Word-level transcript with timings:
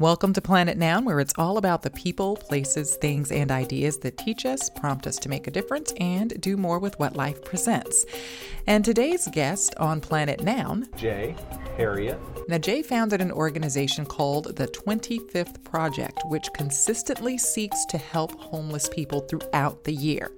Welcome 0.00 0.32
to 0.32 0.40
Planet 0.40 0.76
Noun, 0.76 1.04
where 1.04 1.20
it's 1.20 1.34
all 1.38 1.56
about 1.56 1.82
the 1.82 1.90
people, 1.90 2.34
places, 2.34 2.96
things, 2.96 3.30
and 3.30 3.52
ideas 3.52 3.98
that 3.98 4.18
teach 4.18 4.44
us, 4.44 4.68
prompt 4.68 5.06
us 5.06 5.18
to 5.18 5.28
make 5.28 5.46
a 5.46 5.52
difference, 5.52 5.92
and 6.00 6.40
do 6.40 6.56
more 6.56 6.80
with 6.80 6.98
what 6.98 7.14
life 7.14 7.44
presents. 7.44 8.04
And 8.66 8.84
today's 8.84 9.28
guest 9.28 9.72
on 9.76 10.00
Planet 10.00 10.42
Noun, 10.42 10.88
Jay 10.96 11.36
Harriet. 11.76 12.18
Now, 12.48 12.58
Jay 12.58 12.82
founded 12.82 13.20
an 13.20 13.30
organization 13.30 14.04
called 14.04 14.56
the 14.56 14.66
25th 14.66 15.62
Project, 15.62 16.22
which 16.24 16.52
consistently 16.54 17.38
seeks 17.38 17.84
to 17.90 17.96
help 17.96 18.32
homeless 18.40 18.88
people 18.88 19.20
throughout 19.20 19.84
the 19.84 19.94
year. 19.94 20.32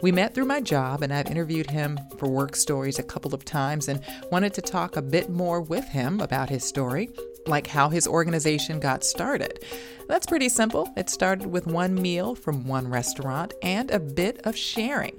We 0.00 0.10
met 0.10 0.34
through 0.34 0.46
my 0.46 0.60
job, 0.60 1.02
and 1.02 1.12
I've 1.12 1.30
interviewed 1.30 1.70
him 1.70 1.98
for 2.18 2.28
work 2.28 2.54
stories 2.56 2.98
a 2.98 3.04
couple 3.04 3.34
of 3.34 3.44
times 3.44 3.88
and 3.88 4.00
wanted 4.32 4.54
to 4.54 4.62
talk 4.62 4.96
a 4.96 5.02
bit 5.02 5.28
more 5.28 5.60
with 5.60 5.84
him 5.86 6.20
about 6.20 6.50
his 6.50 6.64
story, 6.64 7.10
like 7.48 7.66
how 7.66 7.88
his 7.88 8.06
organization 8.06 8.80
got 8.80 9.04
started. 9.04 9.64
That's 10.08 10.26
pretty 10.26 10.48
simple. 10.48 10.92
It 10.96 11.10
started 11.10 11.46
with 11.48 11.66
one 11.66 11.94
meal 11.94 12.34
from 12.34 12.66
one 12.66 12.88
restaurant 12.88 13.54
and 13.62 13.90
a 13.90 14.00
bit 14.00 14.40
of 14.44 14.56
sharing. 14.56 15.16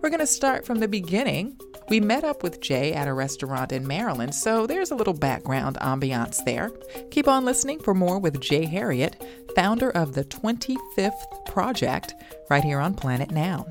We're 0.00 0.10
going 0.10 0.20
to 0.20 0.26
start 0.26 0.64
from 0.64 0.78
the 0.78 0.86
beginning. 0.86 1.58
We 1.88 1.98
met 1.98 2.22
up 2.22 2.44
with 2.44 2.60
Jay 2.60 2.92
at 2.92 3.08
a 3.08 3.12
restaurant 3.12 3.72
in 3.72 3.86
Maryland, 3.86 4.34
so 4.34 4.66
there's 4.66 4.92
a 4.92 4.94
little 4.94 5.14
background 5.14 5.76
ambiance 5.80 6.44
there. 6.44 6.70
Keep 7.10 7.26
on 7.26 7.44
listening 7.44 7.80
for 7.80 7.94
more 7.94 8.20
with 8.20 8.40
Jay 8.40 8.64
Harriet, 8.64 9.16
founder 9.56 9.90
of 9.90 10.14
the 10.14 10.24
25th 10.24 11.46
Project, 11.46 12.14
right 12.48 12.62
here 12.62 12.78
on 12.78 12.94
Planet 12.94 13.32
Noun. 13.32 13.64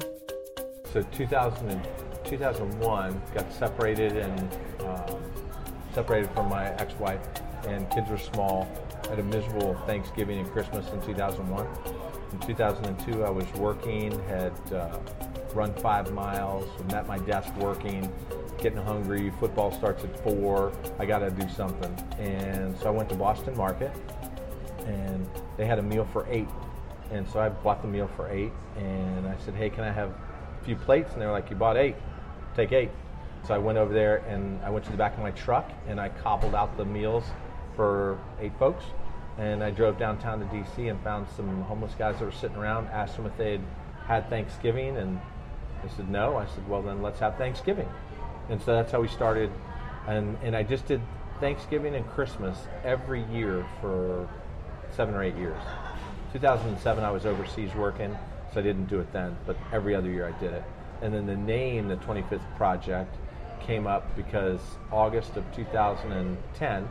So 0.92 1.02
2000 1.14 1.70
and 1.70 1.88
2001, 2.26 3.22
got 3.34 3.54
separated 3.54 4.18
and 4.18 4.58
um, 4.82 5.22
separated 5.94 6.30
from 6.32 6.50
my 6.50 6.74
ex-wife, 6.76 7.22
and 7.68 7.90
kids 7.92 8.10
were 8.10 8.18
small. 8.18 8.68
I 9.06 9.10
had 9.10 9.20
a 9.20 9.24
miserable 9.24 9.76
Thanksgiving 9.86 10.40
and 10.40 10.52
Christmas 10.52 10.88
in 10.92 11.02
2001. 11.02 11.68
In 12.32 12.40
2002, 12.40 13.24
I 13.24 13.30
was 13.30 13.46
working, 13.54 14.12
had 14.28 14.54
uh, 14.74 14.98
run 15.54 15.74
five 15.76 16.12
miles, 16.12 16.70
I'm 16.80 16.96
at 16.96 17.08
my 17.08 17.18
desk 17.20 17.54
working, 17.58 18.12
getting 18.58 18.80
hungry. 18.80 19.32
Football 19.40 19.72
starts 19.72 20.04
at 20.04 20.24
four. 20.24 20.74
I 21.00 21.06
got 21.06 21.20
to 21.20 21.30
do 21.30 21.48
something, 21.50 21.94
and 22.20 22.78
so 22.80 22.88
I 22.88 22.90
went 22.90 23.10
to 23.10 23.16
Boston 23.16 23.56
Market, 23.56 23.92
and 24.86 25.28
they 25.58 25.66
had 25.66 25.80
a 25.80 25.84
meal 25.84 26.08
for 26.12 26.26
eight. 26.30 26.50
And 27.12 27.28
so 27.30 27.40
I 27.40 27.50
bought 27.50 27.82
the 27.82 27.88
meal 27.88 28.10
for 28.16 28.30
eight, 28.30 28.52
and 28.76 29.28
I 29.28 29.36
said, 29.46 29.56
"Hey, 29.56 29.70
can 29.70 29.86
I 29.86 29.92
have 29.92 30.10
a 30.10 30.66
few 30.66 30.76
plates, 30.76 31.14
and 31.14 31.22
they 31.22 31.26
were 31.26 31.32
like, 31.32 31.50
"You 31.50 31.56
bought 31.56 31.78
eight, 31.78 31.96
take 32.56 32.72
eight. 32.72 32.90
So 33.48 33.54
I 33.54 33.60
went 33.60 33.78
over 33.78 33.94
there 33.94 34.18
and 34.28 34.62
I 34.62 34.70
went 34.70 34.84
to 34.86 34.92
the 34.92 34.98
back 34.98 35.14
of 35.14 35.20
my 35.20 35.32
truck 35.32 35.72
and 35.88 36.02
I 36.02 36.10
cobbled 36.10 36.54
out 36.54 36.76
the 36.76 36.84
meals 36.84 37.24
for 37.78 38.20
eight 38.42 38.52
folks. 38.60 38.84
And 39.38 39.64
I 39.64 39.72
drove 39.72 39.98
downtown 39.98 40.42
to 40.42 40.46
DC 40.48 40.90
and 40.90 41.00
found 41.02 41.28
some 41.38 41.62
homeless 41.62 41.94
guys 41.98 42.20
that 42.20 42.26
were 42.26 42.32
sitting 42.34 42.58
around. 42.58 42.88
Asked 42.88 43.16
them 43.16 43.26
if 43.26 43.38
they'd 43.38 43.62
had 44.06 44.30
Thanksgiving, 44.30 44.98
and 44.98 45.22
they 45.82 45.90
said 45.96 46.10
no. 46.10 46.36
I 46.36 46.48
said, 46.48 46.68
well 46.68 46.82
then 46.82 47.02
let's 47.02 47.20
have 47.20 47.38
Thanksgiving. 47.38 47.88
And 48.50 48.62
so 48.62 48.74
that's 48.74 48.92
how 48.92 49.00
we 49.00 49.08
started. 49.08 49.50
And 50.08 50.38
and 50.44 50.58
I 50.58 50.64
just 50.64 50.88
did 50.88 51.00
Thanksgiving 51.40 51.96
and 51.96 52.06
Christmas 52.10 52.58
every 52.84 53.24
year 53.26 53.66
for 53.80 54.28
seven 54.92 55.16
or 55.16 55.24
eight 55.24 55.36
years. 55.36 55.62
2007, 56.34 57.04
I 57.04 57.12
was 57.12 57.26
overseas 57.26 57.74
working 57.74 58.18
so 58.54 58.60
I 58.60 58.64
didn't 58.64 58.86
do 58.86 59.00
it 59.00 59.12
then, 59.14 59.38
but 59.46 59.58
every 59.72 59.96
other 59.96 60.10
year 60.10 60.28
I 60.28 60.40
did 60.40 60.54
it. 60.54 60.64
And 61.02 61.14
then 61.14 61.26
the 61.26 61.36
name, 61.36 61.88
the 61.88 61.98
25th 61.98 62.56
Project, 62.56 63.16
came 63.62 63.86
up 63.86 64.16
because 64.16 64.60
August 64.92 65.36
of 65.36 65.44
2010, 65.56 66.90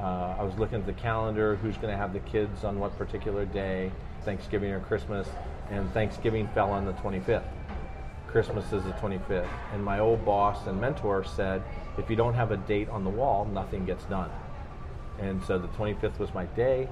uh, 0.00 0.36
I 0.38 0.42
was 0.42 0.56
looking 0.58 0.78
at 0.78 0.86
the 0.86 0.92
calendar, 0.92 1.56
who's 1.56 1.76
going 1.76 1.90
to 1.90 1.96
have 1.96 2.12
the 2.12 2.20
kids 2.20 2.64
on 2.64 2.78
what 2.78 2.96
particular 2.96 3.44
day, 3.44 3.90
Thanksgiving 4.24 4.70
or 4.70 4.80
Christmas, 4.80 5.28
and 5.70 5.92
Thanksgiving 5.92 6.48
fell 6.48 6.70
on 6.70 6.84
the 6.84 6.92
25th. 6.94 7.42
Christmas 8.28 8.72
is 8.72 8.84
the 8.84 8.92
25th. 8.92 9.48
And 9.72 9.84
my 9.84 9.98
old 9.98 10.24
boss 10.24 10.66
and 10.66 10.80
mentor 10.80 11.24
said, 11.24 11.62
if 11.96 12.08
you 12.08 12.16
don't 12.16 12.34
have 12.34 12.52
a 12.52 12.56
date 12.56 12.88
on 12.90 13.02
the 13.02 13.10
wall, 13.10 13.44
nothing 13.46 13.84
gets 13.84 14.04
done. 14.04 14.30
And 15.18 15.42
so 15.44 15.58
the 15.58 15.68
25th 15.68 16.18
was 16.18 16.32
my 16.32 16.44
day. 16.46 16.88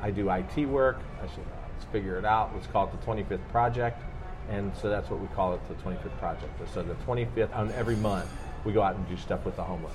I 0.00 0.10
do 0.10 0.30
IT 0.30 0.66
work. 0.66 1.00
I 1.22 1.26
said, 1.26 1.44
Let's 1.76 1.84
figure 1.92 2.16
it 2.18 2.24
out. 2.24 2.52
Let's 2.54 2.66
call 2.66 2.86
it 2.86 2.98
the 2.98 3.06
25th 3.06 3.46
project. 3.50 4.02
And 4.48 4.72
so 4.76 4.88
that's 4.88 5.10
what 5.10 5.20
we 5.20 5.26
call 5.28 5.54
it, 5.54 5.60
the 5.68 5.74
25th 5.74 6.16
project. 6.18 6.52
So 6.72 6.82
the 6.82 6.94
25th 6.94 7.54
on 7.54 7.70
every 7.72 7.96
month, 7.96 8.30
we 8.64 8.72
go 8.72 8.80
out 8.80 8.96
and 8.96 9.06
do 9.08 9.16
stuff 9.16 9.44
with 9.44 9.56
the 9.56 9.62
homeless. 9.62 9.92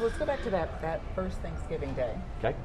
Let's 0.00 0.16
go 0.16 0.26
back 0.26 0.42
to 0.44 0.50
that, 0.50 0.80
that 0.82 1.00
first 1.14 1.38
Thanksgiving 1.38 1.92
day. 1.94 2.14
Okay. 2.38 2.56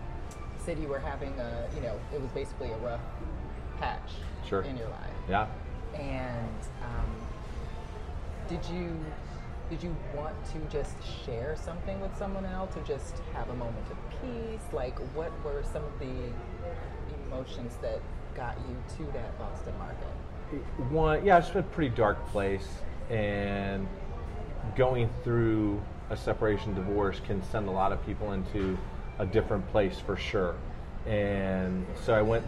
Said 0.57 0.79
you 0.79 0.87
were 0.87 0.99
having 0.99 1.37
a, 1.39 1.67
you 1.75 1.81
know, 1.81 1.99
it 2.13 2.21
was 2.21 2.31
basically 2.31 2.71
a 2.71 2.77
rough 2.77 3.01
patch 3.79 4.11
sure. 4.47 4.61
in 4.61 4.77
your 4.77 4.87
life. 4.89 5.11
Yeah. 5.29 5.47
And 5.93 6.59
um, 6.83 7.15
did 8.47 8.65
you 8.65 8.97
did 9.69 9.81
you 9.81 9.95
want 10.15 10.35
to 10.53 10.59
just 10.71 10.95
share 11.25 11.55
something 11.55 11.99
with 11.99 12.15
someone 12.17 12.45
else 12.45 12.77
or 12.77 12.83
just 12.83 13.15
have 13.33 13.49
a 13.49 13.55
moment 13.55 13.85
of 13.89 13.97
peace? 14.21 14.61
Like, 14.71 14.97
what 15.15 15.31
were 15.43 15.63
some 15.63 15.83
of 15.83 15.99
the 15.99 16.05
emotions 17.27 17.75
that 17.81 17.99
got 18.35 18.55
you 18.69 18.75
to 18.97 19.11
that 19.13 19.37
Boston 19.39 19.73
market? 19.79 20.61
One, 20.91 21.25
yeah, 21.25 21.39
it's 21.39 21.49
a 21.55 21.63
pretty 21.63 21.95
dark 21.95 22.23
place, 22.27 22.67
and 23.09 23.87
going 24.75 25.09
through 25.23 25.81
a 26.09 26.17
separation 26.17 26.73
divorce 26.75 27.19
can 27.25 27.41
send 27.43 27.67
a 27.67 27.71
lot 27.71 27.91
of 27.91 28.05
people 28.05 28.33
into 28.33 28.77
a 29.19 29.25
different 29.25 29.67
place 29.71 29.99
for 29.99 30.15
sure. 30.15 30.55
And 31.05 31.85
so 32.03 32.13
I 32.13 32.21
went, 32.21 32.45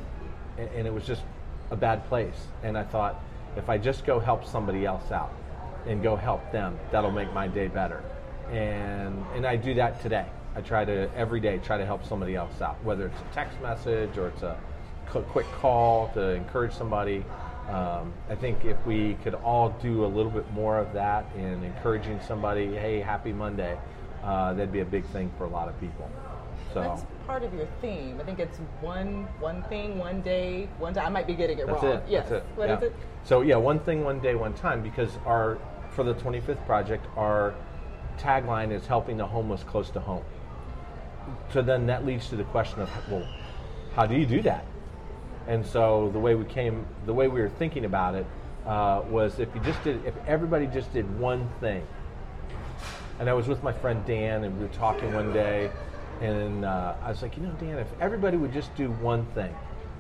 and 0.58 0.88
it 0.88 0.94
was 0.94 1.06
just 1.06 1.22
a 1.72 1.76
bad 1.76 2.08
place. 2.08 2.48
And 2.64 2.78
I 2.78 2.84
thought, 2.84 3.22
if 3.56 3.70
I 3.70 3.78
just 3.78 4.06
go 4.06 4.20
help 4.20 4.46
somebody 4.46 4.86
else 4.86 5.12
out 5.12 5.34
and 5.86 6.04
go 6.04 6.16
help 6.16 6.52
them, 6.52 6.78
that'll 6.92 7.12
make 7.12 7.32
my 7.34 7.48
day 7.48 7.68
better. 7.68 8.04
And 8.52 9.26
and 9.36 9.46
I 9.46 9.56
do 9.56 9.74
that 9.76 10.02
today. 10.02 10.26
I 10.56 10.62
try 10.62 10.86
to 10.86 11.10
every 11.16 11.40
day 11.40 11.60
try 11.60 11.78
to 11.78 11.86
help 11.86 12.06
somebody 12.06 12.36
else 12.36 12.62
out, 12.62 12.84
whether 12.84 13.08
it's 13.08 13.20
a 13.20 13.34
text 13.34 13.60
message 13.62 14.18
or 14.18 14.30
it's 14.30 14.44
a 14.44 14.58
quick 15.08 15.46
call 15.60 16.10
to 16.14 16.32
encourage 16.32 16.74
somebody. 16.74 17.24
Um, 17.70 18.14
I 18.30 18.36
think 18.36 18.64
if 18.64 18.78
we 18.86 19.16
could 19.24 19.36
all 19.36 19.70
do 19.82 20.06
a 20.06 20.08
little 20.08 20.32
bit 20.32 20.50
more 20.54 20.78
of 20.78 20.94
that 20.94 21.26
in 21.36 21.64
encouraging 21.64 22.20
somebody, 22.26 22.68
hey, 22.68 23.02
happy 23.02 23.34
Monday, 23.34 23.78
uh, 24.24 24.54
that'd 24.54 24.72
be 24.72 24.80
a 24.80 24.86
big 24.86 25.06
thing 25.08 25.32
for 25.38 25.44
a 25.44 25.50
lot 25.50 25.68
of 25.68 25.78
people. 25.80 26.10
So 26.74 26.82
that's 26.82 27.06
part 27.26 27.44
of 27.44 27.54
your 27.54 27.68
theme. 27.82 28.20
I 28.22 28.24
think 28.24 28.40
it's 28.40 28.58
one 28.82 29.28
one 29.40 29.64
thing, 29.64 29.98
one 29.98 30.22
day, 30.22 30.70
one 30.80 30.94
time. 30.94 31.06
I 31.06 31.10
might 31.10 31.28
be 31.28 31.34
getting 31.34 31.60
it 31.60 31.68
that's 31.68 31.84
wrong. 31.84 31.94
It. 31.94 32.04
Yes. 32.08 32.30
That's 32.30 32.44
it. 32.44 32.50
What 32.56 32.70
yeah. 32.70 32.78
is 32.78 32.84
it? 32.84 32.96
So 33.24 33.42
yeah, 33.42 33.56
one 33.56 33.80
thing, 33.80 34.04
one 34.04 34.20
day, 34.20 34.36
one 34.36 34.54
time. 34.54 34.82
Because 34.82 35.18
our 35.26 35.58
for 35.92 36.04
the 36.04 36.14
25th 36.16 36.66
project, 36.66 37.06
our 37.16 37.56
tagline 38.18 38.72
is 38.72 38.86
helping 38.86 39.18
the 39.18 39.26
homeless 39.26 39.64
close 39.64 39.90
to 39.92 40.00
home. 40.00 40.24
So 41.52 41.62
then 41.62 41.86
that 41.88 42.06
leads 42.06 42.30
to 42.30 42.36
the 42.36 42.44
question 42.46 42.82
of, 42.82 42.90
well, 43.10 43.28
how 43.94 44.06
do 44.06 44.16
you 44.16 44.26
do 44.26 44.42
that? 44.44 44.66
And 45.48 45.66
so 45.66 46.10
the 46.12 46.20
way 46.20 46.36
we 46.36 46.46
came, 46.46 46.86
the 47.06 47.14
way 47.14 47.28
we 47.28 47.42
were 47.42 47.50
thinking 47.50 47.86
about 47.86 48.16
it 48.16 48.26
uh, 48.66 49.02
was 49.10 49.40
if 49.40 49.54
you 49.56 49.62
just 49.62 49.82
did, 49.84 50.06
if 50.06 50.14
everybody 50.28 50.68
just 50.68 50.94
did 50.94 51.20
one 51.20 51.50
thing. 51.60 51.86
And 53.20 53.30
I 53.30 53.34
was 53.34 53.48
with 53.48 53.64
my 53.64 53.72
friend 53.72 54.06
Dan, 54.06 54.44
and 54.44 54.56
we 54.60 54.68
were 54.68 54.74
talking 54.74 55.12
one 55.14 55.34
day, 55.34 55.72
and 56.22 56.66
uh, 56.66 56.96
I 57.02 57.10
was 57.10 57.22
like, 57.22 57.36
you 57.38 57.44
know, 57.44 57.52
Dan, 57.60 57.80
if 57.80 57.88
everybody 58.00 58.38
would 58.38 58.54
just 58.54 58.76
do 58.76 58.92
one 58.92 59.26
thing, 59.28 59.56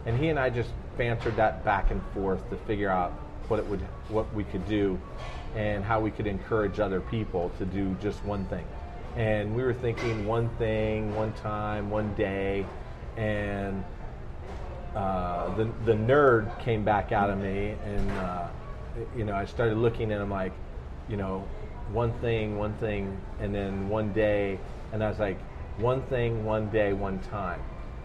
and 0.05 0.17
he 0.19 0.29
and 0.29 0.37
I 0.37 0.49
just 0.49 0.69
bantered 0.97 1.35
that 1.37 1.63
back 1.63 1.89
and 1.89 2.01
forth 2.13 2.47
to 2.49 2.57
figure 2.57 2.89
out 2.89 3.11
what 3.47 3.59
it 3.59 3.65
would, 3.67 3.81
what 4.09 4.31
we 4.33 4.43
could 4.43 4.67
do, 4.67 4.99
and 5.55 5.83
how 5.83 5.99
we 5.99 6.11
could 6.11 6.27
encourage 6.27 6.79
other 6.79 7.01
people 7.01 7.51
to 7.57 7.65
do 7.65 7.95
just 8.01 8.23
one 8.23 8.45
thing. 8.45 8.65
And 9.15 9.55
we 9.55 9.63
were 9.63 9.73
thinking 9.73 10.27
one 10.27 10.49
thing, 10.57 11.15
one 11.15 11.33
time, 11.33 11.89
one 11.89 12.13
day, 12.13 12.65
and 13.15 13.83
uh, 14.95 15.55
the 15.55 15.65
the 15.85 15.93
nerd 15.93 16.59
came 16.59 16.83
back 16.83 17.11
out 17.11 17.29
of 17.29 17.37
me, 17.37 17.75
and 17.85 18.11
uh, 18.11 18.47
you 19.15 19.23
know 19.25 19.35
I 19.35 19.45
started 19.45 19.77
looking 19.77 20.11
at 20.11 20.21
him 20.21 20.31
like, 20.31 20.53
you 21.09 21.17
know, 21.17 21.47
one 21.91 22.13
thing, 22.19 22.57
one 22.57 22.73
thing, 22.75 23.19
and 23.39 23.53
then 23.53 23.89
one 23.89 24.13
day, 24.13 24.59
and 24.91 25.03
I 25.03 25.09
was 25.09 25.19
like, 25.19 25.39
one 25.77 26.01
thing, 26.03 26.45
one 26.45 26.69
day, 26.69 26.93
one 26.93 27.19
time. 27.19 27.61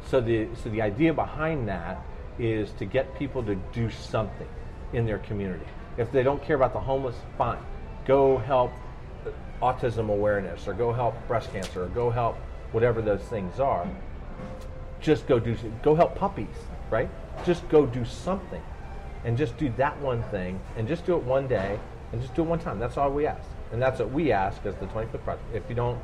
So 0.09 0.21
the 0.21 0.49
so 0.63 0.69
the 0.71 0.83
idea 0.83 1.15
behind 1.15 1.69
that 1.69 2.03
is 2.39 2.73
to 2.73 2.85
get 2.85 3.17
people 3.19 3.43
to 3.45 3.55
do 3.73 3.91
something 3.91 4.49
in 4.93 5.07
their 5.07 5.19
community. 5.19 5.67
If 5.97 6.11
they 6.13 6.23
don't 6.23 6.43
care 6.43 6.57
about 6.57 6.73
the 6.73 6.81
homeless, 6.81 7.17
fine, 7.39 7.59
go 8.07 8.39
help 8.39 8.73
autism 9.61 10.11
awareness, 10.11 10.67
or 10.67 10.75
go 10.75 10.93
help 10.93 11.15
breast 11.29 11.53
cancer, 11.53 11.85
or 11.85 11.89
go 11.89 12.11
help 12.11 12.37
whatever 12.73 13.01
those 13.01 13.23
things 13.23 13.61
are. 13.61 13.87
Just 15.03 15.27
go 15.27 15.39
do 15.39 15.57
go 15.83 15.95
help 15.95 16.15
puppies 16.15 16.57
right? 16.93 17.09
Just 17.45 17.67
go 17.71 17.87
do 17.87 18.05
something 18.05 18.63
and 19.25 19.37
just 19.37 19.57
do 19.57 19.73
that 19.79 19.99
one 20.01 20.23
thing 20.25 20.61
and 20.77 20.87
just 20.87 21.07
do 21.07 21.17
it 21.17 21.23
one 21.25 21.49
day 21.49 21.81
and 22.13 22.21
just 22.21 22.35
do 22.35 22.43
it 22.43 22.45
one 22.45 22.59
time. 22.59 22.79
That's 22.79 22.99
all 22.99 23.11
we 23.11 23.27
ask. 23.27 23.49
And 23.73 23.81
that's 23.81 23.99
what 23.99 24.13
we 24.13 24.31
ask 24.31 24.65
as 24.67 24.77
the 24.77 24.87
25th 24.87 25.25
project. 25.25 25.55
If 25.55 25.63
you 25.69 25.75
don't 25.75 25.99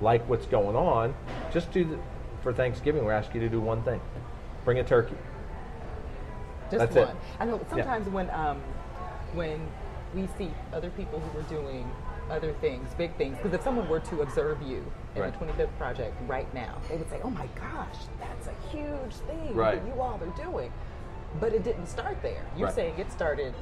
like 0.00 0.28
what's 0.28 0.46
going 0.46 0.74
on, 0.74 1.14
just 1.52 1.70
do 1.70 1.84
the, 1.84 1.98
for 2.42 2.52
Thanksgiving, 2.52 3.04
we 3.04 3.12
ask 3.12 3.32
you 3.32 3.40
to 3.40 3.48
do 3.48 3.60
one 3.60 3.82
thing: 3.84 4.00
bring 4.64 4.80
a 4.80 4.84
turkey. 4.84 5.14
Just 6.70 6.78
That's 6.78 6.96
it. 6.96 7.06
one. 7.06 7.16
I 7.38 7.44
know 7.44 7.64
sometimes 7.70 8.08
when 8.08 8.28
um, 8.30 8.60
when 9.34 9.60
we 10.14 10.28
see 10.36 10.50
other 10.72 10.90
people 10.90 11.20
who 11.20 11.38
are 11.38 11.42
doing 11.42 11.88
other 12.30 12.52
things, 12.54 12.88
big 12.94 13.16
things, 13.16 13.36
because 13.36 13.52
if 13.52 13.62
someone 13.62 13.88
were 13.88 14.00
to 14.00 14.22
observe 14.22 14.60
you 14.62 14.84
in 15.18 15.24
Right. 15.24 15.32
the 15.38 15.44
25th 15.44 15.76
project 15.78 16.14
right 16.26 16.52
now, 16.54 16.74
they 16.88 16.96
would 16.96 17.08
say, 17.10 17.20
"Oh 17.22 17.30
my 17.30 17.46
gosh, 17.54 18.06
that's 18.20 18.46
a 18.48 18.52
huge 18.68 19.14
thing 19.26 19.54
Right. 19.54 19.82
that 19.84 19.94
you 19.94 20.00
all 20.00 20.18
are 20.22 20.42
doing." 20.42 20.72
But 21.40 21.52
it 21.52 21.62
didn't 21.62 21.86
start 21.86 22.22
there. 22.22 22.42
You're 22.56 22.66
Right. 22.66 22.74
saying 22.74 22.98
it 22.98 23.10
started 23.12 23.54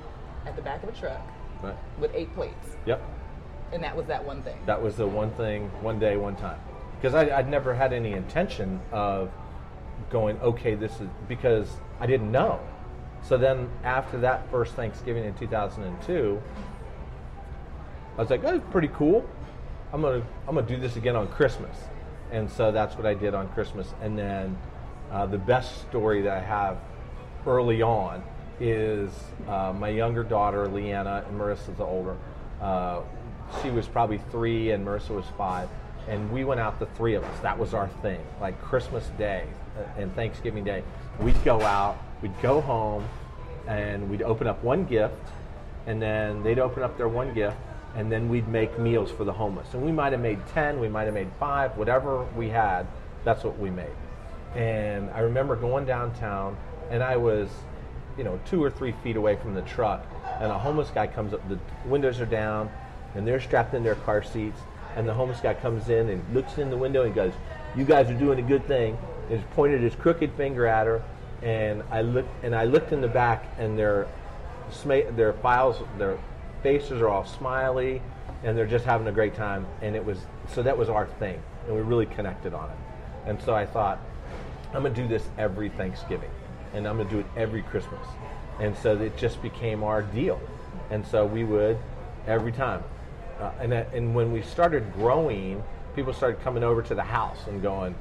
at 0.47 0.55
the 0.57 0.63
back 0.63 0.83
of 0.83 0.89
a 0.89 0.93
truck 0.93 1.21
with 1.99 2.13
eight 2.15 2.33
plates, 2.35 2.77
Yep. 2.85 3.01
and 3.73 3.83
that 3.83 3.97
was 3.97 4.07
that 4.07 4.25
one 4.25 4.43
thing. 4.43 4.57
That 4.67 4.81
was 4.81 4.97
the 4.97 5.07
one 5.07 5.31
thing, 5.31 5.71
one 5.83 5.99
day, 5.99 6.17
one 6.17 6.37
time. 6.37 6.61
Because 7.01 7.15
I'd 7.15 7.49
never 7.49 7.75
had 7.75 7.93
any 7.93 8.13
intention 8.13 8.81
of 8.93 9.31
going, 10.11 10.41
okay, 10.41 10.75
this 10.75 11.01
is 11.01 11.09
because 11.27 11.81
I 12.01 12.07
didn't 12.07 12.31
know. 12.31 12.61
So 13.23 13.37
then 13.37 13.69
after 13.83 14.19
that 14.19 14.49
first 14.51 14.75
Thanksgiving 14.75 15.25
in 15.25 15.35
2002, 15.35 16.41
I 18.17 18.21
was 18.21 18.31
like, 18.31 18.45
oh, 18.45 18.55
it's 18.55 18.65
pretty 18.71 18.89
cool. 18.89 19.25
I'm 19.93 20.03
gonna 20.03 20.23
I'm 20.49 20.55
gonna 20.55 20.67
do 20.67 20.77
this 20.77 20.97
again 20.97 21.17
on 21.17 21.29
Christmas, 21.29 21.77
and 22.33 22.51
so 22.51 22.73
that's 22.73 22.97
what 22.97 23.07
I 23.07 23.15
did 23.15 23.35
on 23.35 23.49
Christmas. 23.49 23.93
And 24.03 24.19
then 24.19 24.59
uh, 25.11 25.27
the 25.27 25.39
best 25.39 25.81
story 25.83 26.23
that 26.23 26.37
I 26.37 26.41
have 26.41 26.79
early 27.47 27.83
on 27.83 28.23
is 28.59 29.11
uh, 29.49 29.73
my 29.73 29.89
younger 29.89 30.25
daughter 30.25 30.67
Leanna 30.67 31.25
and 31.29 31.39
Marissa's 31.41 31.77
the 31.77 31.85
older. 31.85 32.17
Uh, 32.61 33.03
she 33.63 33.71
was 33.71 33.87
probably 33.87 34.19
three 34.31 34.73
and 34.73 34.85
Marissa 34.85 35.11
was 35.11 35.27
five, 35.39 35.69
and 36.09 36.31
we 36.33 36.45
went 36.45 36.61
out 36.61 36.79
the 36.79 36.87
three 36.87 37.15
of 37.15 37.23
us. 37.23 37.41
That 37.41 37.59
was 37.59 37.75
our 37.75 37.89
thing. 38.03 38.21
Like 38.41 38.61
Christmas 38.61 39.09
Day 39.19 39.45
uh, 39.79 40.01
and 40.01 40.15
Thanksgiving 40.15 40.65
Day, 40.65 40.83
we'd 41.21 41.43
go 41.45 41.63
out, 41.63 41.97
we'd 42.23 42.41
go 42.43 42.61
home, 42.61 43.07
and 43.69 44.11
we'd 44.11 44.23
open 44.23 44.47
up 44.47 44.63
one 44.65 44.85
gift, 44.85 45.15
and 45.87 46.01
then 46.01 46.43
they'd 46.43 46.59
open 46.59 46.83
up 46.83 46.97
their 46.97 47.09
one 47.09 47.35
gift, 47.35 47.57
and 47.97 48.13
then 48.13 48.29
we'd 48.29 48.47
make 48.47 48.79
meals 48.79 49.11
for 49.11 49.25
the 49.25 49.33
homeless. 49.33 49.73
And 49.73 49.83
we 49.83 49.91
might 49.91 50.13
have 50.13 50.21
made 50.21 50.39
10, 50.49 50.79
we 50.79 50.89
might 50.89 51.05
have 51.05 51.15
made 51.15 51.31
five, 51.41 51.77
whatever 51.79 52.25
we 52.37 52.51
had, 52.51 52.87
that's 53.25 53.43
what 53.43 53.59
we 53.59 53.71
made. 53.71 53.97
And 54.55 55.11
I 55.11 55.21
remember 55.21 55.57
going 55.57 55.87
downtown, 55.87 56.59
and 56.91 57.03
I 57.03 57.17
was, 57.17 57.49
you 58.19 58.25
know, 58.25 58.39
two 58.45 58.63
or 58.63 58.71
three 58.71 58.93
feet 59.03 59.17
away 59.17 59.37
from 59.37 59.55
the 59.55 59.63
truck, 59.63 60.07
and 60.41 60.53
a 60.53 60.59
homeless 60.59 60.91
guy 60.91 61.07
comes 61.07 61.33
up, 61.33 61.49
the 61.49 61.59
windows 61.87 62.21
are 62.21 62.27
down, 62.27 62.71
and 63.15 63.27
they're 63.27 63.41
strapped 63.41 63.73
in 63.73 63.83
their 63.83 63.95
car 63.95 64.23
seats, 64.23 64.61
and 64.95 65.09
the 65.09 65.15
homeless 65.15 65.41
guy 65.41 65.55
comes 65.55 65.89
in 65.89 66.11
and 66.11 66.35
looks 66.35 66.59
in 66.59 66.69
the 66.69 66.77
window 66.77 67.03
and 67.05 67.15
goes, 67.15 67.33
You 67.75 67.87
guys 67.87 68.11
are 68.11 68.19
doing 68.19 68.39
a 68.39 68.43
good 68.43 68.67
thing, 68.67 68.99
and 69.31 69.41
just 69.41 69.51
pointed 69.53 69.81
his 69.81 69.95
crooked 69.95 70.33
finger 70.35 70.67
at 70.67 70.87
her, 70.87 71.03
and 71.41 71.83
I 71.91 72.03
looked, 72.03 72.45
and 72.45 72.55
I 72.55 72.65
looked 72.65 72.93
in 72.93 73.01
the 73.01 73.09
back, 73.09 73.47
and 73.59 73.79
their, 73.79 74.07
their 74.85 75.33
files, 75.33 75.83
their 75.97 76.19
faces 76.63 77.01
are 77.01 77.09
all 77.09 77.25
smiley, 77.25 78.03
and 78.43 78.57
they're 78.57 78.67
just 78.67 78.85
having 78.85 79.07
a 79.07 79.13
great 79.13 79.35
time, 79.35 79.67
and 79.83 79.97
it 79.97 80.05
was, 80.05 80.19
so 80.49 80.63
that 80.63 80.77
was 80.77 80.89
our 80.89 81.07
thing, 81.07 81.41
and 81.67 81.75
we 81.75 81.83
really 81.83 82.07
connected 82.07 82.55
on 82.55 82.71
it. 82.71 82.77
And 83.27 83.41
so 83.43 83.55
I 83.55 83.67
thought, 83.67 84.01
I'm 84.73 84.83
gonna 84.83 84.95
do 84.95 85.09
this 85.09 85.29
every 85.39 85.69
Thanksgiving, 85.71 86.31
and 86.75 86.87
I'm 86.87 86.99
gonna 86.99 87.11
do 87.11 87.21
it 87.21 87.27
every 87.37 87.63
Christmas, 87.63 88.07
and 88.61 88.77
so 88.77 88.97
it 88.97 89.17
just 89.17 89.43
became 89.43 89.83
our 89.83 90.03
deal, 90.03 90.41
and 90.91 91.07
so 91.07 91.25
we 91.25 91.45
would 91.45 91.79
every 92.27 92.53
time, 92.53 92.83
uh, 93.41 93.51
and 93.61 93.73
that, 93.73 93.93
and 93.95 94.15
when 94.15 94.33
we 94.33 94.43
started 94.43 94.93
growing, 94.95 95.63
people 95.95 96.13
started 96.13 96.41
coming 96.43 96.63
over 96.63 96.83
to 96.83 96.95
the 96.95 97.03
house 97.03 97.47
and 97.47 97.63
going, 97.63 97.95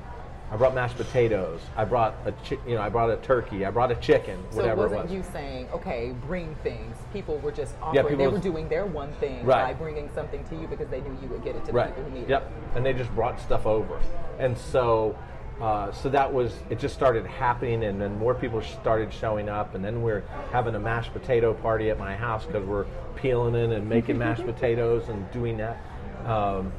I 0.51 0.57
brought 0.57 0.75
mashed 0.75 0.95
potatoes, 0.97 1.59
I 1.75 1.85
brought 1.85 2.15
a 2.25 2.31
chi- 2.31 2.59
you 2.67 2.75
know 2.75 2.81
I 2.81 2.89
brought 2.89 3.09
a 3.09 3.17
turkey, 3.17 3.65
I 3.65 3.71
brought 3.71 3.91
a 3.91 3.95
chicken, 3.95 4.39
So 4.51 4.57
whatever 4.57 4.83
it 4.83 4.85
it 4.85 4.95
wasn't 4.95 5.03
was. 5.05 5.11
you 5.13 5.23
saying, 5.33 5.67
okay, 5.73 6.13
bring 6.27 6.53
things. 6.63 6.95
People 7.11 7.39
were 7.39 7.51
just 7.51 7.73
offering. 7.81 7.95
Yeah, 7.95 8.01
they 8.03 8.09
people 8.09 8.31
were 8.31 8.39
doing 8.39 8.69
their 8.69 8.85
one 8.85 9.11
thing 9.13 9.43
Right. 9.45 9.63
by 9.65 9.73
bringing 9.73 10.09
something 10.13 10.43
to 10.45 10.55
you 10.55 10.67
because 10.67 10.87
they 10.89 11.01
knew 11.01 11.17
you 11.21 11.27
would 11.29 11.43
get 11.43 11.55
it 11.55 11.65
to 11.65 11.71
right. 11.71 11.87
the 11.87 11.93
people 11.93 12.03
who 12.11 12.15
needed 12.15 12.29
Yep. 12.29 12.41
it. 12.43 12.77
And 12.77 12.85
they 12.85 12.93
just 12.93 13.13
brought 13.15 13.39
stuff 13.39 13.65
over, 13.65 13.99
and 14.39 14.57
so. 14.57 15.15
Uh, 15.61 15.89
so 15.93 16.09
that 16.09 16.33
was 16.33 16.53
it. 16.69 16.79
Just 16.79 16.93
started 16.95 17.25
happening, 17.25 17.85
and 17.85 18.01
then 18.01 18.19
more 18.19 18.33
people 18.35 18.61
started 18.61 19.13
showing 19.13 19.47
up, 19.47 19.73
and 19.73 19.85
then 19.85 20.01
we're 20.01 20.21
having 20.51 20.75
a 20.75 20.79
mashed 20.79 21.13
potato 21.13 21.53
party 21.53 21.89
at 21.89 21.97
my 21.97 22.13
house 22.13 22.45
because 22.45 22.65
we're 22.65 22.83
peeling 23.15 23.55
it 23.55 23.71
and 23.71 23.87
making 23.87 24.17
mashed 24.17 24.45
potatoes 24.53 25.07
and 25.07 25.31
doing 25.31 25.55
that. 25.55 25.77
Um, 26.25 26.73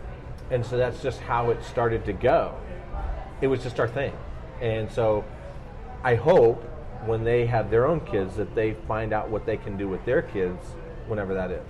and 0.51 0.65
so 0.65 0.77
that's 0.77 1.03
just 1.03 1.21
how 1.21 1.49
it 1.49 1.65
started 1.65 2.05
to 2.05 2.13
go. 2.13 2.55
It 3.41 3.49
was 3.49 3.63
just 3.63 3.79
our 3.81 3.89
thing, 3.89 4.13
and 4.61 4.91
so 4.91 5.25
I 6.03 6.15
hope 6.15 6.63
when 7.05 7.25
they 7.25 7.47
have 7.47 7.71
their 7.71 7.87
own 7.87 8.01
kids 8.01 8.37
that 8.37 8.55
they 8.55 8.75
find 8.89 9.13
out 9.13 9.29
what 9.29 9.47
they 9.47 9.57
can 9.57 9.77
do 9.77 9.89
with 9.89 10.05
their 10.05 10.23
kids 10.23 10.65
whenever 11.07 11.35
that 11.35 11.51
is. 11.51 11.67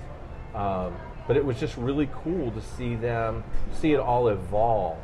Um, 0.54 0.96
but 1.26 1.36
it 1.36 1.44
was 1.44 1.58
just 1.58 1.76
really 1.76 2.08
cool 2.12 2.50
to 2.52 2.60
see 2.60 2.94
them 2.94 3.42
see 3.72 3.92
it 3.92 4.00
all 4.00 4.28
evolve. 4.28 4.98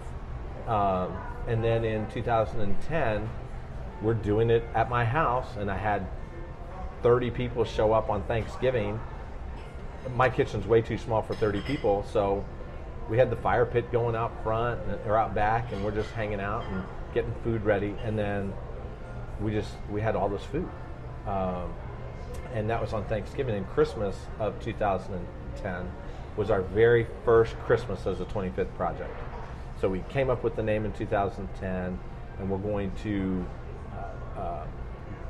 Um, 0.66 1.16
and 1.48 1.62
then 1.62 1.84
in 1.84 2.08
2010, 2.10 3.28
we're 4.00 4.14
doing 4.14 4.50
it 4.50 4.64
at 4.74 4.88
my 4.88 5.04
house, 5.04 5.56
and 5.58 5.70
I 5.70 5.76
had 5.76 6.06
30 7.02 7.30
people 7.30 7.64
show 7.64 7.92
up 7.92 8.10
on 8.10 8.22
Thanksgiving. 8.24 9.00
My 10.14 10.28
kitchen's 10.28 10.66
way 10.66 10.82
too 10.82 10.98
small 10.98 11.22
for 11.22 11.34
30 11.34 11.60
people, 11.62 12.04
so 12.12 12.44
we 13.08 13.18
had 13.18 13.30
the 13.30 13.36
fire 13.36 13.66
pit 13.66 13.90
going 13.92 14.14
out 14.14 14.32
front 14.42 14.80
or 15.06 15.16
out 15.16 15.34
back, 15.34 15.72
and 15.72 15.84
we're 15.84 15.90
just 15.90 16.10
hanging 16.10 16.40
out 16.40 16.64
and 16.64 16.84
getting 17.14 17.34
food 17.42 17.64
ready. 17.64 17.94
And 18.04 18.18
then 18.18 18.52
we 19.40 19.52
just 19.52 19.72
we 19.90 20.00
had 20.00 20.16
all 20.16 20.28
this 20.28 20.44
food, 20.44 20.68
um, 21.26 21.72
and 22.54 22.68
that 22.70 22.80
was 22.80 22.92
on 22.92 23.04
Thanksgiving 23.04 23.56
and 23.56 23.68
Christmas 23.70 24.16
of 24.38 24.60
2010 24.62 25.90
was 26.36 26.50
our 26.50 26.62
very 26.62 27.06
first 27.24 27.58
Christmas 27.60 28.06
as 28.06 28.20
a 28.20 28.24
25th 28.24 28.74
project. 28.76 29.14
So 29.80 29.88
we 29.88 30.00
came 30.08 30.30
up 30.30 30.42
with 30.44 30.56
the 30.56 30.62
name 30.62 30.84
in 30.84 30.92
2010, 30.92 31.98
and 32.38 32.50
we're 32.50 32.58
going 32.58 32.92
to 33.02 33.44
uh, 33.94 34.40
uh, 34.40 34.66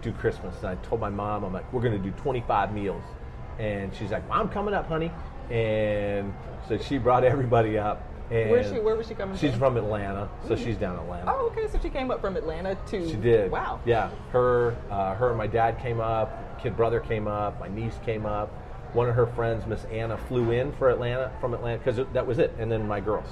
do 0.00 0.12
Christmas. 0.12 0.56
And 0.58 0.66
I 0.66 0.74
told 0.76 1.00
my 1.00 1.08
mom, 1.08 1.44
I'm 1.44 1.52
like, 1.52 1.70
we're 1.72 1.80
going 1.80 2.00
to 2.00 2.10
do 2.10 2.10
25 2.18 2.72
meals, 2.72 3.02
and 3.58 3.94
she's 3.94 4.10
like, 4.10 4.22
I'm 4.30 4.48
coming 4.48 4.74
up, 4.74 4.86
honey. 4.86 5.10
And 5.50 6.32
so 6.68 6.78
she 6.78 6.98
brought 6.98 7.24
everybody 7.24 7.78
up. 7.78 8.02
And 8.30 8.50
Where's 8.50 8.70
she- 8.72 8.78
where 8.78 8.96
was 8.96 9.08
she 9.08 9.14
coming 9.14 9.36
from? 9.36 9.40
She's 9.40 9.50
from? 9.58 9.74
from 9.74 9.76
Atlanta, 9.76 10.28
so 10.48 10.56
she's 10.56 10.76
down 10.76 10.94
in 10.94 11.00
Atlanta. 11.00 11.30
Oh, 11.30 11.46
okay. 11.50 11.68
So 11.68 11.78
she 11.82 11.90
came 11.90 12.10
up 12.10 12.20
from 12.20 12.36
Atlanta 12.36 12.76
to. 12.86 13.08
She 13.08 13.16
did. 13.16 13.50
Wow. 13.50 13.80
Yeah. 13.84 14.10
Her, 14.30 14.74
uh, 14.90 15.14
her 15.16 15.28
and 15.28 15.38
my 15.38 15.46
dad 15.46 15.78
came 15.80 16.00
up. 16.00 16.58
Kid 16.62 16.76
brother 16.76 17.00
came 17.00 17.28
up. 17.28 17.60
My 17.60 17.68
niece 17.68 17.98
came 18.06 18.24
up. 18.24 18.48
One 18.94 19.08
of 19.08 19.14
her 19.16 19.26
friends, 19.26 19.66
Miss 19.66 19.84
Anna, 19.86 20.16
flew 20.16 20.50
in 20.52 20.72
for 20.72 20.88
Atlanta 20.90 21.30
from 21.40 21.52
Atlanta 21.54 21.78
because 21.78 22.06
that 22.12 22.26
was 22.26 22.38
it. 22.38 22.54
And 22.58 22.70
then 22.72 22.86
my 22.88 23.00
girls. 23.00 23.26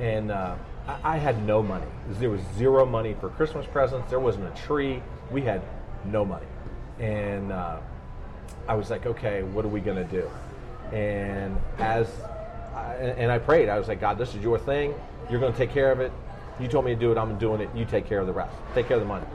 And 0.00 0.32
uh, 0.32 0.56
I, 0.88 1.14
I 1.14 1.16
had 1.18 1.44
no 1.46 1.62
money. 1.62 1.86
There 2.18 2.30
was 2.30 2.40
zero 2.56 2.84
money 2.84 3.14
for 3.20 3.28
Christmas 3.30 3.66
presents. 3.66 4.10
There 4.10 4.20
wasn't 4.20 4.46
a 4.46 4.62
tree. 4.62 5.02
We 5.30 5.42
had 5.42 5.62
no 6.04 6.24
money. 6.24 6.46
And 6.98 7.52
uh, 7.52 7.78
I 8.66 8.74
was 8.74 8.90
like, 8.90 9.06
okay, 9.06 9.42
what 9.42 9.64
are 9.64 9.68
we 9.68 9.80
gonna 9.80 10.04
do? 10.04 10.28
And 10.92 11.58
as 11.78 12.08
I, 12.74 12.94
and 12.94 13.32
I 13.32 13.38
prayed, 13.38 13.68
I 13.68 13.78
was 13.78 13.88
like, 13.88 14.00
God, 14.00 14.18
this 14.18 14.34
is 14.34 14.42
your 14.42 14.58
thing. 14.58 14.94
You're 15.30 15.40
gonna 15.40 15.56
take 15.56 15.72
care 15.72 15.90
of 15.90 16.00
it. 16.00 16.12
You 16.60 16.68
told 16.68 16.84
me 16.84 16.94
to 16.94 17.00
do 17.00 17.10
it. 17.10 17.18
I'm 17.18 17.38
doing 17.38 17.60
it. 17.60 17.70
You 17.74 17.84
take 17.84 18.06
care 18.06 18.20
of 18.20 18.26
the 18.26 18.32
rest. 18.32 18.54
Take 18.74 18.88
care 18.88 18.96
of 18.96 19.02
the 19.02 19.08
money. 19.08 19.26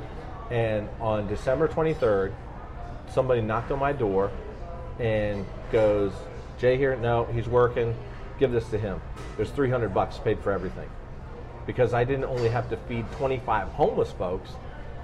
And 0.51 0.87
on 1.01 1.27
December 1.27 1.67
23rd, 1.67 2.33
somebody 3.09 3.41
knocked 3.41 3.71
on 3.71 3.79
my 3.79 3.91
door 3.91 4.31
and 4.99 5.45
goes, 5.71 6.13
Jay 6.59 6.77
here? 6.77 6.95
No, 6.95 7.25
he's 7.25 7.47
working. 7.47 7.95
Give 8.39 8.51
this 8.51 8.69
to 8.69 8.77
him. 8.77 9.01
There's 9.35 9.49
300 9.51 9.93
bucks 9.93 10.19
paid 10.19 10.39
for 10.39 10.51
everything. 10.51 10.89
Because 11.65 11.93
I 11.93 12.03
didn't 12.03 12.25
only 12.25 12.49
have 12.49 12.69
to 12.69 12.77
feed 12.77 13.11
25 13.13 13.67
homeless 13.69 14.11
folks, 14.11 14.51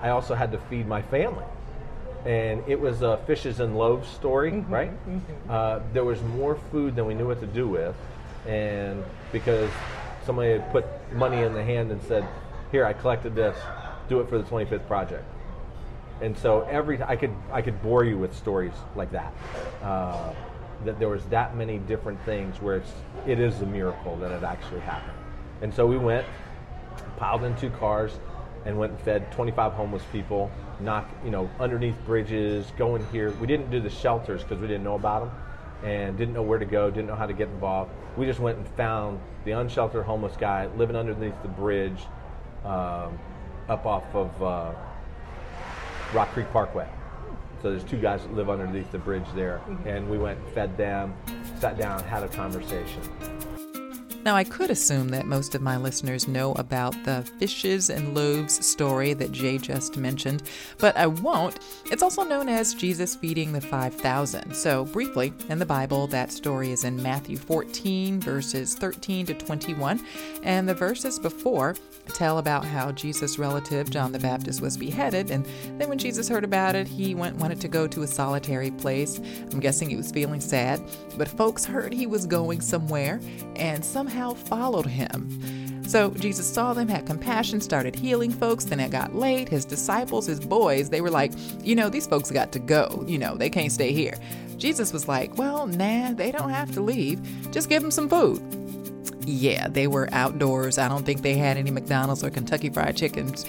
I 0.02 0.10
also 0.10 0.36
had 0.36 0.52
to 0.52 0.60
feed 0.70 0.88
my 0.88 1.02
family 1.02 1.46
and 2.26 2.64
it 2.68 2.80
was 2.80 3.02
a 3.02 3.18
fishes 3.28 3.60
and 3.60 3.78
loaves 3.78 4.08
story, 4.08 4.60
right? 4.70 4.92
Uh, 5.50 5.80
there 5.92 6.06
was 6.06 6.22
more 6.22 6.58
food 6.72 6.96
than 6.96 7.06
we 7.06 7.14
knew 7.14 7.28
what 7.28 7.40
to 7.42 7.48
do 7.48 7.68
with, 7.68 7.96
and 8.48 9.04
because 9.32 9.70
somebody 10.26 10.54
had 10.54 10.72
put 10.72 10.86
money 11.14 11.42
in 11.42 11.54
the 11.54 11.64
hand 11.64 11.92
and 11.92 12.02
said, 12.04 12.26
"Here, 12.72 12.86
I 12.86 12.94
collected 12.94 13.36
this. 13.36 13.58
Do 14.08 14.20
it 14.22 14.30
for 14.30 14.38
the 14.38 14.44
25th 14.44 14.88
project." 14.88 15.26
And 16.22 16.38
so 16.38 16.62
every 16.70 17.02
I 17.04 17.16
could 17.16 17.34
I 17.52 17.62
could 17.62 17.82
bore 17.82 18.06
you 18.06 18.18
with 18.18 18.36
stories 18.36 18.74
like 18.96 19.12
that. 19.12 19.34
Uh, 19.82 20.34
that 20.86 21.00
there 21.00 21.10
was 21.10 21.24
that 21.26 21.56
many 21.56 21.78
different 21.80 22.20
things 22.26 22.62
where 22.62 22.78
it's 22.78 22.92
it 23.26 23.40
is 23.40 23.62
a 23.62 23.66
miracle 23.66 24.16
that 24.18 24.32
it 24.32 24.44
actually 24.44 24.82
happened. 24.82 25.18
And 25.62 25.74
so 25.74 25.86
we 25.86 25.98
went, 25.98 26.26
piled 27.18 27.44
in 27.44 27.56
two 27.56 27.70
cars, 27.72 28.20
and 28.66 28.78
went 28.78 28.92
and 28.94 29.02
fed 29.02 29.32
25 29.32 29.74
homeless 29.74 30.04
people. 30.12 30.52
Knock 30.80 31.10
you 31.24 31.32
know 31.32 31.50
underneath 31.60 31.98
bridges, 32.06 32.72
going 32.78 33.06
here. 33.12 33.32
We 33.40 33.48
didn't 33.48 33.70
do 33.70 33.80
the 33.80 33.90
shelters 33.90 34.44
because 34.44 34.60
we 34.60 34.68
didn't 34.68 34.84
know 34.84 34.96
about 34.96 35.26
them, 35.26 35.90
and 35.90 36.18
didn't 36.18 36.34
know 36.34 36.42
where 36.42 36.60
to 36.60 36.66
go, 36.66 36.90
didn't 36.90 37.08
know 37.08 37.16
how 37.16 37.28
to 37.28 37.34
get 37.34 37.50
involved. 37.50 37.92
We 38.18 38.26
just 38.26 38.40
went 38.40 38.58
and 38.58 38.68
found 38.70 39.20
the 39.46 39.52
unsheltered 39.52 40.06
homeless 40.06 40.36
guy 40.38 40.68
living 40.78 40.96
underneath 40.96 41.42
the 41.42 41.50
bridge. 41.50 42.00
Um, 42.66 43.20
up 43.70 43.86
off 43.86 44.04
of 44.14 44.44
uh, 44.44 44.74
Rock 46.14 46.30
Creek 46.34 46.52
Parkway. 46.52 46.88
So 47.62 47.72
there's 47.72 47.84
two 47.84 47.98
guys 47.98 48.24
that 48.24 48.34
live 48.34 48.50
underneath 48.50 48.92
the 48.92 48.98
bridge 48.98 49.26
there, 49.36 49.62
and 49.86 50.10
we 50.10 50.18
went, 50.18 50.38
and 50.38 50.50
fed 50.50 50.76
them, 50.76 51.14
sat 51.60 51.78
down, 51.78 52.04
had 52.04 52.24
a 52.24 52.28
conversation. 52.28 53.02
Now, 54.26 54.38
I 54.38 54.46
could 54.46 54.72
assume 54.72 55.10
that 55.10 55.26
most 55.26 55.54
of 55.54 55.62
my 55.62 55.76
listeners 55.76 56.30
know 56.30 56.54
about 56.54 56.96
the 57.04 57.24
fishes 57.40 57.90
and 57.90 58.16
loaves 58.16 58.66
story 58.66 59.14
that 59.14 59.34
Jay 59.34 59.58
just 59.58 59.98
mentioned, 59.98 60.44
but 60.78 60.96
I 60.96 61.08
won't. 61.08 61.60
It's 61.92 62.02
also 62.02 62.24
known 62.24 62.48
as 62.48 62.74
Jesus 62.74 63.16
feeding 63.16 63.52
the 63.52 63.60
5,000. 63.60 64.56
So, 64.56 64.86
briefly, 64.86 65.34
in 65.50 65.60
the 65.60 65.66
Bible, 65.66 66.08
that 66.08 66.32
story 66.32 66.72
is 66.72 66.86
in 66.86 67.04
Matthew 67.04 67.36
14, 67.36 68.22
verses 68.22 68.76
13 68.76 69.26
to 69.26 69.34
21, 69.34 70.00
and 70.44 70.70
the 70.70 70.74
verses 70.74 71.20
before 71.20 71.76
tell 72.08 72.38
about 72.38 72.66
how 72.66 72.92
Jesus' 72.92 73.40
relative 73.40 73.90
John 73.90 74.12
the 74.12 74.20
Baptist 74.20 74.62
was 74.62 74.78
beheaded, 74.78 75.32
and 75.32 75.46
then 75.78 75.90
when 75.90 75.98
Jesus 75.98 76.28
heard 76.28 76.44
about 76.44 76.76
it, 76.76 76.88
he 76.88 77.16
went 77.16 77.38
wanted 77.38 77.62
to 77.62 77.68
go 77.68 77.88
to 77.88 78.04
a 78.04 78.08
solitary 78.08 78.72
place. 78.72 79.20
I'm 79.52 79.60
guessing 79.60 79.90
he 79.90 79.96
was 79.96 80.12
feeling 80.12 80.42
sad, 80.42 80.82
but 81.18 81.28
folks 81.28 81.66
heard 81.66 81.94
he 81.94 82.08
was 82.08 82.26
going 82.26 82.62
somewhere 82.62 83.20
and 83.56 83.84
somehow 83.84 84.34
followed 84.34 84.86
him. 84.86 85.84
So 85.88 86.12
Jesus 86.12 86.52
saw 86.52 86.74
them, 86.74 86.88
had 86.88 87.06
compassion, 87.06 87.62
started 87.62 87.94
healing 87.94 88.32
folks. 88.32 88.64
Then 88.64 88.80
it 88.80 88.90
got 88.90 89.16
late. 89.16 89.50
His 89.50 89.66
disciples, 89.66 90.26
his 90.26 90.40
boys, 90.40 90.90
they 90.90 91.02
were 91.02 91.12
like, 91.12 91.34
you 91.62 91.76
know, 91.76 91.90
these 91.90 92.08
folks 92.08 92.32
got 92.32 92.52
to 92.54 92.60
go. 92.60 93.04
You 93.06 93.18
know, 93.18 93.36
they 93.36 93.50
can't 93.50 93.72
stay 93.72 93.92
here. 93.92 94.16
Jesus 94.58 94.94
was 94.94 95.08
like, 95.08 95.38
well, 95.38 95.68
nah, 95.68 96.14
they 96.14 96.32
don't 96.32 96.50
have 96.50 96.72
to 96.74 96.82
leave. 96.82 97.22
Just 97.52 97.70
give 97.70 97.82
them 97.82 97.92
some 97.92 98.08
food. 98.08 98.42
Yeah, 99.26 99.68
they 99.68 99.88
were 99.88 100.10
outdoors. 100.12 100.78
I 100.78 100.88
don't 100.88 101.06
think 101.06 101.22
they 101.22 101.36
had 101.36 101.58
any 101.58 101.72
McDonald's 101.72 102.24
or 102.24 102.30
Kentucky 102.30 102.70
Fried 102.70 102.98
Chickens. 102.98 103.46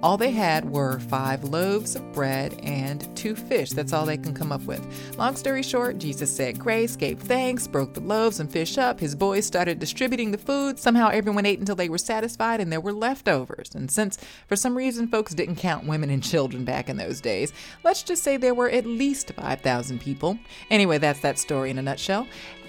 All 0.00 0.16
they 0.16 0.30
had 0.30 0.70
were 0.70 1.00
five 1.00 1.42
loaves 1.42 1.96
of 1.96 2.12
bread 2.12 2.54
and 2.62 3.04
two 3.16 3.34
fish. 3.34 3.70
That's 3.70 3.92
all 3.92 4.06
they 4.06 4.16
can 4.16 4.32
come 4.32 4.52
up 4.52 4.62
with. 4.62 4.80
Long 5.18 5.34
story 5.34 5.62
short, 5.64 5.98
Jesus 5.98 6.34
said 6.34 6.56
grace, 6.56 6.94
gave 6.94 7.18
thanks, 7.18 7.66
broke 7.66 7.94
the 7.94 8.00
loaves 8.00 8.38
and 8.38 8.50
fish 8.50 8.78
up. 8.78 9.00
His 9.00 9.16
boys 9.16 9.44
started 9.44 9.80
distributing 9.80 10.30
the 10.30 10.38
food. 10.38 10.78
Somehow 10.78 11.08
everyone 11.08 11.46
ate 11.46 11.58
until 11.58 11.74
they 11.74 11.88
were 11.88 11.98
satisfied 11.98 12.60
and 12.60 12.70
there 12.70 12.80
were 12.80 12.92
leftovers. 12.92 13.74
And 13.74 13.90
since 13.90 14.18
for 14.46 14.54
some 14.54 14.76
reason 14.76 15.08
folks 15.08 15.34
didn't 15.34 15.56
count 15.56 15.88
women 15.88 16.10
and 16.10 16.22
children 16.22 16.64
back 16.64 16.88
in 16.88 16.96
those 16.96 17.20
days, 17.20 17.52
let's 17.82 18.04
just 18.04 18.22
say 18.22 18.36
there 18.36 18.54
were 18.54 18.70
at 18.70 18.86
least 18.86 19.32
5,000 19.32 20.00
people. 20.00 20.38
Anyway, 20.70 20.98
that's 20.98 21.20
that 21.20 21.40
story 21.40 21.70
in 21.70 21.78
a 21.78 21.82
nutshell. 21.82 22.28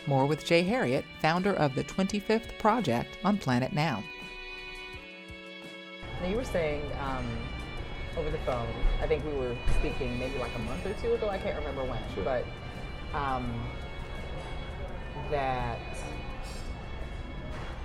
More 0.09 0.25
with 0.25 0.43
Jay 0.43 0.63
Harriet, 0.63 1.05
founder 1.21 1.53
of 1.53 1.75
the 1.75 1.83
25th 1.83 2.57
Project 2.57 3.19
on 3.23 3.37
Planet 3.37 3.73
Noun. 3.73 4.03
Now 6.19 6.27
you 6.27 6.35
were 6.35 6.43
saying 6.43 6.81
um, 6.99 7.27
over 8.17 8.31
the 8.31 8.39
phone. 8.39 8.65
I 9.03 9.05
think 9.05 9.23
we 9.23 9.33
were 9.33 9.55
speaking 9.77 10.17
maybe 10.17 10.39
like 10.39 10.49
a 10.55 10.59
month 10.59 10.83
or 10.83 10.93
two 10.93 11.13
ago. 11.13 11.29
I 11.29 11.37
can't 11.37 11.55
remember 11.59 11.83
when, 11.83 11.99
Sure. 12.15 12.23
but 12.23 12.43
um, 13.15 13.53
that 15.29 15.77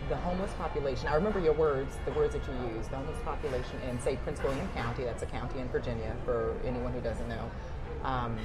the 0.09 0.17
homeless 0.17 0.53
population. 0.55 1.09
I 1.09 1.17
remember 1.17 1.41
your 1.41 1.53
words, 1.53 1.95
the 2.07 2.13
words 2.13 2.33
that 2.33 2.43
you 2.49 2.75
used. 2.75 2.91
The 2.91 2.97
homeless 2.97 3.21
population 3.23 3.79
in 3.87 4.01
say 4.01 4.17
Prince 4.17 4.43
William 4.43 4.67
County. 4.75 5.05
That's 5.05 5.23
a 5.23 5.27
county 5.27 5.61
in 5.61 5.69
Virginia. 5.69 6.17
For 6.25 6.55
anyone 6.65 6.95
who 6.95 7.03
doesn't 7.03 7.29
know, 7.29 7.51
um, 8.03 8.39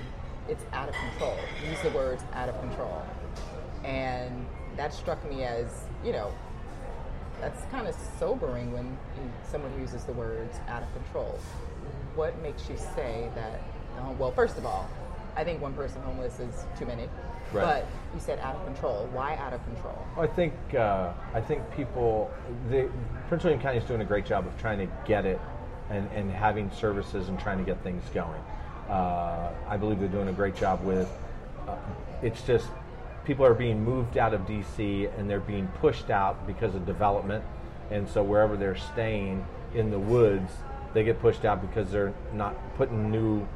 it's 0.49 0.65
out 0.73 0.89
of 0.89 0.95
control. 0.95 1.37
Use 1.65 1.81
the 1.81 1.91
words 1.91 2.23
out 2.33 2.49
of 2.49 2.59
control, 2.59 3.05
and 3.83 4.45
that 4.77 4.93
struck 4.93 5.27
me 5.29 5.43
as 5.43 5.67
you 6.03 6.11
know 6.11 6.31
that's 7.41 7.63
kind 7.71 7.87
of 7.87 7.95
sobering 8.19 8.71
when 8.73 8.97
someone 9.49 9.71
uses 9.79 10.03
the 10.03 10.13
words 10.13 10.57
out 10.67 10.83
of 10.83 10.93
control. 10.93 11.39
What 12.15 12.39
makes 12.41 12.69
you 12.69 12.77
say 12.95 13.29
that? 13.35 13.61
Uh, 13.97 14.11
well, 14.17 14.31
first 14.31 14.57
of 14.57 14.65
all, 14.65 14.89
I 15.35 15.43
think 15.43 15.61
one 15.61 15.73
person 15.73 16.01
homeless 16.01 16.39
is 16.39 16.65
too 16.77 16.85
many. 16.85 17.03
Right. 17.53 17.63
But 17.63 17.87
you 18.13 18.19
said 18.19 18.39
out 18.39 18.55
of 18.55 18.65
control. 18.65 19.09
Why 19.11 19.35
out 19.35 19.53
of 19.53 19.63
control? 19.65 19.97
I 20.17 20.27
think 20.27 20.53
uh, 20.75 21.13
I 21.33 21.41
think 21.41 21.63
people, 21.75 22.29
the, 22.69 22.89
Prince 23.27 23.43
William 23.43 23.61
County 23.61 23.77
is 23.77 23.85
doing 23.85 24.01
a 24.01 24.05
great 24.05 24.25
job 24.25 24.45
of 24.45 24.57
trying 24.59 24.79
to 24.79 24.93
get 25.05 25.25
it 25.25 25.39
and, 25.89 26.09
and 26.11 26.31
having 26.31 26.69
services 26.71 27.29
and 27.29 27.39
trying 27.39 27.57
to 27.57 27.63
get 27.63 27.81
things 27.83 28.03
going. 28.13 28.41
Uh, 28.89 29.51
I 29.67 29.77
believe 29.77 29.99
they're 29.99 30.07
doing 30.07 30.27
a 30.27 30.33
great 30.33 30.55
job 30.55 30.83
with. 30.83 31.09
Uh, 31.67 31.77
it's 32.21 32.41
just 32.41 32.67
people 33.25 33.45
are 33.45 33.53
being 33.53 33.83
moved 33.83 34.17
out 34.17 34.33
of 34.33 34.41
DC 34.41 35.17
and 35.17 35.29
they're 35.29 35.39
being 35.39 35.67
pushed 35.79 36.09
out 36.09 36.45
because 36.47 36.75
of 36.75 36.85
development, 36.85 37.43
and 37.91 38.07
so 38.07 38.23
wherever 38.23 38.55
they're 38.55 38.77
staying 38.77 39.45
in 39.73 39.91
the 39.91 39.99
woods, 39.99 40.51
they 40.93 41.03
get 41.03 41.19
pushed 41.19 41.45
out 41.45 41.61
because 41.61 41.91
they're 41.91 42.13
not 42.33 42.55
putting 42.75 43.11
new 43.11 43.47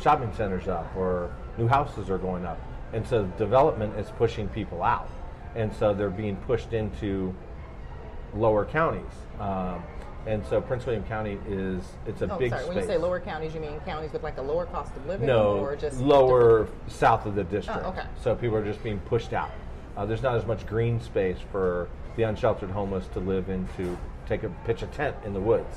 shopping 0.00 0.32
centers 0.34 0.68
up 0.68 0.94
or 0.96 1.34
new 1.56 1.66
houses 1.66 2.08
are 2.08 2.18
going 2.18 2.44
up. 2.44 2.58
And 2.92 3.06
so 3.06 3.24
development 3.36 3.98
is 3.98 4.10
pushing 4.16 4.48
people 4.48 4.82
out. 4.82 5.10
And 5.54 5.72
so 5.74 5.92
they're 5.92 6.10
being 6.10 6.36
pushed 6.36 6.72
into 6.72 7.34
lower 8.34 8.64
counties. 8.64 9.12
Um, 9.40 9.82
and 10.26 10.44
so 10.46 10.60
Prince 10.60 10.84
William 10.86 11.04
County 11.04 11.38
is, 11.48 11.82
it's 12.06 12.22
a 12.22 12.30
Oh, 12.32 12.38
big 12.38 12.50
sorry. 12.50 12.62
space. 12.62 12.68
When 12.74 12.76
you 12.82 12.86
say 12.86 12.98
lower 12.98 13.20
counties, 13.20 13.54
you 13.54 13.60
mean 13.60 13.80
counties 13.86 14.12
with 14.12 14.22
like 14.22 14.38
a 14.38 14.42
lower 14.42 14.66
cost 14.66 14.94
of 14.96 15.06
living, 15.06 15.26
no, 15.26 15.58
or 15.58 15.76
just 15.76 16.00
lower 16.00 16.68
south 16.88 17.24
of 17.26 17.34
the 17.34 17.44
district. 17.44 17.80
Oh, 17.84 17.88
okay. 17.90 18.04
So 18.20 18.34
people 18.34 18.56
are 18.56 18.64
just 18.64 18.82
being 18.82 18.98
pushed 19.00 19.32
out. 19.32 19.50
Uh, 19.96 20.04
there's 20.06 20.22
not 20.22 20.34
as 20.34 20.46
much 20.46 20.66
green 20.66 21.00
space 21.00 21.38
for 21.50 21.88
the 22.16 22.24
unsheltered 22.24 22.70
homeless 22.70 23.06
to 23.08 23.20
live 23.20 23.48
into, 23.48 23.96
take 24.26 24.42
a 24.42 24.48
pitch 24.64 24.82
a 24.82 24.86
tent 24.88 25.16
in 25.24 25.32
the 25.32 25.40
woods. 25.40 25.76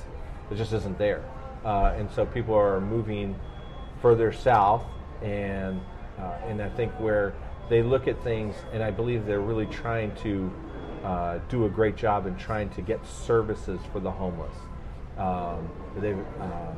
It 0.52 0.56
just 0.56 0.74
isn't 0.74 0.98
there. 0.98 1.24
Uh, 1.64 1.94
and 1.98 2.10
so 2.12 2.26
people 2.26 2.56
are 2.56 2.82
moving 2.82 3.36
further 4.02 4.32
south, 4.32 4.84
and 5.22 5.80
uh, 6.20 6.38
and 6.48 6.62
I 6.62 6.70
think 6.70 6.92
where 7.00 7.34
they 7.70 7.82
look 7.82 8.08
at 8.08 8.22
things, 8.24 8.56
and 8.74 8.84
I 8.84 8.92
believe 8.92 9.26
they're 9.26 9.40
really 9.40 9.68
trying 9.68 10.14
to 10.18 10.52
uh, 11.04 11.40
do 11.50 11.66
a 11.66 11.70
great 11.70 11.96
job 11.96 12.28
in 12.28 12.36
trying 12.36 12.70
to 12.72 12.82
get 12.82 13.06
services 13.06 13.80
for 13.92 14.00
the 14.00 14.12
homeless. 14.12 14.56
Um, 15.18 15.70
they've 15.98 16.18
uh, 16.40 16.74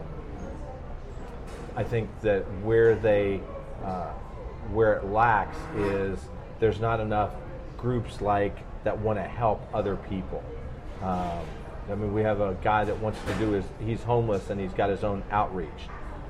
I 1.76 1.84
think 1.84 2.10
that 2.22 2.44
where 2.62 2.96
they 2.96 3.42
uh, 3.84 4.12
where 4.72 4.94
it 4.94 5.06
lacks 5.06 5.58
is 5.76 6.20
there's 6.60 6.80
not 6.80 7.00
enough 7.00 7.32
groups 7.78 8.22
like 8.22 8.56
that 8.84 8.98
want 8.98 9.20
to 9.20 9.24
help 9.24 9.68
other 9.74 9.96
people. 9.96 10.44
Um, 11.02 11.42
I 11.92 11.96
mean, 11.96 12.14
we 12.14 12.22
have 12.22 12.40
a 12.40 12.56
guy 12.64 12.86
that 12.86 12.98
wants 13.00 13.20
to 13.26 13.34
do 13.36 13.52
his 13.52 13.66
he's 13.80 14.04
homeless 14.04 14.50
and 14.50 14.60
he's 14.60 14.74
got 14.74 14.90
his 14.90 15.04
own 15.04 15.24
outreach, 15.32 15.70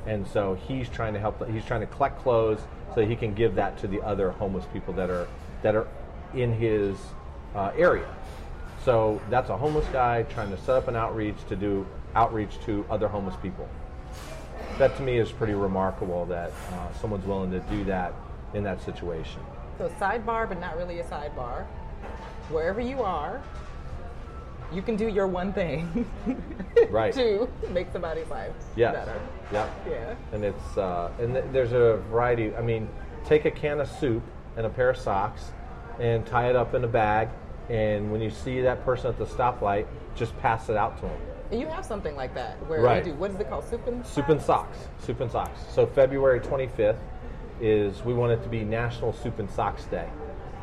and 0.08 0.28
so 0.28 0.56
he's 0.56 0.90
trying 0.90 1.14
to 1.14 1.20
help. 1.20 1.48
He's 1.50 1.66
trying 1.66 1.82
to 1.82 1.88
collect 1.88 2.20
clothes 2.20 2.62
so 2.96 3.06
he 3.06 3.16
can 3.16 3.34
give 3.34 3.56
that 3.56 3.78
to 3.80 3.88
the 3.88 4.02
other 4.02 4.32
homeless 4.32 4.66
people 4.74 4.94
that 4.96 5.10
are 5.10 5.28
that 5.62 5.76
are 5.76 5.88
in 6.34 6.54
his 6.54 6.98
uh, 7.56 7.72
area. 7.78 8.08
So 8.84 9.22
that's 9.30 9.50
a 9.50 9.58
homeless 9.58 9.88
guy 9.94 10.24
trying 10.24 10.50
to 10.52 10.58
set 10.58 10.76
up 10.76 10.88
an 10.88 10.96
outreach 10.96 11.38
to 11.50 11.56
do 11.56 11.86
outreach 12.16 12.60
to 12.66 12.86
other 12.90 13.08
homeless 13.08 13.36
people 13.42 13.68
that 14.78 14.96
to 14.98 15.04
me 15.04 15.18
is 15.18 15.32
pretty 15.32 15.54
remarkable 15.54 16.26
that 16.26 16.52
uh, 16.72 16.92
someone's 17.00 17.26
willing 17.26 17.52
to 17.52 17.60
do 17.62 17.84
that 17.84 18.14
in 18.56 18.64
that 18.64 18.82
situation. 18.82 19.40
So 19.78 19.88
sidebar, 20.00 20.48
but 20.50 20.60
not 20.60 20.78
really 20.78 21.00
a 21.00 21.04
sidebar. 21.04 21.66
Wherever 22.50 22.82
you 22.82 23.02
are, 23.04 23.42
you 24.72 24.82
can 24.82 24.96
do 24.96 25.08
your 25.08 25.28
one 25.28 25.54
thing 25.54 26.08
Right. 26.90 27.14
to 27.14 27.48
make 27.70 27.92
somebody's 27.92 28.28
life 28.30 28.52
Yes. 28.76 28.96
better. 28.96 29.20
Yeah. 29.52 29.70
Yeah. 29.88 30.16
And 30.32 30.44
it's 30.44 30.78
uh, 30.78 31.12
and 31.20 31.34
th- 31.34 31.46
there's 31.52 31.72
a 31.74 31.98
variety. 32.10 32.56
I 32.56 32.62
mean, 32.62 32.90
take 33.26 33.46
a 33.46 33.52
can 33.52 33.80
of 33.80 33.88
soup 33.88 34.24
and 34.58 34.66
a 34.66 34.70
pair 34.70 34.90
of 34.90 34.98
socks, 34.98 35.52
and 36.00 36.26
tie 36.26 36.50
it 36.50 36.56
up 36.56 36.74
in 36.74 36.84
a 36.84 36.88
bag. 36.88 37.30
And 37.70 38.12
when 38.12 38.22
you 38.22 38.30
see 38.30 38.62
that 38.62 38.84
person 38.84 39.08
at 39.08 39.18
the 39.18 39.26
stoplight, 39.26 39.86
just 40.16 40.38
pass 40.40 40.70
it 40.70 40.78
out 40.78 40.98
to 40.98 41.04
them. 41.04 41.18
And 41.52 41.62
you 41.62 41.68
have 41.68 41.86
something 41.86 42.16
like 42.16 42.34
that 42.36 42.58
where 42.68 42.82
Right. 42.82 43.06
you 43.06 43.14
do 43.14 43.18
what 43.18 43.32
is 43.32 43.40
it 43.40 43.50
called? 43.50 43.64
Soup 43.66 43.86
and 43.88 44.06
Soup 44.06 44.28
and 44.30 44.42
socks. 44.42 44.88
Soup 45.00 45.20
and 45.20 45.32
socks. 45.32 45.60
So 45.70 45.86
February 45.86 46.40
25th 46.40 46.98
is 47.62 48.04
we 48.04 48.14
want 48.14 48.32
it 48.32 48.42
to 48.44 48.50
be 48.50 48.64
National 48.64 49.14
Soup 49.14 49.38
and 49.40 49.50
Socks 49.50 49.86
Day, 49.86 50.08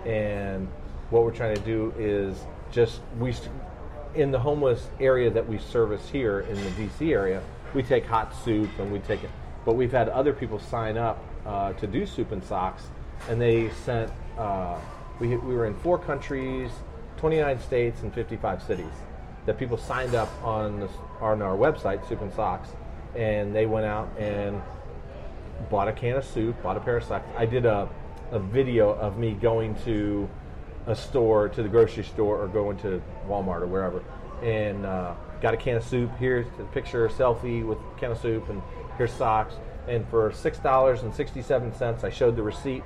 and 0.04 0.69
what 1.11 1.25
we're 1.25 1.30
trying 1.30 1.54
to 1.54 1.62
do 1.62 1.92
is 1.99 2.45
just 2.73 3.00
we 3.19 3.33
in 4.14 4.30
the 4.30 4.38
homeless 4.38 4.88
area 4.99 5.30
that 5.30 5.49
we 5.49 5.59
service 5.59 6.09
here 6.09 6.40
in 6.40 6.57
the 6.57 6.71
DC 6.73 7.12
area, 7.12 7.40
we 7.75 7.83
take 7.83 8.04
hot 8.04 8.35
soup 8.45 8.69
and 8.78 8.90
we 8.92 8.99
take 9.00 9.23
it, 9.23 9.30
but 9.64 9.75
we've 9.76 9.92
had 9.92 10.09
other 10.09 10.33
people 10.33 10.59
sign 10.59 10.97
up 10.97 11.23
uh, 11.47 11.73
to 11.75 11.87
do 11.87 12.04
soup 12.04 12.33
and 12.33 12.42
socks, 12.42 12.85
and 13.28 13.40
they 13.40 13.71
sent. 13.85 14.11
Uh, 14.37 14.76
we 15.21 15.28
we 15.37 15.54
were 15.54 15.66
in 15.66 15.75
four 15.76 15.99
countries, 15.99 16.71
29 17.20 17.60
states, 17.60 18.00
and 18.02 18.14
55 18.14 18.62
cities 18.62 18.86
that 19.44 19.58
people 19.58 19.76
signed 19.76 20.14
up 20.14 20.30
on 20.42 20.80
this, 20.80 20.90
on 21.20 21.42
our 21.42 21.56
website, 21.56 22.06
Soup 22.08 22.20
and 22.22 22.32
Socks, 22.32 22.70
and 23.14 23.54
they 23.54 23.66
went 23.66 23.84
out 23.84 24.08
and 24.18 24.60
bought 25.68 25.86
a 25.86 25.92
can 25.92 26.16
of 26.16 26.24
soup, 26.24 26.60
bought 26.62 26.78
a 26.78 26.80
pair 26.80 26.96
of 26.96 27.04
socks. 27.04 27.28
I 27.36 27.44
did 27.44 27.66
a, 27.66 27.88
a 28.30 28.38
video 28.38 28.90
of 28.90 29.18
me 29.18 29.32
going 29.32 29.74
to 29.84 30.28
a 30.86 30.96
store, 30.96 31.50
to 31.50 31.62
the 31.62 31.68
grocery 31.68 32.04
store, 32.04 32.42
or 32.42 32.48
going 32.48 32.78
to 32.78 33.02
Walmart 33.28 33.60
or 33.60 33.66
wherever, 33.66 34.02
and 34.42 34.86
uh, 34.86 35.14
got 35.42 35.52
a 35.52 35.58
can 35.58 35.76
of 35.76 35.84
soup. 35.84 36.10
Here's 36.18 36.46
a 36.58 36.64
picture, 36.72 37.06
selfie 37.08 37.66
with 37.66 37.78
a 37.78 38.00
can 38.00 38.12
of 38.12 38.18
soup, 38.18 38.48
and 38.48 38.62
here's 38.96 39.12
socks. 39.12 39.54
And 39.88 40.08
for 40.08 40.32
six 40.32 40.58
dollars 40.58 41.02
and 41.02 41.14
sixty-seven 41.14 41.74
cents, 41.74 42.02
I 42.02 42.10
showed 42.10 42.36
the 42.36 42.42
receipt 42.42 42.82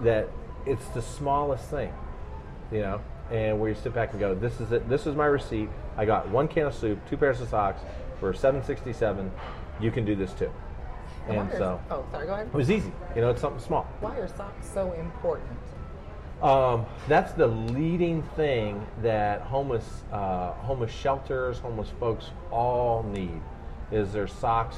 that 0.00 0.30
it's 0.64 0.86
the 0.88 1.02
smallest 1.02 1.68
thing, 1.68 1.92
you 2.72 2.80
know. 2.80 3.00
And 3.30 3.58
where 3.58 3.68
you 3.68 3.74
sit 3.74 3.92
back 3.92 4.12
and 4.12 4.20
go, 4.20 4.34
this 4.34 4.60
is 4.60 4.70
it. 4.70 4.88
This 4.88 5.06
is 5.06 5.16
my 5.16 5.26
receipt. 5.26 5.68
I 5.96 6.04
got 6.04 6.28
one 6.28 6.46
can 6.46 6.66
of 6.66 6.74
soup, 6.74 6.98
two 7.08 7.16
pairs 7.16 7.40
of 7.40 7.48
socks 7.48 7.82
for 8.20 8.32
seven 8.32 8.62
sixty-seven. 8.62 9.30
You 9.80 9.90
can 9.90 10.04
do 10.04 10.14
this 10.14 10.32
too. 10.32 10.50
And 11.28 11.50
are- 11.52 11.58
so 11.58 11.80
oh, 11.90 12.04
sorry, 12.12 12.26
go 12.26 12.34
ahead. 12.34 12.46
it 12.46 12.54
was 12.54 12.70
easy. 12.70 12.92
You 13.16 13.22
know, 13.22 13.30
it's 13.30 13.40
something 13.40 13.60
small. 13.60 13.82
Why 14.00 14.16
are 14.16 14.28
socks 14.28 14.68
so 14.72 14.92
important? 14.92 15.58
Um, 16.42 16.84
that's 17.08 17.32
the 17.32 17.46
leading 17.46 18.22
thing 18.36 18.86
that 19.02 19.40
homeless, 19.40 20.04
uh, 20.12 20.52
homeless 20.52 20.92
shelters, 20.92 21.58
homeless 21.58 21.88
folks 21.98 22.26
all 22.52 23.02
need 23.02 23.40
is 23.90 24.12
their 24.12 24.28
socks. 24.28 24.76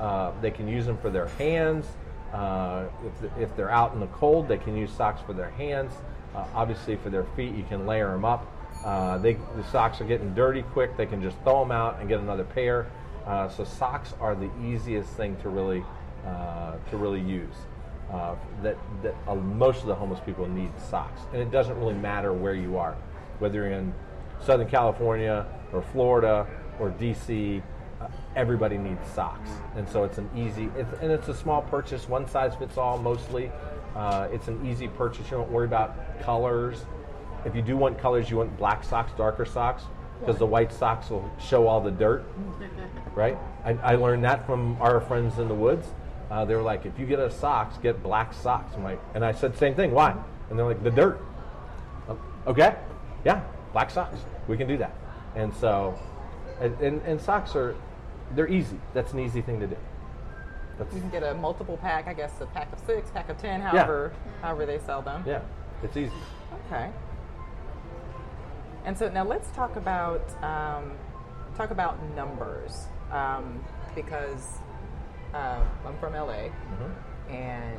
Uh, 0.00 0.32
they 0.40 0.50
can 0.50 0.66
use 0.66 0.86
them 0.86 0.96
for 0.98 1.10
their 1.10 1.28
hands. 1.28 1.86
Uh, 2.32 2.86
if, 3.04 3.38
if 3.38 3.54
they're 3.56 3.70
out 3.70 3.92
in 3.92 4.00
the 4.00 4.06
cold, 4.08 4.48
they 4.48 4.56
can 4.56 4.76
use 4.76 4.90
socks 4.90 5.20
for 5.20 5.34
their 5.34 5.50
hands. 5.50 5.92
Uh, 6.34 6.44
obviously, 6.54 6.96
for 6.96 7.10
their 7.10 7.24
feet, 7.36 7.54
you 7.54 7.64
can 7.64 7.86
layer 7.86 8.10
them 8.10 8.24
up. 8.24 8.46
Uh, 8.84 9.18
they, 9.18 9.34
the 9.56 9.64
socks 9.70 10.00
are 10.00 10.04
getting 10.04 10.34
dirty 10.34 10.62
quick. 10.62 10.96
They 10.96 11.06
can 11.06 11.22
just 11.22 11.36
throw 11.42 11.60
them 11.60 11.72
out 11.72 12.00
and 12.00 12.08
get 12.08 12.20
another 12.20 12.44
pair. 12.44 12.90
Uh, 13.24 13.48
so 13.48 13.64
socks 13.64 14.12
are 14.20 14.34
the 14.34 14.50
easiest 14.62 15.10
thing 15.10 15.36
to 15.42 15.48
really 15.48 15.82
uh, 16.26 16.76
to 16.90 16.96
really 16.96 17.20
use 17.20 17.54
uh, 18.10 18.34
that, 18.62 18.76
that 19.02 19.14
uh, 19.28 19.34
most 19.34 19.80
of 19.80 19.86
the 19.86 19.94
homeless 19.94 20.20
people 20.24 20.48
need 20.48 20.70
socks. 20.90 21.20
And 21.32 21.40
it 21.42 21.50
doesn't 21.50 21.78
really 21.78 21.94
matter 21.94 22.32
where 22.32 22.54
you 22.54 22.78
are, 22.78 22.96
whether 23.38 23.56
you're 23.56 23.72
in 23.72 23.92
Southern 24.40 24.68
California 24.68 25.46
or 25.72 25.82
Florida 25.82 26.46
or 26.78 26.90
DC, 26.92 27.62
everybody 28.36 28.78
needs 28.78 29.06
socks. 29.14 29.50
And 29.76 29.88
so 29.88 30.04
it's 30.04 30.18
an 30.18 30.28
easy, 30.36 30.70
it's, 30.76 30.92
and 31.00 31.10
it's 31.10 31.28
a 31.28 31.34
small 31.34 31.62
purchase, 31.62 32.08
one 32.08 32.28
size 32.28 32.54
fits 32.54 32.76
all 32.76 32.98
mostly. 32.98 33.50
Uh, 33.94 34.28
it's 34.32 34.48
an 34.48 34.66
easy 34.66 34.88
purchase. 34.88 35.26
You 35.30 35.36
don't 35.36 35.50
worry 35.50 35.66
about 35.66 36.20
colors. 36.20 36.84
If 37.44 37.54
you 37.54 37.62
do 37.62 37.76
want 37.76 37.98
colors, 37.98 38.30
you 38.30 38.38
want 38.38 38.56
black 38.56 38.82
socks, 38.82 39.12
darker 39.16 39.44
socks, 39.44 39.84
because 40.20 40.38
the 40.38 40.46
white 40.46 40.72
socks 40.72 41.10
will 41.10 41.30
show 41.38 41.66
all 41.66 41.80
the 41.80 41.90
dirt 41.90 42.24
right? 43.14 43.38
I, 43.64 43.72
I 43.82 43.94
learned 43.96 44.24
that 44.24 44.46
from 44.46 44.80
our 44.80 45.00
friends 45.00 45.38
in 45.38 45.48
the 45.48 45.54
woods. 45.54 45.86
Uh, 46.30 46.44
they 46.44 46.54
were 46.54 46.62
like, 46.62 46.86
if 46.86 46.98
you 46.98 47.06
get 47.06 47.18
a 47.18 47.30
socks, 47.30 47.76
get 47.78 48.02
black 48.02 48.32
socks. 48.32 48.74
I'm 48.74 48.82
like, 48.82 49.00
and 49.14 49.24
I 49.24 49.32
said 49.32 49.56
same 49.56 49.74
thing. 49.74 49.92
Why? 49.92 50.16
And 50.50 50.58
they're 50.58 50.66
like, 50.66 50.82
the 50.82 50.90
dirt. 50.90 51.20
Um, 52.08 52.18
okay, 52.46 52.76
yeah, 53.24 53.42
black 53.72 53.90
socks. 53.90 54.18
We 54.48 54.56
can 54.56 54.66
do 54.66 54.76
that. 54.78 54.94
And 55.36 55.54
so, 55.54 55.98
and, 56.60 56.78
and, 56.80 57.02
and 57.02 57.20
socks 57.20 57.54
are, 57.54 57.76
they're 58.34 58.48
easy. 58.48 58.78
That's 58.94 59.12
an 59.12 59.20
easy 59.20 59.42
thing 59.42 59.60
to 59.60 59.66
do. 59.66 59.76
That's, 60.78 60.94
You 60.94 61.00
can 61.00 61.10
get 61.10 61.22
a 61.22 61.34
multiple 61.34 61.76
pack, 61.76 62.06
I 62.08 62.14
guess 62.14 62.32
a 62.40 62.46
pack 62.46 62.72
of 62.72 62.78
six, 62.86 63.10
pack 63.10 63.28
of 63.28 63.38
ten, 63.38 63.60
however, 63.60 64.12
however 64.42 64.66
they 64.66 64.78
sell 64.80 65.02
them. 65.02 65.22
yeah, 65.26 65.40
it's 65.82 65.96
easy. 65.96 66.12
Okay. 66.66 66.90
And 68.84 68.96
so 68.98 69.08
now 69.08 69.24
let's 69.24 69.50
talk 69.52 69.76
about 69.76 70.22
um, 70.42 70.92
talk 71.56 71.70
about 71.70 71.96
numbers 72.14 72.86
um, 73.10 73.62
because 73.94 74.58
uh, 75.32 75.60
I'm 75.86 75.96
from 75.98 76.12
LA 76.14 76.48
and 77.30 77.78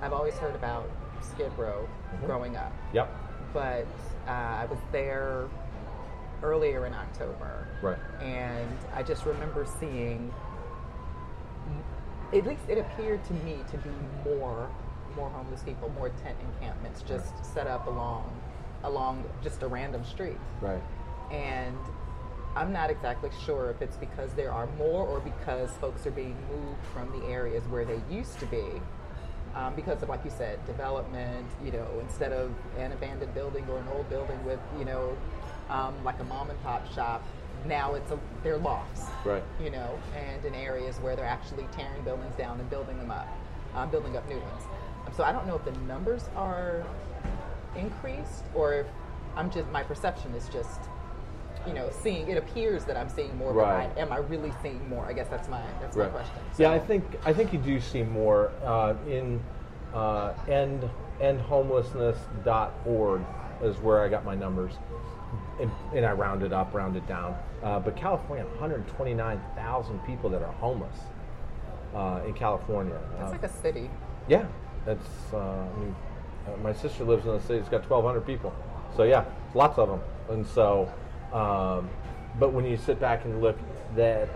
I've 0.00 0.12
always 0.12 0.34
heard 0.34 0.54
about 0.54 0.88
Skid 1.20 1.52
Row 1.58 1.88
growing 2.24 2.56
up, 2.56 2.72
Yep. 2.92 3.14
but 3.52 3.86
uh, 4.26 4.30
I 4.30 4.64
was 4.66 4.78
there 4.92 5.48
earlier 6.42 6.86
in 6.86 6.94
October, 6.94 7.68
Right. 7.82 7.98
and 8.20 8.78
I 8.94 9.02
just 9.02 9.24
remember 9.26 9.66
seeing. 9.80 10.32
At 12.32 12.46
least 12.46 12.62
it 12.68 12.78
appeared 12.78 13.24
to 13.26 13.32
me 13.34 13.58
to 13.70 13.76
be 13.78 13.90
more, 14.24 14.70
more 15.16 15.28
homeless 15.30 15.62
people, 15.62 15.90
more 15.90 16.08
tent 16.22 16.36
encampments 16.40 17.02
just 17.02 17.44
set 17.54 17.66
up 17.66 17.86
along, 17.86 18.40
along 18.84 19.24
just 19.42 19.62
a 19.62 19.66
random 19.66 20.04
street. 20.04 20.38
Right. 20.60 20.82
And 21.30 21.76
I'm 22.54 22.72
not 22.72 22.90
exactly 22.90 23.30
sure 23.44 23.70
if 23.70 23.82
it's 23.82 23.96
because 23.96 24.32
there 24.34 24.52
are 24.52 24.66
more 24.78 25.06
or 25.06 25.20
because 25.20 25.70
folks 25.72 26.06
are 26.06 26.10
being 26.10 26.36
moved 26.50 26.84
from 26.92 27.10
the 27.18 27.26
areas 27.26 27.64
where 27.64 27.84
they 27.84 28.00
used 28.10 28.38
to 28.40 28.46
be. 28.46 28.64
Um, 29.54 29.74
because 29.74 30.02
of, 30.02 30.08
like 30.08 30.24
you 30.24 30.30
said, 30.30 30.64
development, 30.66 31.46
you 31.62 31.72
know, 31.72 31.86
instead 32.00 32.32
of 32.32 32.50
an 32.78 32.92
abandoned 32.92 33.34
building 33.34 33.66
or 33.68 33.78
an 33.78 33.88
old 33.94 34.08
building 34.08 34.42
with, 34.46 34.60
you 34.78 34.86
know, 34.86 35.14
um, 35.68 35.92
like 36.04 36.18
a 36.20 36.24
mom 36.24 36.48
and 36.48 36.62
pop 36.62 36.90
shop, 36.94 37.22
now 37.66 37.94
it's 37.94 38.10
a, 38.10 38.18
they're 38.42 38.58
lofts 38.58 39.02
Right. 39.24 39.42
you 39.62 39.70
know, 39.70 39.98
and 40.16 40.44
in 40.44 40.54
areas 40.54 40.98
where 40.98 41.14
they're 41.14 41.24
actually 41.24 41.68
tearing 41.72 42.02
buildings 42.02 42.34
down 42.36 42.58
and 42.58 42.68
building 42.68 42.98
them 42.98 43.10
up, 43.10 43.28
um, 43.74 43.88
building 43.90 44.16
up 44.16 44.28
new 44.28 44.38
ones. 44.38 44.62
Um, 45.06 45.12
so 45.14 45.22
I 45.22 45.30
don't 45.32 45.46
know 45.46 45.54
if 45.56 45.64
the 45.64 45.72
numbers 45.86 46.28
are 46.36 46.84
increased 47.76 48.44
or 48.54 48.74
if 48.74 48.86
I'm 49.36 49.48
just 49.50 49.68
my 49.70 49.82
perception 49.84 50.34
is 50.34 50.48
just, 50.48 50.80
you 51.66 51.72
know, 51.72 51.88
seeing. 52.02 52.28
It 52.28 52.36
appears 52.36 52.84
that 52.86 52.96
I'm 52.96 53.08
seeing 53.08 53.36
more, 53.36 53.52
Right. 53.52 53.88
but 53.94 53.98
I, 53.98 54.02
am 54.02 54.12
I 54.12 54.16
really 54.18 54.52
seeing 54.62 54.88
more? 54.88 55.06
I 55.06 55.12
guess 55.12 55.28
that's 55.28 55.48
my 55.48 55.62
that's 55.80 55.96
my 55.96 56.06
question. 56.06 56.34
Yeah, 56.58 56.72
I 56.72 56.80
think 56.80 57.04
I 57.24 57.32
think 57.32 57.52
you 57.52 57.58
do 57.60 57.80
see 57.80 58.02
more 58.02 58.50
uh, 58.64 58.94
in 59.08 59.40
uh, 59.94 60.32
end 60.48 60.88
endhomelessness.org 61.20 63.20
is 63.62 63.76
where 63.78 64.02
I 64.02 64.08
got 64.08 64.24
my 64.24 64.34
numbers, 64.34 64.72
and, 65.60 65.70
and 65.94 66.04
I 66.06 66.12
rounded 66.12 66.52
up, 66.52 66.72
rounded 66.74 67.06
down. 67.06 67.36
Uh, 67.62 67.78
but 67.78 67.96
California, 67.96 68.44
129,000 68.46 69.98
people 70.00 70.30
that 70.30 70.42
are 70.42 70.52
homeless 70.52 70.96
uh, 71.94 72.20
in 72.26 72.32
California. 72.34 72.98
That's 73.18 73.28
Uh, 73.28 73.32
like 73.32 73.42
a 73.44 73.48
city. 73.48 73.90
yeah, 74.28 74.46
that's. 74.84 75.08
Uh, 75.32 75.38
I 75.38 75.78
mean, 75.78 75.94
uh, 76.46 76.56
my 76.62 76.72
sister 76.72 77.04
lives 77.04 77.24
in 77.26 77.32
a 77.32 77.40
city. 77.40 77.58
It's 77.58 77.68
got 77.68 77.88
1,200 77.88 78.26
people. 78.26 78.52
So 78.96 79.04
yeah, 79.04 79.24
lots 79.54 79.78
of 79.78 79.88
them. 79.88 80.00
And 80.30 80.46
so, 80.46 80.92
um, 81.32 81.88
but 82.38 82.52
when 82.52 82.64
you 82.64 82.76
sit 82.76 82.98
back 83.00 83.24
and 83.24 83.40
look, 83.40 83.58
that 83.94 84.28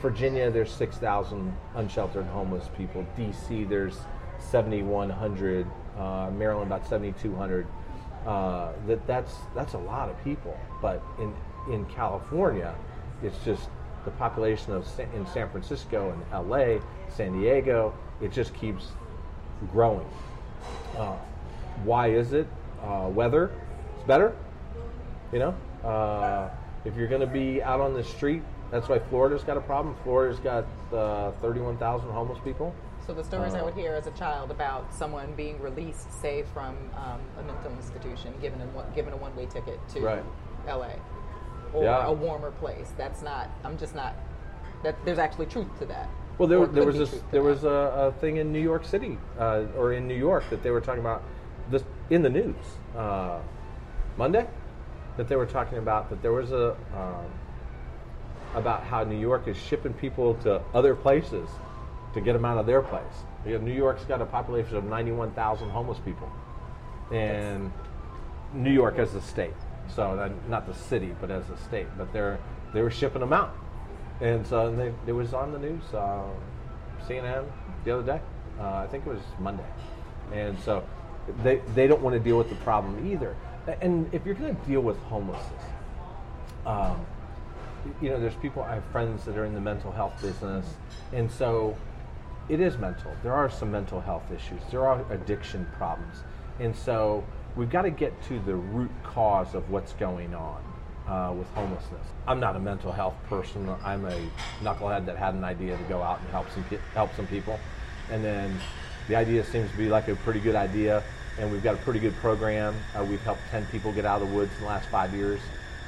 Virginia, 0.00 0.50
there's 0.50 0.70
6,000 0.72 1.52
unsheltered 1.74 2.26
homeless 2.26 2.68
people. 2.76 3.04
D.C. 3.16 3.64
there's 3.64 3.98
7,100. 4.38 5.66
Uh, 5.98 6.30
Maryland 6.30 6.68
about 6.72 6.86
7,200. 6.88 7.66
Uh, 8.26 8.72
that 8.86 9.06
that's 9.06 9.34
that's 9.54 9.74
a 9.74 9.78
lot 9.78 10.08
of 10.08 10.22
people. 10.24 10.58
But 10.82 11.02
in 11.18 11.34
in 11.72 11.84
California, 11.86 12.74
it's 13.22 13.42
just 13.44 13.68
the 14.04 14.10
population 14.12 14.72
of 14.72 14.86
Sa- 14.86 15.04
in 15.14 15.26
San 15.26 15.48
Francisco 15.50 16.10
and 16.10 16.22
L.A., 16.32 16.80
San 17.08 17.38
Diego. 17.38 17.94
It 18.20 18.32
just 18.32 18.54
keeps 18.54 18.88
growing. 19.72 20.08
Uh, 20.96 21.16
why 21.84 22.08
is 22.08 22.32
it? 22.32 22.46
Uh, 22.82 23.08
weather 23.12 23.50
is 23.98 24.04
better. 24.04 24.34
You 25.32 25.38
know, 25.38 25.54
uh, 25.84 26.50
if 26.84 26.96
you're 26.96 27.08
going 27.08 27.20
to 27.20 27.26
be 27.26 27.62
out 27.62 27.80
on 27.80 27.94
the 27.94 28.02
street, 28.02 28.42
that's 28.70 28.88
why 28.88 28.98
Florida's 28.98 29.44
got 29.44 29.56
a 29.56 29.60
problem. 29.60 29.96
Florida's 30.02 30.40
got 30.40 30.64
uh, 30.92 31.32
31,000 31.40 32.08
homeless 32.10 32.38
people. 32.44 32.74
So 33.06 33.14
the 33.14 33.24
stories 33.24 33.54
I 33.54 33.62
would 33.62 33.74
hear 33.74 33.94
as 33.94 34.06
a 34.06 34.10
child 34.12 34.50
about 34.50 34.92
someone 34.94 35.34
being 35.34 35.60
released, 35.60 36.12
say 36.20 36.44
from 36.54 36.76
um, 36.96 37.20
a 37.38 37.42
mental 37.42 37.72
institution, 37.72 38.34
given 38.40 38.60
a 38.60 38.94
given 38.94 39.12
a 39.12 39.16
one 39.16 39.34
way 39.34 39.46
ticket 39.46 39.80
to 39.90 40.00
Right. 40.00 40.24
L.A. 40.68 40.98
or 41.72 41.84
Yeah. 41.84 42.06
a 42.06 42.12
warmer 42.12 42.50
place. 42.52 42.92
That's 42.96 43.22
not. 43.22 43.50
I'm 43.64 43.78
just 43.78 43.94
not. 43.94 44.14
That 44.82 44.96
there's 45.04 45.18
actually 45.18 45.46
truth 45.46 45.78
to 45.78 45.86
that. 45.86 46.08
Well, 46.38 46.48
there, 46.48 46.66
there 46.66 46.84
was 46.86 46.96
this, 46.96 47.10
there 47.10 47.42
that. 47.42 47.42
was 47.42 47.64
a, 47.64 47.68
a 47.68 48.12
thing 48.20 48.36
in 48.38 48.52
New 48.52 48.62
York 48.62 48.84
City 48.84 49.18
uh, 49.38 49.64
or 49.76 49.92
in 49.92 50.06
New 50.06 50.16
York 50.16 50.48
that 50.50 50.62
they 50.62 50.70
were 50.70 50.80
talking 50.80 51.00
about 51.00 51.22
this 51.70 51.84
in 52.08 52.22
the 52.22 52.30
news 52.30 52.56
uh, 52.96 53.40
Monday 54.16 54.46
that 55.16 55.28
they 55.28 55.36
were 55.36 55.46
talking 55.46 55.78
about 55.78 56.08
that 56.10 56.22
there 56.22 56.32
was 56.32 56.50
a 56.52 56.70
um, 56.94 57.26
about 58.54 58.82
how 58.82 59.04
New 59.04 59.18
York 59.18 59.46
is 59.48 59.56
shipping 59.56 59.92
people 59.92 60.34
to 60.36 60.60
other 60.74 60.94
places 60.94 61.48
to 62.14 62.20
get 62.20 62.32
them 62.32 62.44
out 62.44 62.58
of 62.58 62.66
their 62.66 62.82
place. 62.82 63.02
You 63.46 63.52
know, 63.52 63.64
New 63.64 63.72
York's 63.72 64.04
got 64.04 64.20
a 64.20 64.26
population 64.26 64.76
of 64.76 64.84
91,000 64.84 65.70
homeless 65.70 65.98
people, 65.98 66.30
and 67.12 67.72
New 68.52 68.72
York 68.72 68.98
as 68.98 69.14
a 69.14 69.20
state. 69.20 69.54
So 69.94 70.32
not 70.48 70.66
the 70.66 70.74
city, 70.74 71.14
but 71.20 71.30
as 71.30 71.48
a 71.50 71.56
state. 71.56 71.86
But 71.96 72.12
they're 72.12 72.38
they 72.72 72.82
were 72.82 72.90
shipping 72.90 73.20
them 73.20 73.32
out, 73.32 73.56
and 74.20 74.46
so 74.46 74.74
they, 74.74 74.92
it 75.06 75.12
was 75.12 75.34
on 75.34 75.52
the 75.52 75.58
news, 75.58 75.82
uh, 75.92 76.22
CNN 77.06 77.44
the 77.84 77.94
other 77.94 78.02
day. 78.04 78.20
Uh, 78.60 78.74
I 78.74 78.86
think 78.86 79.06
it 79.06 79.10
was 79.10 79.22
Monday, 79.40 79.64
and 80.32 80.58
so 80.60 80.84
they 81.42 81.60
they 81.74 81.86
don't 81.86 82.02
want 82.02 82.14
to 82.14 82.20
deal 82.20 82.38
with 82.38 82.48
the 82.48 82.56
problem 82.56 83.10
either. 83.10 83.34
And 83.80 84.12
if 84.12 84.24
you're 84.24 84.34
going 84.34 84.56
to 84.56 84.62
deal 84.66 84.80
with 84.80 84.98
homelessness, 85.04 85.62
um, 86.66 87.04
you 88.00 88.10
know, 88.10 88.18
there's 88.18 88.34
people, 88.36 88.62
I 88.62 88.74
have 88.74 88.84
friends 88.86 89.24
that 89.24 89.36
are 89.36 89.44
in 89.44 89.54
the 89.54 89.60
mental 89.60 89.92
health 89.92 90.20
business, 90.20 90.66
and 91.12 91.30
so 91.30 91.76
it 92.50 92.60
is 92.60 92.76
mental. 92.78 93.12
There 93.22 93.32
are 93.32 93.48
some 93.48 93.70
mental 93.70 94.00
health 94.00 94.24
issues, 94.34 94.60
there 94.70 94.86
are 94.86 95.04
addiction 95.12 95.66
problems, 95.78 96.16
and 96.58 96.74
so 96.74 97.24
we've 97.56 97.70
got 97.70 97.82
to 97.82 97.90
get 97.90 98.12
to 98.24 98.38
the 98.40 98.54
root 98.54 98.90
cause 99.04 99.54
of 99.54 99.70
what's 99.70 99.92
going 99.94 100.34
on. 100.34 100.62
uh, 101.06 101.32
with 101.32 101.48
homelessness. 101.54 102.06
I'm 102.28 102.38
not 102.38 102.54
a 102.54 102.60
mental 102.60 102.92
health 102.92 103.16
person. 103.28 103.68
I'm 103.84 104.04
a 104.04 104.16
knucklehead 104.62 105.06
that 105.06 105.16
had 105.16 105.34
an 105.34 105.42
idea 105.42 105.76
to 105.76 105.82
go 105.84 106.02
out 106.02 106.20
and 106.20 106.28
help 106.30 106.48
some 106.50 106.62
help 106.94 107.10
some 107.16 107.26
people, 107.26 107.58
and 108.10 108.24
then 108.24 108.56
the 109.08 109.16
idea 109.16 109.42
seems 109.44 109.70
to 109.72 109.76
be 109.76 109.88
like 109.88 110.06
a 110.08 110.14
pretty 110.16 110.38
good 110.40 110.54
idea, 110.54 111.02
and 111.38 111.50
we've 111.50 111.64
got 111.64 111.74
a 111.74 111.78
pretty 111.78 111.98
good 111.98 112.14
program. 112.16 112.74
Uh, 112.96 113.04
we've 113.04 113.22
helped 113.22 113.40
10 113.50 113.66
people 113.72 113.92
get 113.92 114.04
out 114.04 114.22
of 114.22 114.28
the 114.28 114.34
woods 114.34 114.52
in 114.56 114.60
the 114.62 114.68
last 114.68 114.88
five 114.88 115.12
years, 115.14 115.40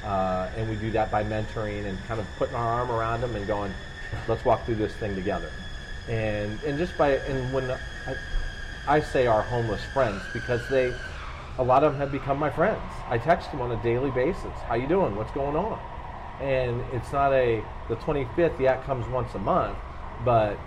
uh, 0.03 0.49
and 0.57 0.69
we 0.69 0.75
do 0.75 0.91
that 0.91 1.09
by 1.09 1.23
mentoring 1.23 1.85
and 1.85 1.97
kind 2.05 2.19
of 2.19 2.27
putting 2.37 2.55
our 2.55 2.81
arm 2.81 2.91
around 2.91 3.21
them 3.21 3.35
and 3.35 3.47
going, 3.47 3.71
let's 4.27 4.43
walk 4.43 4.65
through 4.65 4.75
this 4.75 4.93
thing 4.95 5.15
together. 5.15 5.49
And 6.09 6.59
and 6.63 6.77
just 6.77 6.97
by 6.97 7.11
and 7.15 7.53
when 7.53 7.71
I, 7.71 7.77
I 8.87 8.99
say 8.99 9.27
our 9.27 9.41
homeless 9.41 9.81
friends 9.93 10.21
because 10.33 10.67
they 10.69 10.93
a 11.57 11.63
lot 11.63 11.83
of 11.83 11.93
them 11.93 12.01
have 12.01 12.11
become 12.11 12.37
my 12.37 12.49
friends. 12.49 12.81
I 13.07 13.17
text 13.17 13.51
them 13.51 13.61
on 13.61 13.71
a 13.71 13.81
daily 13.83 14.11
basis. 14.11 14.51
How 14.67 14.75
you 14.75 14.87
doing? 14.87 15.15
What's 15.15 15.31
going 15.31 15.55
on? 15.55 15.79
And 16.41 16.81
it's 16.91 17.11
not 17.11 17.31
a 17.31 17.63
the 17.89 17.95
25th. 17.97 18.59
Yeah, 18.59 18.79
it 18.79 18.83
comes 18.85 19.07
once 19.07 19.33
a 19.35 19.39
month, 19.39 19.77
but 20.25 20.57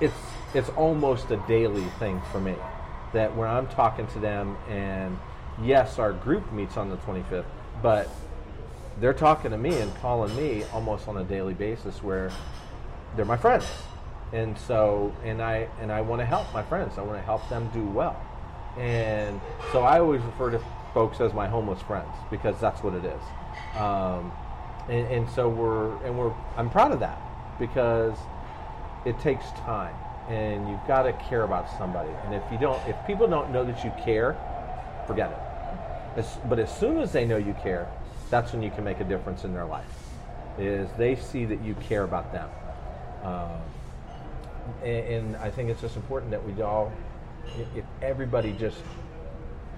it's 0.00 0.14
it's 0.54 0.70
almost 0.70 1.30
a 1.30 1.36
daily 1.48 1.84
thing 1.98 2.20
for 2.32 2.40
me. 2.40 2.54
That 3.12 3.36
when 3.36 3.48
I'm 3.48 3.68
talking 3.68 4.06
to 4.08 4.18
them, 4.18 4.56
and 4.68 5.18
yes, 5.62 5.98
our 5.98 6.12
group 6.12 6.50
meets 6.52 6.76
on 6.76 6.88
the 6.88 6.96
25th, 6.98 7.44
but 7.82 8.08
they're 9.00 9.12
talking 9.14 9.50
to 9.50 9.58
me 9.58 9.78
and 9.78 9.94
calling 9.96 10.34
me 10.36 10.64
almost 10.72 11.08
on 11.08 11.18
a 11.18 11.24
daily 11.24 11.54
basis 11.54 12.02
where 12.02 12.30
they're 13.16 13.24
my 13.24 13.36
friends 13.36 13.66
and 14.32 14.56
so 14.58 15.14
and 15.24 15.42
i 15.42 15.68
and 15.80 15.92
i 15.92 16.00
want 16.00 16.20
to 16.20 16.26
help 16.26 16.52
my 16.54 16.62
friends 16.62 16.98
i 16.98 17.02
want 17.02 17.18
to 17.18 17.24
help 17.24 17.46
them 17.48 17.68
do 17.72 17.84
well 17.86 18.20
and 18.78 19.40
so 19.70 19.80
I 19.82 20.00
always 20.00 20.22
refer 20.22 20.50
to 20.50 20.60
folks 20.94 21.20
as 21.20 21.32
my 21.32 21.46
homeless 21.46 21.82
friends 21.82 22.14
because 22.30 22.58
that's 22.60 22.82
what 22.82 22.94
it 22.94 23.04
is. 23.04 23.20
Um, 23.76 24.32
and, 24.88 25.06
and, 25.08 25.30
so 25.30 25.48
we're 25.48 25.94
and 26.04 26.18
we're 26.18 26.32
I'm 26.56 26.70
proud 26.70 26.92
of 26.92 27.00
that 27.00 27.20
because 27.58 28.16
it 29.04 29.18
takes 29.20 29.50
time 29.64 29.94
and 30.28 30.68
you've 30.68 30.86
got 30.86 31.02
to 31.02 31.12
care 31.12 31.42
about 31.42 31.66
somebody. 31.78 32.10
And 32.24 32.34
if 32.34 32.42
you 32.50 32.58
don't, 32.58 32.80
if 32.88 32.96
people 33.06 33.28
don't 33.28 33.52
know 33.52 33.64
that 33.64 33.84
you 33.84 33.92
care, 34.02 34.36
forget 35.06 35.30
it. 35.30 36.18
As, 36.18 36.38
but 36.48 36.58
as 36.58 36.74
soon 36.74 36.98
as 36.98 37.12
they 37.12 37.24
know 37.24 37.36
you 37.36 37.54
care, 37.62 37.88
that's 38.30 38.52
when 38.52 38.62
you 38.62 38.70
can 38.70 38.84
make 38.84 39.00
a 39.00 39.04
difference 39.04 39.44
in 39.44 39.52
their 39.52 39.66
life. 39.66 39.84
Is 40.58 40.88
they 40.96 41.16
see 41.16 41.44
that 41.46 41.62
you 41.62 41.74
care 41.74 42.04
about 42.04 42.32
them. 42.32 42.48
Um, 43.22 43.60
and, 44.84 45.36
I 45.36 45.50
think 45.50 45.70
it's 45.70 45.80
just 45.80 45.96
important 45.96 46.30
that 46.30 46.44
we 46.44 46.60
all 46.62 46.92
if 47.74 47.84
everybody 48.00 48.52
just 48.52 48.78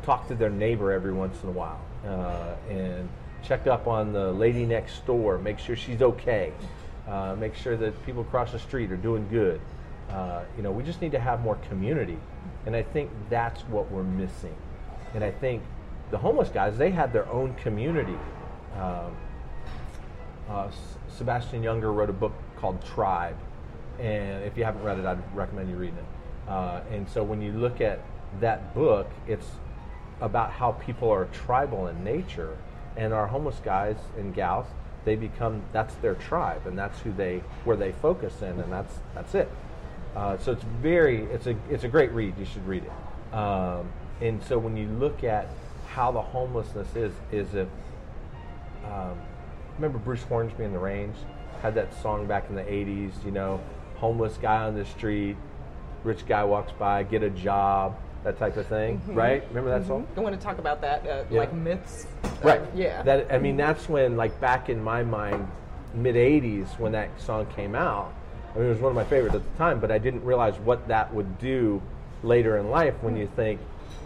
talked 0.02 0.28
to 0.28 0.34
their 0.34 0.50
neighbor 0.50 0.92
every 0.92 1.12
once 1.12 1.42
in 1.42 1.48
a 1.48 1.52
while 1.52 1.80
uh, 2.06 2.54
and 2.70 3.08
checked 3.42 3.66
up 3.66 3.86
on 3.86 4.12
the 4.12 4.32
lady 4.32 4.64
next 4.64 5.04
door, 5.06 5.38
make 5.38 5.58
sure 5.58 5.76
she's 5.76 6.02
okay, 6.02 6.52
uh, 7.08 7.34
make 7.38 7.54
sure 7.54 7.76
that 7.76 8.04
people 8.06 8.22
across 8.22 8.52
the 8.52 8.58
street 8.58 8.90
are 8.92 8.96
doing 8.96 9.26
good. 9.28 9.60
Uh, 10.10 10.42
you 10.56 10.62
know, 10.62 10.70
we 10.70 10.82
just 10.82 11.00
need 11.00 11.12
to 11.12 11.18
have 11.18 11.40
more 11.40 11.56
community, 11.68 12.18
and 12.66 12.76
I 12.76 12.82
think 12.82 13.10
that's 13.30 13.62
what 13.62 13.90
we're 13.90 14.02
missing. 14.02 14.54
And 15.14 15.24
I 15.24 15.30
think 15.30 15.62
the 16.10 16.18
homeless 16.18 16.48
guys, 16.48 16.76
they 16.76 16.90
had 16.90 17.12
their 17.12 17.28
own 17.28 17.54
community. 17.54 18.16
Um, 18.76 19.16
uh, 20.48 20.70
Sebastian 21.08 21.62
Younger 21.62 21.92
wrote 21.92 22.10
a 22.10 22.14
book 22.14 22.32
called 22.56 22.84
Tribe, 22.84 23.36
and 24.00 24.44
if 24.44 24.56
you 24.56 24.64
haven't 24.64 24.82
read 24.82 24.98
it, 24.98 25.06
I'd 25.06 25.36
recommend 25.36 25.70
you 25.70 25.76
reading 25.76 25.98
it. 25.98 26.50
Uh, 26.50 26.80
and 26.90 27.08
so 27.08 27.22
when 27.22 27.40
you 27.40 27.52
look 27.52 27.80
at 27.80 28.00
that 28.40 28.74
book, 28.74 29.08
it's 29.26 29.46
about 30.20 30.50
how 30.50 30.72
people 30.72 31.10
are 31.10 31.26
tribal 31.26 31.86
in 31.88 32.04
nature, 32.04 32.56
and 32.96 33.12
our 33.12 33.26
homeless 33.26 33.60
guys 33.64 33.96
and 34.16 34.34
gals, 34.34 34.66
they 35.04 35.16
become 35.16 35.62
that's 35.72 35.94
their 35.96 36.14
tribe, 36.14 36.66
and 36.66 36.78
that's 36.78 37.00
who 37.00 37.12
they 37.12 37.42
where 37.64 37.76
they 37.76 37.92
focus 37.92 38.40
in, 38.42 38.60
and 38.60 38.72
that's 38.72 38.94
that's 39.14 39.34
it. 39.34 39.50
Uh, 40.16 40.38
so 40.38 40.52
it's 40.52 40.64
very 40.80 41.24
it's 41.24 41.46
a 41.46 41.56
it's 41.70 41.84
a 41.84 41.88
great 41.88 42.12
read. 42.12 42.34
You 42.38 42.44
should 42.44 42.66
read 42.66 42.84
it. 42.84 43.34
Um, 43.34 43.88
and 44.20 44.42
so 44.44 44.58
when 44.58 44.76
you 44.76 44.86
look 44.88 45.24
at 45.24 45.48
how 45.88 46.12
the 46.12 46.22
homelessness 46.22 46.94
is, 46.94 47.12
is 47.32 47.54
if 47.54 47.68
um, 48.84 49.18
remember 49.76 49.98
Bruce 49.98 50.22
Hornsby 50.22 50.64
and 50.64 50.74
the 50.74 50.78
Range 50.78 51.16
had 51.62 51.74
that 51.74 51.92
song 52.00 52.26
back 52.26 52.48
in 52.48 52.54
the 52.54 52.62
'80s. 52.62 53.12
You 53.24 53.32
know, 53.32 53.60
homeless 54.04 54.36
guy 54.36 54.64
on 54.64 54.74
the 54.74 54.84
street 54.84 55.36
rich 56.04 56.26
guy 56.26 56.44
walks 56.44 56.72
by, 56.72 57.02
get 57.02 57.22
a 57.22 57.30
job, 57.30 57.96
that 58.22 58.38
type 58.38 58.56
of 58.56 58.66
thing, 58.66 58.98
mm-hmm. 58.98 59.14
right? 59.14 59.42
Remember 59.48 59.70
that 59.70 59.80
mm-hmm. 59.80 59.88
song? 59.88 60.08
I 60.16 60.20
want 60.20 60.38
to 60.38 60.40
talk 60.40 60.58
about 60.58 60.80
that, 60.82 61.06
uh, 61.06 61.24
yeah. 61.30 61.38
like 61.38 61.52
myths. 61.52 62.06
Right. 62.42 62.60
Uh, 62.60 62.66
yeah. 62.74 63.02
That 63.02 63.32
I 63.32 63.38
mean, 63.38 63.56
that's 63.56 63.88
when, 63.88 64.16
like, 64.16 64.38
back 64.40 64.68
in 64.68 64.82
my 64.82 65.02
mind, 65.02 65.48
mid 65.94 66.14
'80s 66.14 66.78
when 66.78 66.92
that 66.92 67.08
song 67.20 67.46
came 67.56 67.74
out. 67.74 68.12
I 68.54 68.58
mean, 68.58 68.66
it 68.66 68.70
was 68.70 68.80
one 68.80 68.90
of 68.90 68.96
my 68.96 69.04
favorites 69.04 69.34
at 69.34 69.42
the 69.42 69.58
time, 69.58 69.80
but 69.80 69.90
I 69.90 69.98
didn't 69.98 70.24
realize 70.24 70.56
what 70.58 70.86
that 70.88 71.12
would 71.12 71.38
do 71.38 71.82
later 72.22 72.58
in 72.58 72.70
life 72.70 72.94
when 73.00 73.16
you 73.16 73.28
think 73.34 73.60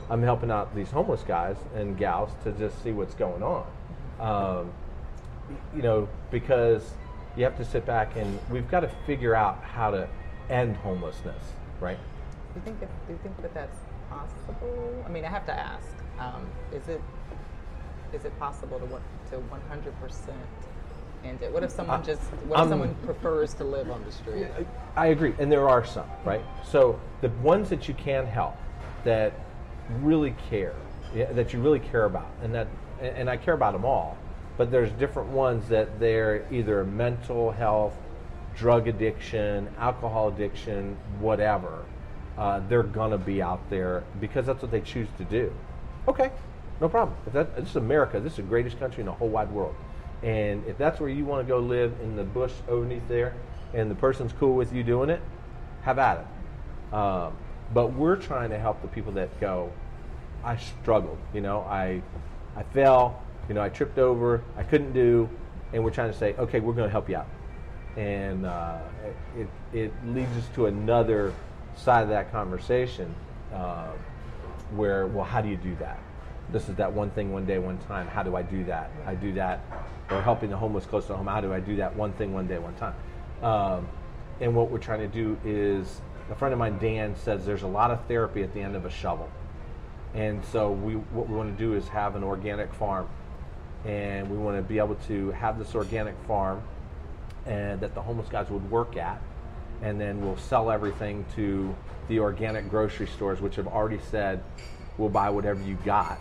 I'm 0.09 0.23
helping 0.23 0.51
out 0.51 0.75
these 0.75 0.91
homeless 0.91 1.23
guys 1.23 1.57
and 1.75 1.99
gals 1.99 2.31
to 2.45 2.53
just 2.53 2.83
see 2.83 2.93
what's 2.93 3.15
going 3.15 3.43
on. 3.43 3.67
Um, 4.21 4.73
you 5.75 5.83
know, 5.83 6.09
because 6.31 6.83
you 7.39 7.45
have 7.45 7.57
to 7.57 7.65
sit 7.65 7.87
back 7.87 8.17
and 8.17 8.39
we've 8.51 8.71
got 8.71 8.81
to 8.81 8.91
figure 9.07 9.35
out 9.35 9.63
how 9.63 9.91
to 9.91 10.09
end 10.51 10.77
homelessness 10.77 11.43
right? 11.81 11.99
Do 12.55 12.61
you 12.61 12.65
think 12.65 12.81
that, 12.81 13.07
do 13.07 13.13
you 13.13 13.19
think 13.23 13.41
that 13.43 13.55
that's 13.55 13.79
possible? 14.11 15.05
I 15.07 15.09
mean, 15.09 15.25
I 15.25 15.29
have 15.29 15.47
to 15.47 15.59
ask. 15.59 15.87
Um, 16.19 16.49
is 16.73 16.89
it 16.89 17.01
is 18.13 18.25
it 18.25 18.37
possible 18.39 18.79
to 18.81 18.87
to 19.31 19.39
100 19.39 20.01
percent 20.01 20.37
end 21.25 21.43
it? 21.43 21.53
What 21.53 21.63
if 21.63 21.71
someone 21.71 22.01
uh, 22.01 22.05
just 22.05 22.23
what 22.23 22.59
if 22.59 22.63
um, 22.65 22.69
someone 22.69 22.95
prefers 23.05 23.55
to 23.55 23.65
live 23.65 23.91
on 23.91 24.05
the 24.05 24.11
street? 24.11 24.49
I 24.97 25.09
agree, 25.09 25.35
and 25.39 25.53
there 25.53 25.69
are 25.69 25.85
some, 25.85 26.09
right? 26.25 26.43
So 26.65 26.99
the 27.21 27.29
ones 27.43 27.69
that 27.69 27.87
you 27.87 27.95
can 27.95 28.27
help 28.27 28.57
that 29.05 29.33
really 30.01 30.35
care, 30.51 30.75
that 31.15 31.53
you 31.53 31.61
really 31.61 31.81
care 31.81 32.07
about, 32.07 32.31
and 32.43 32.53
that 32.55 32.67
and 33.01 33.31
I 33.31 33.37
care 33.37 33.55
about 33.55 33.75
them 33.75 33.85
all, 33.85 34.17
but 34.59 34.71
there's 34.71 34.91
different 34.93 35.31
ones 35.31 35.69
that 35.69 35.99
they're 35.99 36.47
either 36.53 36.85
mental 36.85 37.51
health 37.51 37.95
drug 38.55 38.89
addiction, 38.89 39.69
alcohol 39.79 40.29
addiction, 40.29 40.97
whatever, 41.21 41.85
uh, 42.37 42.61
they're 42.69 42.83
gonna 42.83 43.17
be 43.17 43.41
out 43.41 43.61
there 43.71 44.03
because 44.21 44.47
that's 44.47 44.61
what 44.61 44.71
they 44.71 44.81
choose 44.81 45.09
to 45.17 45.25
do. 45.25 45.53
Okay, 46.07 46.31
no 46.81 46.89
problem. 46.89 47.17
If 47.27 47.33
that, 47.33 47.57
this 47.57 47.71
is 47.71 47.77
America. 47.77 48.21
This 48.21 48.33
is 48.33 48.37
the 48.39 48.43
greatest 48.43 48.79
country 48.79 49.01
in 49.01 49.07
the 49.07 49.13
whole 49.13 49.29
wide 49.29 49.51
world. 49.51 49.75
And 50.23 50.65
if 50.67 50.77
that's 50.77 50.99
where 51.01 51.09
you 51.09 51.25
want 51.25 51.47
to 51.47 51.49
go 51.49 51.61
live 51.61 51.95
in 52.03 52.17
the 52.17 52.25
bush 52.25 52.53
underneath 52.69 53.07
there, 53.09 53.35
and 53.75 53.91
the 53.91 53.95
person's 53.95 54.33
cool 54.33 54.55
with 54.55 54.73
you 54.73 54.83
doing 54.83 55.11
it, 55.11 55.21
have 55.83 55.99
at 55.99 56.21
it. 56.21 56.95
Um, 56.95 57.37
but 57.73 57.93
we're 57.93 58.17
trying 58.17 58.51
to 58.51 58.59
help 58.59 58.83
the 58.83 58.89
people 58.89 59.13
that 59.13 59.41
go. 59.41 59.71
I 60.43 60.57
struggled. 60.57 61.19
You 61.35 61.43
know, 61.43 61.61
I 61.61 62.03
I 62.57 62.63
fell. 62.63 63.23
You 63.49 63.55
know, 63.55 63.63
I 63.63 63.69
tripped 63.69 63.99
over. 63.99 64.43
I 64.57 64.63
couldn't 64.63 64.93
do, 64.93 65.29
and 65.73 65.83
we're 65.83 65.91
trying 65.91 66.13
to 66.13 66.19
say, 66.19 66.35
okay, 66.35 66.61
we're 66.61 66.75
going 66.75 66.87
to 66.87 66.93
help 66.93 67.09
you 67.09 67.17
out 67.17 67.29
and 67.99 68.47
uh, 68.47 68.79
it, 69.37 69.49
it 69.73 69.93
leads 70.07 70.31
us 70.37 70.45
to 70.55 70.67
another 70.67 71.35
side 71.77 72.05
of 72.05 72.09
that 72.09 72.31
conversation 72.31 73.13
uh, 73.53 73.89
where, 74.77 75.09
well, 75.09 75.25
how 75.25 75.41
do 75.41 75.49
you 75.49 75.57
do 75.57 75.75
that? 75.77 75.99
This 76.51 76.69
is 76.69 76.77
that 76.77 76.93
one 76.93 77.11
thing, 77.11 77.33
one 77.33 77.45
day, 77.45 77.59
one 77.59 77.77
time. 77.79 78.07
How 78.07 78.23
do 78.23 78.37
I 78.37 78.43
do 78.43 78.65
that? 78.65 78.91
I 79.05 79.17
do 79.17 79.33
that, 79.33 79.61
or 80.11 80.23
helping 80.23 80.49
the 80.49 80.57
homeless 80.57 80.87
close 80.87 81.07
to 81.09 81.17
home. 81.17 81.27
How 81.27 81.41
do 81.41 81.53
I 81.53 81.59
do 81.59 81.77
that 81.77 81.95
one 81.97 82.13
thing, 82.13 82.33
one 82.33 82.47
day, 82.47 82.59
one 82.59 82.75
time? 82.77 82.95
Um, 83.43 83.89
and 84.41 84.55
what 84.55 84.71
we're 84.71 84.79
trying 84.79 85.01
to 85.01 85.09
do 85.09 85.37
is, 85.45 86.01
a 86.31 86.37
friend 86.37 86.53
of 86.53 86.59
mine, 86.59 86.79
Dan, 86.79 87.17
says 87.17 87.45
there's 87.45 87.65
a 87.65 87.69
lot 87.69 87.91
of 87.91 88.05
therapy 88.07 88.45
at 88.45 88.55
the 88.55 88.61
end 88.61 88.77
of 88.77 88.85
a 88.85 88.91
shovel. 88.91 89.29
And 90.15 90.45
so 90.45 90.71
we, 90.71 90.95
what 90.95 91.29
we 91.29 91.35
want 91.35 91.57
to 91.57 91.65
do 91.65 91.75
is 91.75 91.89
have 91.89 92.15
an 92.15 92.23
organic 92.23 92.73
farm, 92.73 93.09
and 93.85 94.29
we 94.31 94.37
want 94.37 94.57
to 94.57 94.63
be 94.63 94.79
able 94.79 94.97
to 95.07 95.31
have 95.33 95.59
this 95.59 95.75
organic 95.75 96.15
farm 96.27 96.63
and 97.47 97.81
that 97.81 97.95
the 97.95 98.03
homeless 98.03 98.29
guys 98.29 98.51
would 98.51 98.71
work 98.71 98.97
at, 98.97 99.21
and 99.83 100.01
then 100.01 100.21
we'll 100.21 100.37
sell 100.37 100.71
everything 100.71 101.25
to 101.35 101.75
the 102.09 102.19
organic 102.19 102.69
grocery 102.69 103.07
stores, 103.07 103.41
which 103.41 103.57
have 103.57 103.67
already 103.67 104.01
said 104.11 104.43
we'll 104.99 105.09
buy 105.09 105.31
whatever 105.31 105.63
you 105.63 105.77
got. 105.85 106.19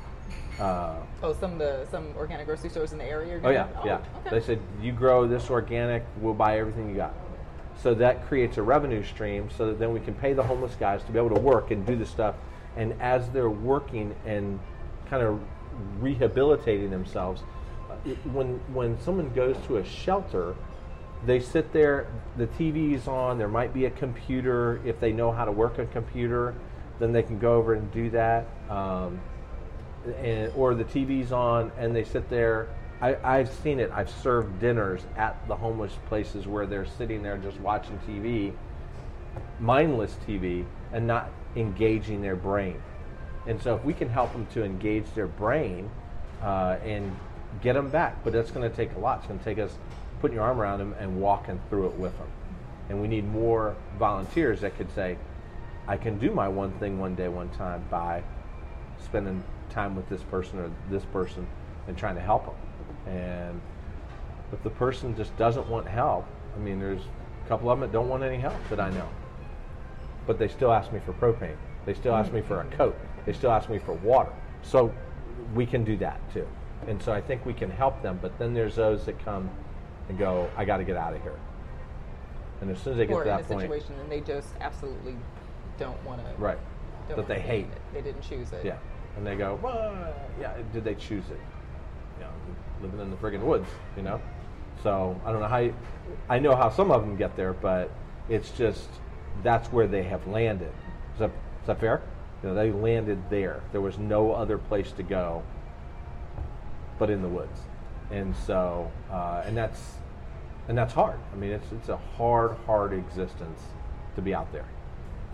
Uh, 0.60 0.96
oh, 1.22 1.34
some 1.34 1.54
of 1.54 1.60
the 1.60 1.88
some 1.92 2.08
organic 2.18 2.46
grocery 2.48 2.70
stores 2.70 2.92
in 2.92 2.98
the 2.98 3.06
area. 3.06 3.40
oh 3.44 3.50
yeah, 3.50 3.68
oh, 3.78 3.86
yeah. 3.86 4.00
Okay. 4.26 4.40
They 4.40 4.46
said 4.46 4.60
you 4.82 4.92
grow 4.92 5.28
this 5.28 5.50
organic, 5.50 6.04
we'll 6.20 6.34
buy 6.34 6.60
everything 6.60 6.90
you 6.90 6.96
got. 6.96 7.14
So 7.82 7.94
that 7.96 8.28
creates 8.28 8.58
a 8.58 8.64
revenue 8.64 9.04
stream, 9.04 9.50
so 9.56 9.68
that 9.68 9.80
then 9.80 9.94
we 9.94 10.00
can 10.00 10.16
pay 10.16 10.34
the 10.34 10.42
homeless 10.42 10.76
guys 10.76 11.04
to 11.04 11.12
be 11.12 11.20
able 11.20 11.36
to 11.36 11.42
work 11.42 11.72
and 11.72 11.86
do 11.86 11.96
the 11.96 12.06
stuff. 12.06 12.36
And 12.76 13.00
as 13.00 13.30
they're 13.30 13.50
working 13.50 14.16
and 14.26 14.60
kind 15.10 15.24
of 15.24 15.40
rehabilitating 16.00 16.90
themselves, 16.90 17.42
when 18.32 18.60
when 18.74 19.00
someone 19.02 19.34
goes 19.34 19.56
to 19.68 19.78
a 19.78 19.86
shelter, 19.86 20.56
they 21.26 21.40
sit 21.40 21.74
there, 21.74 22.08
the 22.38 22.48
TV's 22.48 23.08
on, 23.08 23.38
there 23.38 23.48
might 23.48 23.74
be 23.74 23.86
a 23.86 23.92
computer. 23.92 24.82
If 24.86 25.00
they 25.00 25.12
know 25.12 25.32
how 25.32 25.46
to 25.46 25.52
work 25.52 25.80
a 25.80 25.86
computer, 25.88 26.54
then 27.00 27.12
they 27.12 27.24
can 27.24 27.40
go 27.40 27.56
over 27.56 27.74
and 27.74 27.92
do 27.92 28.10
that. 28.12 28.46
Um, 28.70 29.20
and, 30.20 30.52
or 30.56 30.74
the 30.74 30.86
TV's 30.86 31.32
on 31.32 31.72
and 31.78 31.94
they 31.94 32.06
sit 32.06 32.30
there 32.30 32.70
I, 33.02 33.16
I've 33.24 33.52
seen 33.52 33.80
it. 33.80 33.92
I've 33.94 34.10
served 34.10 34.60
dinners 34.60 35.02
at 35.16 35.48
the 35.48 35.56
homeless 35.56 35.94
places 36.08 36.48
where 36.48 36.66
they're 36.66 36.86
sitting 36.86 37.22
there 37.22 37.38
just 37.38 37.60
watching 37.60 38.00
TV, 38.00 38.54
mindless 39.60 40.16
TV, 40.28 40.66
and 40.92 41.06
not 41.06 41.30
engaging 41.56 42.22
their 42.22 42.36
brain. 42.36 42.82
And 43.48 43.62
so, 43.62 43.76
if 43.76 43.84
we 43.84 43.94
can 43.94 44.10
help 44.10 44.34
them 44.34 44.46
to 44.54 44.64
engage 44.64 45.06
their 45.16 45.28
brain 45.28 45.90
uh, 46.44 46.78
and 46.84 47.16
get 47.62 47.74
them 47.74 47.90
back, 47.90 48.24
but 48.24 48.34
that's 48.34 48.52
going 48.52 48.70
to 48.70 48.76
take 48.76 48.94
a 48.96 49.00
lot. 49.00 49.20
It's 49.20 49.28
going 49.28 49.40
to 49.40 49.46
take 49.46 49.58
us 49.58 49.78
putting 50.22 50.36
your 50.36 50.44
arm 50.44 50.60
around 50.60 50.80
them 50.80 50.96
and 51.00 51.22
walking 51.22 51.60
through 51.70 51.88
it 51.88 51.94
with 51.94 52.18
them. 52.18 52.28
And 52.90 53.02
we 53.02 53.08
need 53.08 53.28
more 53.28 53.76
volunteers 53.98 54.62
that 54.62 54.78
could 54.78 54.94
say, 54.94 55.18
I 55.88 55.98
can 55.98 56.20
do 56.20 56.32
my 56.32 56.48
one 56.48 56.72
thing 56.80 57.00
one 57.00 57.16
day, 57.16 57.28
one 57.28 57.50
time 57.52 57.84
by 57.90 58.24
spending 59.04 59.44
time 59.70 59.96
with 59.96 60.10
this 60.10 60.22
person 60.24 60.60
or 60.60 60.72
this 60.90 61.06
person 61.06 61.48
and 61.88 61.98
trying 61.98 62.16
to 62.16 62.22
help 62.22 62.46
them. 62.46 63.14
And 63.14 63.62
if 64.52 64.62
the 64.64 64.70
person 64.70 65.16
just 65.16 65.36
doesn't 65.38 65.68
want 65.70 65.88
help, 65.88 66.26
I 66.56 66.60
mean, 66.60 66.80
there's 66.80 67.02
a 67.46 67.48
couple 67.48 67.70
of 67.70 67.80
them 67.80 67.88
that 67.88 67.94
don't 67.94 68.10
want 68.10 68.24
any 68.24 68.38
help 68.38 68.58
that 68.70 68.80
I 68.80 68.90
know. 68.90 69.08
But 70.26 70.40
they 70.40 70.48
still 70.48 70.72
ask 70.72 70.92
me 70.92 71.00
for 71.06 71.14
propane. 71.14 71.56
They 71.86 71.94
still 71.94 72.14
ask 72.14 72.34
me 72.34 72.42
for 72.42 72.60
a 72.60 72.66
coat. 72.66 72.98
They 73.28 73.34
still 73.34 73.52
ask 73.52 73.70
me 73.70 73.78
for 73.78 73.92
water. 73.94 74.32
So 74.64 74.92
we 75.54 75.66
can 75.66 75.84
do 75.84 75.98
that 75.98 76.20
too. 76.34 76.48
And 76.88 77.04
so 77.04 77.12
I 77.12 77.22
think 77.22 77.46
we 77.46 77.54
can 77.54 77.70
help 77.70 78.02
them. 78.02 78.18
But 78.22 78.40
then 78.40 78.54
there's 78.54 78.78
those 78.78 79.06
that 79.06 79.24
come 79.24 79.50
and 80.08 80.18
go, 80.18 80.50
I 80.56 80.64
got 80.64 80.78
to 80.78 80.86
get 80.86 80.96
out 80.96 81.14
of 81.14 81.22
here. 81.22 81.38
And 82.62 82.72
as 82.72 82.80
soon 82.80 82.94
as 82.94 82.98
they 82.98 83.06
get 83.06 83.14
or 83.14 83.24
to 83.26 83.30
in 83.30 83.36
that 83.38 83.46
a 83.46 83.48
point, 83.48 83.62
situation 83.62 83.94
and 84.00 84.12
they 84.12 84.22
just 84.22 84.48
absolutely 84.62 85.16
don't 85.78 86.02
want 86.06 86.26
to. 86.26 86.42
right, 86.42 86.58
that 87.10 87.28
they 87.28 87.40
hate. 87.40 87.66
It. 87.66 87.82
They 87.94 88.02
didn't 88.02 88.22
choose 88.22 88.52
it. 88.54 88.66
Yeah. 88.66 88.78
And 89.18 89.28
they 89.28 89.36
go, 89.36 89.60
well, 89.62 90.16
yeah, 90.40 90.54
did 90.72 90.84
they 90.84 90.96
choose 90.96 91.26
it? 91.30 91.40
You 92.18 92.24
know, 92.24 92.32
living 92.82 93.00
in 93.02 93.12
the 93.12 93.18
friggin' 93.18 93.42
woods, 93.42 93.68
you 93.98 94.04
know? 94.04 94.22
So 94.82 95.20
I 95.26 95.32
don't 95.32 95.42
know 95.42 95.48
how 95.48 95.58
you, 95.58 95.76
I 96.30 96.40
know 96.40 96.56
how 96.56 96.70
some 96.70 96.92
of 96.92 97.02
them 97.02 97.18
get 97.18 97.36
there, 97.36 97.54
but 97.54 97.92
it's 98.30 98.52
just, 98.52 98.88
that's 99.44 99.72
where 99.72 99.86
they 99.86 100.04
have 100.04 100.26
landed. 100.28 100.72
Is 101.14 101.20
that, 101.20 101.32
is 101.62 101.68
that 101.68 101.80
fair? 101.80 102.02
You 102.44 102.50
know, 102.50 102.56
they 102.56 102.72
landed 102.72 103.30
there. 103.30 103.62
There 103.72 103.82
was 103.82 103.98
no 103.98 104.32
other 104.32 104.58
place 104.58 104.92
to 104.94 105.04
go 105.04 105.44
but 107.00 107.10
in 107.10 107.22
the 107.22 107.28
woods. 107.28 107.60
And 108.10 108.36
so, 108.36 108.92
uh, 109.12 109.44
and 109.46 109.56
that's, 109.56 109.80
and 110.68 110.78
that's 110.78 110.94
hard. 110.94 111.20
I 111.32 111.36
mean, 111.36 111.52
it's, 111.52 111.72
it's 111.72 111.90
a 111.90 111.98
hard, 111.98 112.58
hard 112.66 112.94
existence 112.94 113.60
to 114.16 114.22
be 114.22 114.34
out 114.34 114.52
there. 114.52 114.66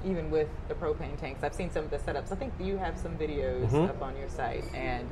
Even 0.06 0.30
with 0.30 0.50
the 0.68 0.74
propane 0.74 1.18
tanks, 1.18 1.44
I've 1.44 1.54
seen 1.54 1.72
some 1.72 1.86
of 1.86 1.90
the 1.92 1.98
setups. 1.98 2.32
I 2.32 2.36
think 2.36 2.54
you 2.60 2.78
have 2.78 2.98
some 2.98 3.18
videos 3.18 3.70
Mhm. 3.70 3.90
up 3.90 4.02
on 4.02 4.18
your 4.18 4.28
site, 4.28 4.66
and 4.74 5.10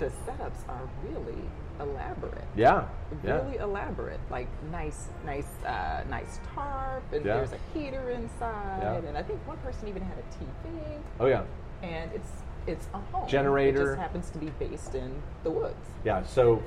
the 0.00 0.06
setups 0.26 0.66
are 0.68 0.88
really 1.08 1.38
elaborate. 1.78 2.44
Yeah. 2.56 2.86
Yeah. 3.22 3.42
Really 3.44 3.58
elaborate, 3.58 4.18
like 4.30 4.48
nice, 4.72 5.08
nice, 5.24 5.46
uh, 5.66 6.02
nice 6.10 6.40
tarp, 6.54 7.02
and 7.12 7.24
Yeah. 7.24 7.36
there's 7.36 7.52
a 7.52 7.58
heater 7.78 8.10
inside, 8.10 8.80
Yeah. 8.82 9.08
and 9.08 9.16
I 9.16 9.22
think 9.22 9.46
one 9.46 9.58
person 9.58 9.86
even 9.88 10.02
had 10.02 10.18
a 10.18 10.22
TV, 10.38 10.98
Oh 11.20 11.26
yeah. 11.26 11.42
and 11.82 12.10
it's 12.12 12.30
it's 12.66 12.88
a 12.92 12.98
home. 12.98 13.24
It 13.24 13.28
Generator. 13.30 13.86
just 13.86 13.98
happens 13.98 14.30
to 14.30 14.38
be 14.38 14.50
based 14.58 14.94
in 14.94 15.14
the 15.44 15.50
woods. 15.50 15.74
Yeah, 16.04 16.22
so 16.24 16.62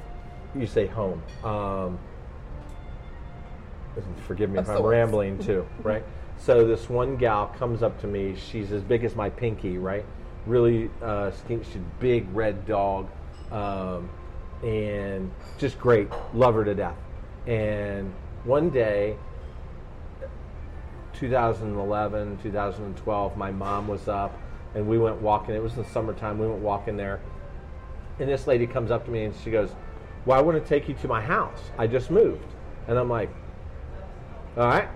you 0.56 0.66
say 0.66 0.88
home. 0.88 1.22
Um, 1.44 2.00
forgive 4.26 4.50
me 4.50 4.58
Of 4.58 4.68
if 4.70 4.76
I'm 4.76 4.84
rambling 4.84 5.38
too, 5.38 5.68
right? 5.84 6.04
So 6.40 6.66
this 6.66 6.90
one 6.90 7.16
gal 7.16 7.48
comes 7.60 7.84
up 7.84 8.00
to 8.02 8.08
me. 8.08 8.36
She's 8.36 8.72
as 8.72 8.82
big 8.82 9.04
as 9.04 9.16
my 9.16 9.30
pinky, 9.30 9.78
right? 9.78 10.04
Really 10.48 10.90
uh. 11.02 11.32
She's 11.48 11.76
a 11.76 11.80
big 12.00 12.28
red 12.36 12.66
dog, 12.66 13.08
um, 13.54 14.10
and 14.64 15.32
just 15.58 15.80
great. 15.80 16.10
Love 16.34 16.56
her 16.56 16.66
to 16.66 16.74
death. 16.74 16.98
And 17.48 18.14
one 18.44 18.70
day, 18.70 19.16
2011, 21.14 22.40
2012, 22.42 23.38
my 23.38 23.52
mom 23.52 23.88
was 23.88 24.08
up 24.08 24.38
and 24.76 24.88
we 24.88 24.98
went 24.98 25.22
walking. 25.22 25.56
It 25.56 25.62
was 25.62 25.74
in 25.74 25.84
the 25.84 25.90
summertime. 25.90 26.40
We 26.40 26.48
went 26.48 26.62
walking 26.62 26.98
there. 26.98 27.22
And 28.20 28.30
this 28.30 28.48
lady 28.48 28.68
comes 28.68 28.92
up 28.92 29.06
to 29.06 29.12
me 29.12 29.24
and 29.24 29.36
she 29.44 29.52
goes, 29.52 29.70
Well, 30.26 30.38
I 30.38 30.42
want 30.42 30.62
to 30.62 30.68
take 30.68 30.88
you 30.88 30.96
to 30.96 31.08
my 31.08 31.22
house. 31.22 31.60
I 31.78 31.88
just 31.88 32.12
moved. 32.12 32.54
And 32.88 32.98
I'm 32.98 33.10
like, 33.10 33.30
All 34.58 34.68
right, 34.68 34.88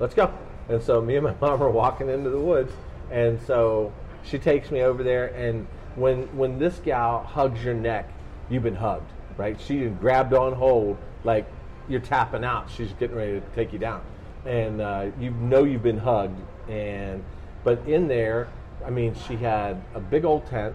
let's 0.00 0.14
go. 0.14 0.32
And 0.68 0.82
so 0.82 1.00
me 1.00 1.16
and 1.16 1.24
my 1.24 1.34
mom 1.40 1.62
are 1.62 1.70
walking 1.70 2.08
into 2.08 2.30
the 2.30 2.40
woods. 2.40 2.72
And 3.10 3.40
so 3.42 3.92
she 4.24 4.38
takes 4.38 4.70
me 4.70 4.82
over 4.82 5.02
there. 5.02 5.26
And 5.34 5.66
when, 5.96 6.22
when 6.36 6.58
this 6.58 6.78
gal 6.84 7.24
hugs 7.24 7.62
your 7.64 7.74
neck, 7.74 8.10
you've 8.48 8.62
been 8.62 8.76
hugged, 8.76 9.10
right? 9.36 9.60
She 9.60 9.86
grabbed 9.86 10.34
on 10.34 10.52
hold 10.52 10.98
like 11.24 11.46
you're 11.88 12.00
tapping 12.00 12.44
out. 12.44 12.70
She's 12.70 12.92
getting 12.92 13.16
ready 13.16 13.40
to 13.40 13.46
take 13.54 13.72
you 13.72 13.78
down. 13.78 14.02
And 14.44 14.80
uh, 14.80 15.06
you 15.18 15.30
know 15.30 15.64
you've 15.64 15.82
been 15.82 15.98
hugged. 15.98 16.38
And 16.68 17.24
but 17.64 17.80
in 17.88 18.06
there, 18.06 18.48
I 18.84 18.90
mean, 18.90 19.14
she 19.26 19.34
had 19.36 19.82
a 19.94 20.00
big 20.00 20.24
old 20.24 20.46
tent, 20.46 20.74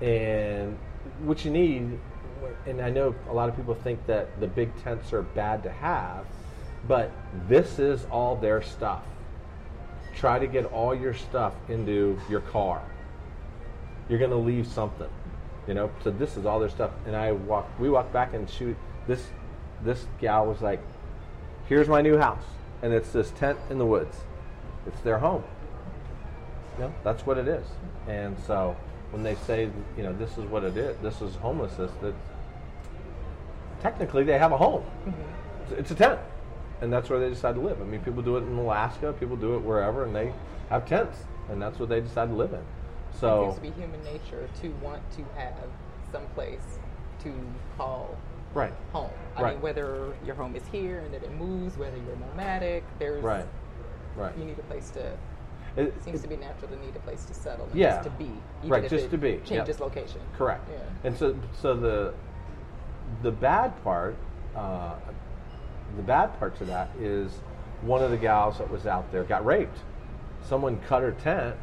and 0.00 0.78
what 1.24 1.44
you 1.44 1.50
need, 1.50 1.98
and 2.66 2.80
I 2.80 2.90
know 2.90 3.14
a 3.28 3.32
lot 3.32 3.48
of 3.48 3.56
people 3.56 3.74
think 3.74 4.06
that 4.06 4.38
the 4.38 4.46
big 4.46 4.70
tents 4.82 5.12
are 5.12 5.22
bad 5.22 5.62
to 5.64 5.70
have, 5.70 6.26
but 6.86 7.10
this 7.48 7.78
is 7.78 8.04
all 8.12 8.36
their 8.36 8.62
stuff. 8.62 9.02
Try 10.14 10.38
to 10.38 10.46
get 10.46 10.66
all 10.66 10.94
your 10.94 11.14
stuff 11.14 11.54
into 11.68 12.18
your 12.28 12.40
car. 12.40 12.82
You're 14.10 14.18
going 14.18 14.32
to 14.32 14.36
leave 14.36 14.66
something, 14.66 15.08
you 15.66 15.72
know. 15.72 15.90
So 16.04 16.10
this 16.10 16.36
is 16.36 16.44
all 16.44 16.60
their 16.60 16.68
stuff, 16.68 16.90
and 17.06 17.16
I 17.16 17.32
walk. 17.32 17.66
We 17.78 17.88
walked 17.88 18.12
back 18.12 18.34
and 18.34 18.50
shoot. 18.50 18.76
This 19.06 19.24
this 19.82 20.06
gal 20.20 20.46
was 20.46 20.60
like, 20.60 20.80
"Here's 21.66 21.88
my 21.88 22.02
new 22.02 22.18
house, 22.18 22.44
and 22.82 22.92
it's 22.92 23.12
this 23.12 23.30
tent 23.30 23.58
in 23.70 23.78
the 23.78 23.86
woods. 23.86 24.16
It's 24.86 25.00
their 25.00 25.18
home." 25.18 25.44
you 26.80 26.86
know, 26.86 26.94
that's 27.04 27.26
what 27.26 27.36
it 27.36 27.46
is. 27.46 27.66
And 28.08 28.36
so 28.46 28.76
when 29.10 29.22
they 29.22 29.34
say, 29.46 29.68
you 29.96 30.02
know, 30.02 30.14
this 30.14 30.38
is 30.38 30.44
what 30.46 30.64
it 30.64 30.76
is, 30.76 30.96
this 31.02 31.20
is 31.20 31.34
homelessness, 31.36 31.90
that 32.00 32.14
technically 33.82 34.24
they 34.24 34.38
have 34.38 34.52
a 34.52 34.56
home. 34.56 34.84
It's, 35.64 35.72
it's 35.72 35.90
a 35.90 35.94
tent. 35.94 36.20
And 36.80 36.90
that's 36.90 37.10
where 37.10 37.20
they 37.20 37.28
decide 37.28 37.56
to 37.56 37.60
live. 37.60 37.80
I 37.82 37.84
mean, 37.84 38.00
people 38.00 38.22
do 38.22 38.38
it 38.38 38.44
in 38.44 38.56
Alaska, 38.56 39.12
people 39.12 39.36
do 39.36 39.56
it 39.56 39.58
wherever, 39.58 40.04
and 40.04 40.16
they 40.16 40.32
have 40.70 40.86
tents. 40.86 41.18
And 41.50 41.60
that's 41.60 41.78
what 41.78 41.90
they 41.90 42.00
decide 42.00 42.30
to 42.30 42.34
live 42.34 42.54
in. 42.54 42.64
It 43.14 43.18
seems 43.20 43.54
to 43.56 43.60
be 43.60 43.70
human 43.70 44.02
nature 44.04 44.48
to 44.62 44.68
want 44.82 45.02
to 45.12 45.24
have 45.36 45.54
some 46.12 46.26
place 46.34 46.78
to 47.22 47.32
call 47.76 48.16
right, 48.54 48.72
home. 48.92 49.10
I 49.36 49.42
Right. 49.42 49.52
mean, 49.54 49.62
whether 49.62 50.12
your 50.24 50.34
home 50.34 50.56
is 50.56 50.66
here 50.68 51.00
and 51.00 51.12
that 51.14 51.22
it 51.22 51.32
moves, 51.32 51.76
whether 51.76 51.96
you're 51.96 52.16
nomadic, 52.16 52.84
there's 52.98 53.22
right, 53.22 53.46
right. 54.16 54.36
you 54.38 54.44
need 54.44 54.58
a 54.58 54.62
place 54.62 54.90
to. 54.90 55.00
It- 55.76 55.88
It 55.88 56.02
seems 56.02 56.20
to 56.22 56.28
be 56.28 56.36
natural 56.36 56.68
to 56.70 56.76
need 56.84 56.96
a 56.96 57.00
place 57.00 57.24
to 57.26 57.34
settle, 57.34 57.68
Yeah. 57.72 57.90
just 57.90 58.04
to 58.04 58.10
be, 58.10 58.24
even 58.60 58.70
Right, 58.70 58.84
if 58.84 58.90
just 58.90 59.04
it 59.06 59.10
to 59.10 59.18
be, 59.18 59.30
yep. 59.32 59.44
changes 59.44 59.78
location. 59.80 60.20
Correct. 60.36 60.68
Yeah. 60.68 60.78
And 61.04 61.16
so, 61.16 61.34
so 61.52 61.74
the 61.74 62.14
the 63.22 63.30
bad 63.32 63.72
part, 63.82 64.14
uh, 64.54 64.94
the 65.96 66.02
bad 66.02 66.38
part 66.38 66.54
to 66.56 66.64
that 66.64 66.88
is 67.00 67.40
one 67.82 68.02
of 68.02 68.10
the 68.12 68.16
gals 68.16 68.58
that 68.58 68.70
was 68.70 68.86
out 68.86 69.10
there 69.10 69.24
got 69.24 69.44
raped. 69.44 69.78
Someone 70.42 70.78
cut 70.86 71.02
her 71.02 71.10
tent 71.12 71.56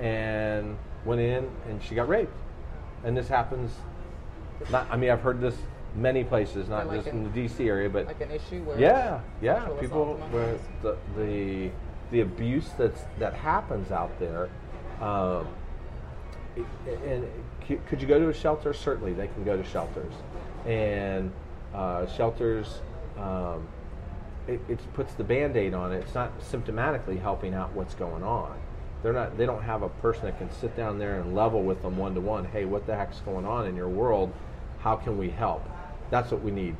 and 0.00 0.76
went 1.04 1.20
in, 1.20 1.48
and 1.68 1.82
she 1.82 1.94
got 1.94 2.08
raped. 2.08 2.36
And 3.04 3.16
this 3.16 3.28
happens. 3.28 3.72
Not, 4.70 4.86
I 4.90 4.96
mean, 4.96 5.10
I've 5.10 5.20
heard 5.22 5.40
this 5.40 5.56
many 5.94 6.24
places, 6.24 6.68
not 6.68 6.86
like 6.86 6.98
just 6.98 7.08
an- 7.08 7.18
in 7.18 7.24
the 7.24 7.30
D.C. 7.30 7.68
area, 7.68 7.88
but 7.88 8.06
Like 8.06 8.20
an 8.20 8.30
issue 8.30 8.62
where 8.62 8.78
yeah, 8.78 9.20
yeah. 9.40 9.68
People, 9.80 10.16
where 10.30 10.58
the, 10.82 10.96
the 11.16 11.70
the 12.10 12.20
abuse 12.20 12.70
that's 12.76 13.02
that 13.18 13.34
happens 13.34 13.90
out 13.90 14.18
there. 14.18 14.48
Um, 15.00 15.46
and 17.04 17.26
could 17.86 18.02
you 18.02 18.08
go 18.08 18.18
to 18.18 18.28
a 18.28 18.34
shelter? 18.34 18.72
Certainly, 18.72 19.14
they 19.14 19.28
can 19.28 19.44
go 19.44 19.56
to 19.56 19.64
shelters, 19.64 20.12
and 20.66 21.32
uh, 21.74 22.06
shelters. 22.06 22.80
Um, 23.18 23.66
it, 24.48 24.60
it 24.68 24.94
puts 24.94 25.14
the 25.14 25.22
band-aid 25.22 25.74
on 25.74 25.92
it. 25.92 25.98
It's 25.98 26.14
not 26.14 26.38
symptomatically 26.40 27.20
helping 27.20 27.54
out 27.54 27.72
what's 27.72 27.94
going 27.94 28.24
on. 28.24 28.58
They're 29.02 29.12
not. 29.12 29.38
They 29.38 29.46
don't 29.46 29.62
have 29.62 29.82
a 29.82 29.88
person 29.88 30.24
that 30.24 30.38
can 30.38 30.50
sit 30.50 30.76
down 30.76 30.98
there 30.98 31.20
and 31.20 31.34
level 31.34 31.62
with 31.62 31.82
them 31.82 31.96
one 31.96 32.14
to 32.14 32.20
one. 32.20 32.44
Hey, 32.44 32.64
what 32.64 32.86
the 32.86 32.94
heck's 32.94 33.20
going 33.20 33.46
on 33.46 33.66
in 33.66 33.74
your 33.74 33.88
world? 33.88 34.32
How 34.80 34.96
can 34.96 35.16
we 35.16 35.30
help? 35.30 35.66
That's 36.10 36.30
what 36.30 36.42
we 36.42 36.50
need. 36.50 36.76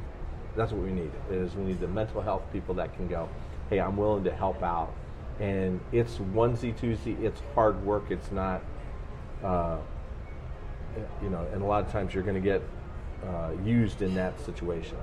That's 0.56 0.72
what 0.72 0.82
we 0.82 0.90
need. 0.90 1.10
Is 1.30 1.54
we 1.54 1.64
need 1.64 1.80
the 1.80 1.88
mental 1.88 2.20
health 2.20 2.42
people 2.52 2.74
that 2.74 2.94
can 2.94 3.08
go. 3.08 3.28
Hey, 3.70 3.80
I'm 3.80 3.96
willing 3.96 4.24
to 4.24 4.32
help 4.32 4.62
out. 4.62 4.92
And 5.38 5.80
it's 5.92 6.16
onesie 6.16 6.78
twosie. 6.78 7.18
It's 7.22 7.40
hard 7.54 7.82
work. 7.84 8.10
It's 8.10 8.30
not. 8.30 8.62
Uh, 9.42 9.78
you 11.22 11.30
know, 11.30 11.46
and 11.52 11.62
a 11.62 11.64
lot 11.64 11.84
of 11.84 11.92
times 11.92 12.12
you're 12.12 12.24
going 12.24 12.34
to 12.34 12.40
get 12.40 12.62
uh, 13.26 13.52
used 13.64 14.02
in 14.02 14.14
that 14.14 14.38
situation. 14.40 14.96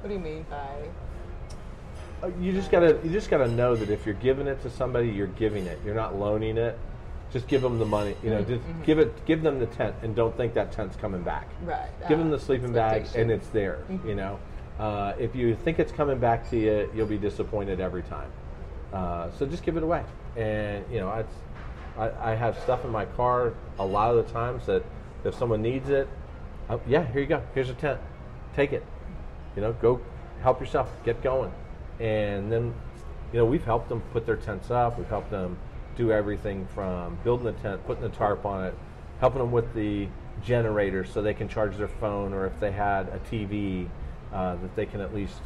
What 0.00 0.08
do 0.08 0.14
you 0.14 0.20
mean 0.20 0.46
by? 0.48 0.88
You 2.40 2.52
just 2.52 2.70
gotta 2.70 2.98
you 3.04 3.10
just 3.10 3.30
gotta 3.30 3.48
know 3.48 3.74
that 3.76 3.90
if 3.90 4.06
you're 4.06 4.14
giving 4.16 4.46
it 4.46 4.60
to 4.62 4.70
somebody, 4.70 5.08
you're 5.08 5.26
giving 5.26 5.66
it. 5.66 5.78
You're 5.84 5.94
not 5.94 6.16
loaning 6.16 6.56
it. 6.56 6.78
just 7.32 7.48
give 7.48 7.62
them 7.62 7.78
the 7.78 7.84
money. 7.84 8.14
You 8.22 8.30
know, 8.30 8.42
just 8.42 8.62
give 8.84 8.98
it, 8.98 9.24
give 9.26 9.42
them 9.42 9.58
the 9.58 9.66
tent, 9.66 9.94
and 10.02 10.14
don't 10.14 10.36
think 10.36 10.54
that 10.54 10.72
tent's 10.72 10.96
coming 10.96 11.22
back. 11.22 11.48
Right. 11.62 11.88
Give 12.08 12.18
uh, 12.18 12.22
them 12.22 12.30
the 12.30 12.38
sleeping 12.38 12.72
bag, 12.72 13.06
and 13.14 13.30
it's 13.30 13.48
there. 13.48 13.84
You 14.06 14.14
know, 14.14 14.38
uh, 14.78 15.14
if 15.18 15.34
you 15.34 15.54
think 15.56 15.78
it's 15.78 15.92
coming 15.92 16.18
back 16.18 16.48
to 16.50 16.56
you, 16.56 16.90
you'll 16.94 17.06
be 17.06 17.18
disappointed 17.18 17.80
every 17.80 18.02
time. 18.02 18.30
Uh, 18.92 19.30
so 19.38 19.46
just 19.46 19.64
give 19.64 19.76
it 19.76 19.82
away. 19.82 20.04
And 20.36 20.84
you 20.90 21.00
know, 21.00 21.08
I, 21.98 22.10
I 22.20 22.34
have 22.34 22.58
stuff 22.60 22.84
in 22.84 22.90
my 22.90 23.04
car 23.04 23.54
a 23.78 23.84
lot 23.84 24.14
of 24.14 24.24
the 24.24 24.32
times 24.32 24.66
that 24.66 24.84
if 25.24 25.34
someone 25.34 25.62
needs 25.62 25.88
it, 25.88 26.08
oh, 26.70 26.80
yeah, 26.86 27.04
here 27.12 27.20
you 27.20 27.26
go. 27.26 27.42
Here's 27.54 27.70
a 27.70 27.74
tent. 27.74 28.00
Take 28.54 28.72
it. 28.72 28.84
You 29.54 29.62
know, 29.62 29.72
go 29.72 30.00
help 30.42 30.60
yourself. 30.60 30.90
Get 31.04 31.22
going. 31.22 31.52
And 32.00 32.50
then, 32.50 32.74
you 33.32 33.38
know, 33.38 33.44
we've 33.44 33.64
helped 33.64 33.88
them 33.88 34.00
put 34.12 34.26
their 34.26 34.36
tents 34.36 34.70
up. 34.70 34.98
We've 34.98 35.08
helped 35.08 35.30
them 35.30 35.58
do 35.96 36.12
everything 36.12 36.66
from 36.74 37.18
building 37.24 37.46
the 37.46 37.52
tent, 37.52 37.84
putting 37.86 38.02
the 38.02 38.10
tarp 38.10 38.44
on 38.44 38.64
it, 38.64 38.74
helping 39.20 39.40
them 39.40 39.52
with 39.52 39.72
the 39.74 40.08
generator 40.44 41.04
so 41.04 41.22
they 41.22 41.34
can 41.34 41.48
charge 41.48 41.76
their 41.76 41.88
phone, 41.88 42.34
or 42.34 42.46
if 42.46 42.60
they 42.60 42.70
had 42.70 43.08
a 43.08 43.18
TV, 43.30 43.88
uh, 44.32 44.56
that 44.56 44.76
they 44.76 44.84
can 44.86 45.00
at 45.00 45.14
least 45.14 45.40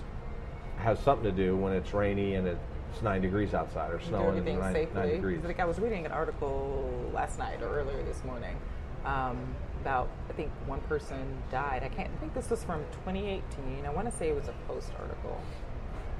have 0.79 0.99
something 0.99 1.25
to 1.25 1.33
do 1.33 1.57
when 1.57 1.73
it's 1.73 1.93
rainy 1.93 2.35
and 2.35 2.49
it's 2.49 3.03
nine 3.03 3.21
degrees 3.23 3.55
outside 3.55 3.93
or 3.93 4.01
snowing 4.01 4.29
and 4.29 4.39
everything 4.39 4.59
nine, 4.59 4.73
safely. 4.73 4.95
nine 5.01 5.09
degrees. 5.11 5.45
Like 5.45 5.61
I 5.61 5.65
was 5.65 5.79
reading 5.79 6.07
an 6.07 6.13
article 6.13 7.11
last 7.15 7.39
night 7.39 7.63
or 7.63 7.69
earlier 7.69 8.03
this 8.03 8.25
morning 8.25 8.57
um, 9.05 9.39
about 9.81 10.09
I 10.29 10.33
think 10.33 10.51
one 10.67 10.81
person 10.83 11.39
died. 11.51 11.83
I 11.83 11.89
can't. 11.89 12.11
I 12.13 12.21
think 12.21 12.35
this 12.35 12.51
was 12.51 12.65
from 12.65 12.85
2018. 13.05 13.87
I 13.87 13.91
want 13.91 14.11
to 14.11 14.17
say 14.17 14.29
it 14.29 14.35
was 14.35 14.49
a 14.49 14.55
Post 14.67 14.91
article. 14.99 15.41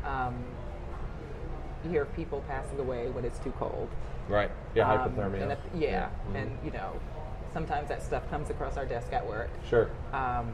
Um, 0.05 0.35
you 1.85 1.91
hear 1.91 2.03
of 2.03 2.15
people 2.15 2.45
passing 2.49 2.79
away 2.79 3.09
when 3.09 3.25
it's 3.25 3.39
too 3.39 3.53
cold. 3.59 3.89
Right. 4.29 4.51
Yeah, 4.75 4.91
Um, 4.93 5.13
hypothermia. 5.15 5.43
And 5.43 5.53
if, 5.53 5.59
yeah, 5.75 6.09
Mhm. 6.31 6.35
and 6.43 6.59
you 6.65 6.71
know, 6.73 6.93
sometimes 7.53 7.89
that 7.89 8.03
stuff 8.03 8.29
comes 8.31 8.51
across 8.51 8.77
our 8.77 8.85
desk 8.85 9.13
at 9.13 9.27
work. 9.27 9.49
Sure. 9.65 9.89
Um, 10.13 10.53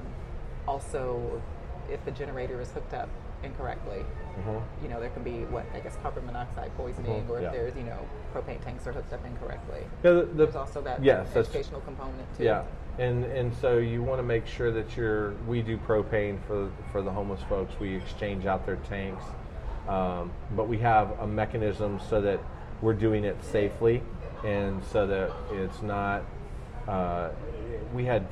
also, 0.66 1.42
if 1.90 2.04
the 2.04 2.10
generator 2.10 2.60
is 2.60 2.70
hooked 2.72 2.94
up 2.94 3.08
incorrectly, 3.42 4.04
Mhm. 4.38 4.62
you 4.82 4.88
know, 4.88 5.00
there 5.00 5.10
can 5.10 5.22
be 5.22 5.44
what 5.46 5.64
I 5.74 5.80
guess 5.80 5.96
carbon 6.02 6.26
monoxide 6.26 6.70
poisoning, 6.76 7.24
Mhm, 7.24 7.30
or 7.30 7.40
yeah. 7.40 7.46
if 7.48 7.52
there's 7.52 7.76
you 7.76 7.84
know 7.84 7.98
propane 8.34 8.62
tanks 8.62 8.86
are 8.86 8.92
hooked 8.92 9.12
up 9.12 9.24
incorrectly. 9.26 9.86
Yeah, 10.02 10.12
the- 10.12 10.22
the- 10.24 10.32
There's 10.44 10.56
also 10.56 10.80
that 10.82 11.02
yes, 11.02 11.34
educational 11.36 11.80
component 11.82 12.34
too. 12.36 12.44
Yeah, 12.44 12.62
and 12.98 13.24
and 13.24 13.54
so 13.60 13.78
you 13.78 14.02
want 14.02 14.18
to 14.18 14.22
make 14.22 14.46
sure 14.46 14.70
that 14.72 14.96
you're. 14.96 15.32
We 15.46 15.62
do 15.62 15.76
propane 15.76 16.38
for 16.46 16.70
for 16.92 17.02
the 17.02 17.10
homeless 17.10 17.40
folks. 17.48 17.74
We 17.78 17.94
exchange 17.96 18.46
out 18.46 18.64
their 18.66 18.76
tanks, 18.76 19.24
um, 19.88 20.32
but 20.54 20.68
we 20.68 20.78
have 20.78 21.18
a 21.20 21.26
mechanism 21.26 22.00
so 22.08 22.20
that 22.22 22.40
we're 22.80 22.94
doing 22.94 23.24
it 23.24 23.36
safely, 23.44 24.02
and 24.44 24.82
so 24.84 25.06
that 25.06 25.30
it's 25.52 25.82
not. 25.82 26.22
Uh, 26.88 27.30
we 27.94 28.04
had 28.04 28.26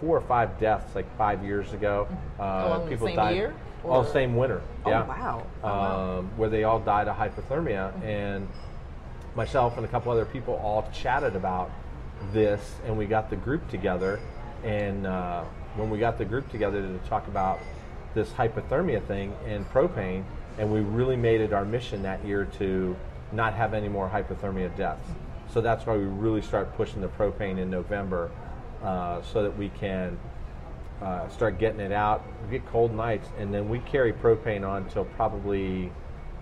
four 0.00 0.16
or 0.16 0.22
five 0.22 0.58
deaths 0.58 0.94
like 0.94 1.06
five 1.16 1.44
years 1.44 1.72
ago. 1.72 2.08
Uh, 2.38 2.80
Oh, 2.82 2.86
people 2.88 3.06
same 3.06 3.16
died 3.16 3.36
year, 3.36 3.54
all 3.84 4.04
same 4.04 4.36
winter. 4.36 4.62
Oh, 4.84 4.90
yeah. 4.90 5.06
wow. 5.06 5.46
Oh, 5.62 5.66
wow. 5.68 6.18
Um, 6.18 6.30
where 6.36 6.48
they 6.48 6.64
all 6.64 6.80
died 6.80 7.08
of 7.08 7.16
hypothermia, 7.16 7.92
and 8.02 8.48
myself 9.34 9.76
and 9.76 9.84
a 9.86 9.88
couple 9.88 10.12
other 10.12 10.24
people 10.24 10.54
all 10.54 10.88
chatted 10.92 11.36
about 11.36 11.70
this, 12.32 12.76
and 12.86 12.96
we 12.96 13.06
got 13.06 13.30
the 13.30 13.36
group 13.36 13.68
together. 13.68 14.20
And 14.64 15.06
uh, 15.06 15.44
when 15.76 15.90
we 15.90 15.98
got 15.98 16.18
the 16.18 16.24
group 16.24 16.48
together 16.50 16.80
to 16.80 16.98
talk 17.08 17.26
about 17.28 17.58
this 18.14 18.30
hypothermia 18.30 19.04
thing 19.06 19.34
and 19.46 19.68
propane, 19.70 20.24
and 20.58 20.70
we 20.70 20.80
really 20.80 21.16
made 21.16 21.40
it 21.40 21.52
our 21.52 21.64
mission 21.64 22.02
that 22.02 22.24
year 22.24 22.44
to 22.58 22.94
not 23.32 23.54
have 23.54 23.74
any 23.74 23.88
more 23.88 24.08
hypothermia 24.08 24.74
deaths. 24.76 25.08
So 25.52 25.60
that's 25.60 25.86
why 25.86 25.96
we 25.96 26.04
really 26.04 26.42
start 26.42 26.76
pushing 26.76 27.00
the 27.00 27.08
propane 27.08 27.58
in 27.58 27.70
November, 27.70 28.30
uh, 28.82 29.22
so 29.22 29.42
that 29.42 29.56
we 29.56 29.70
can 29.70 30.18
uh, 31.00 31.28
start 31.28 31.58
getting 31.58 31.80
it 31.80 31.92
out. 31.92 32.22
Get 32.50 32.64
cold 32.66 32.94
nights, 32.94 33.28
and 33.38 33.52
then 33.52 33.68
we 33.68 33.78
carry 33.80 34.12
propane 34.12 34.66
on 34.68 34.88
till 34.90 35.04
probably 35.04 35.90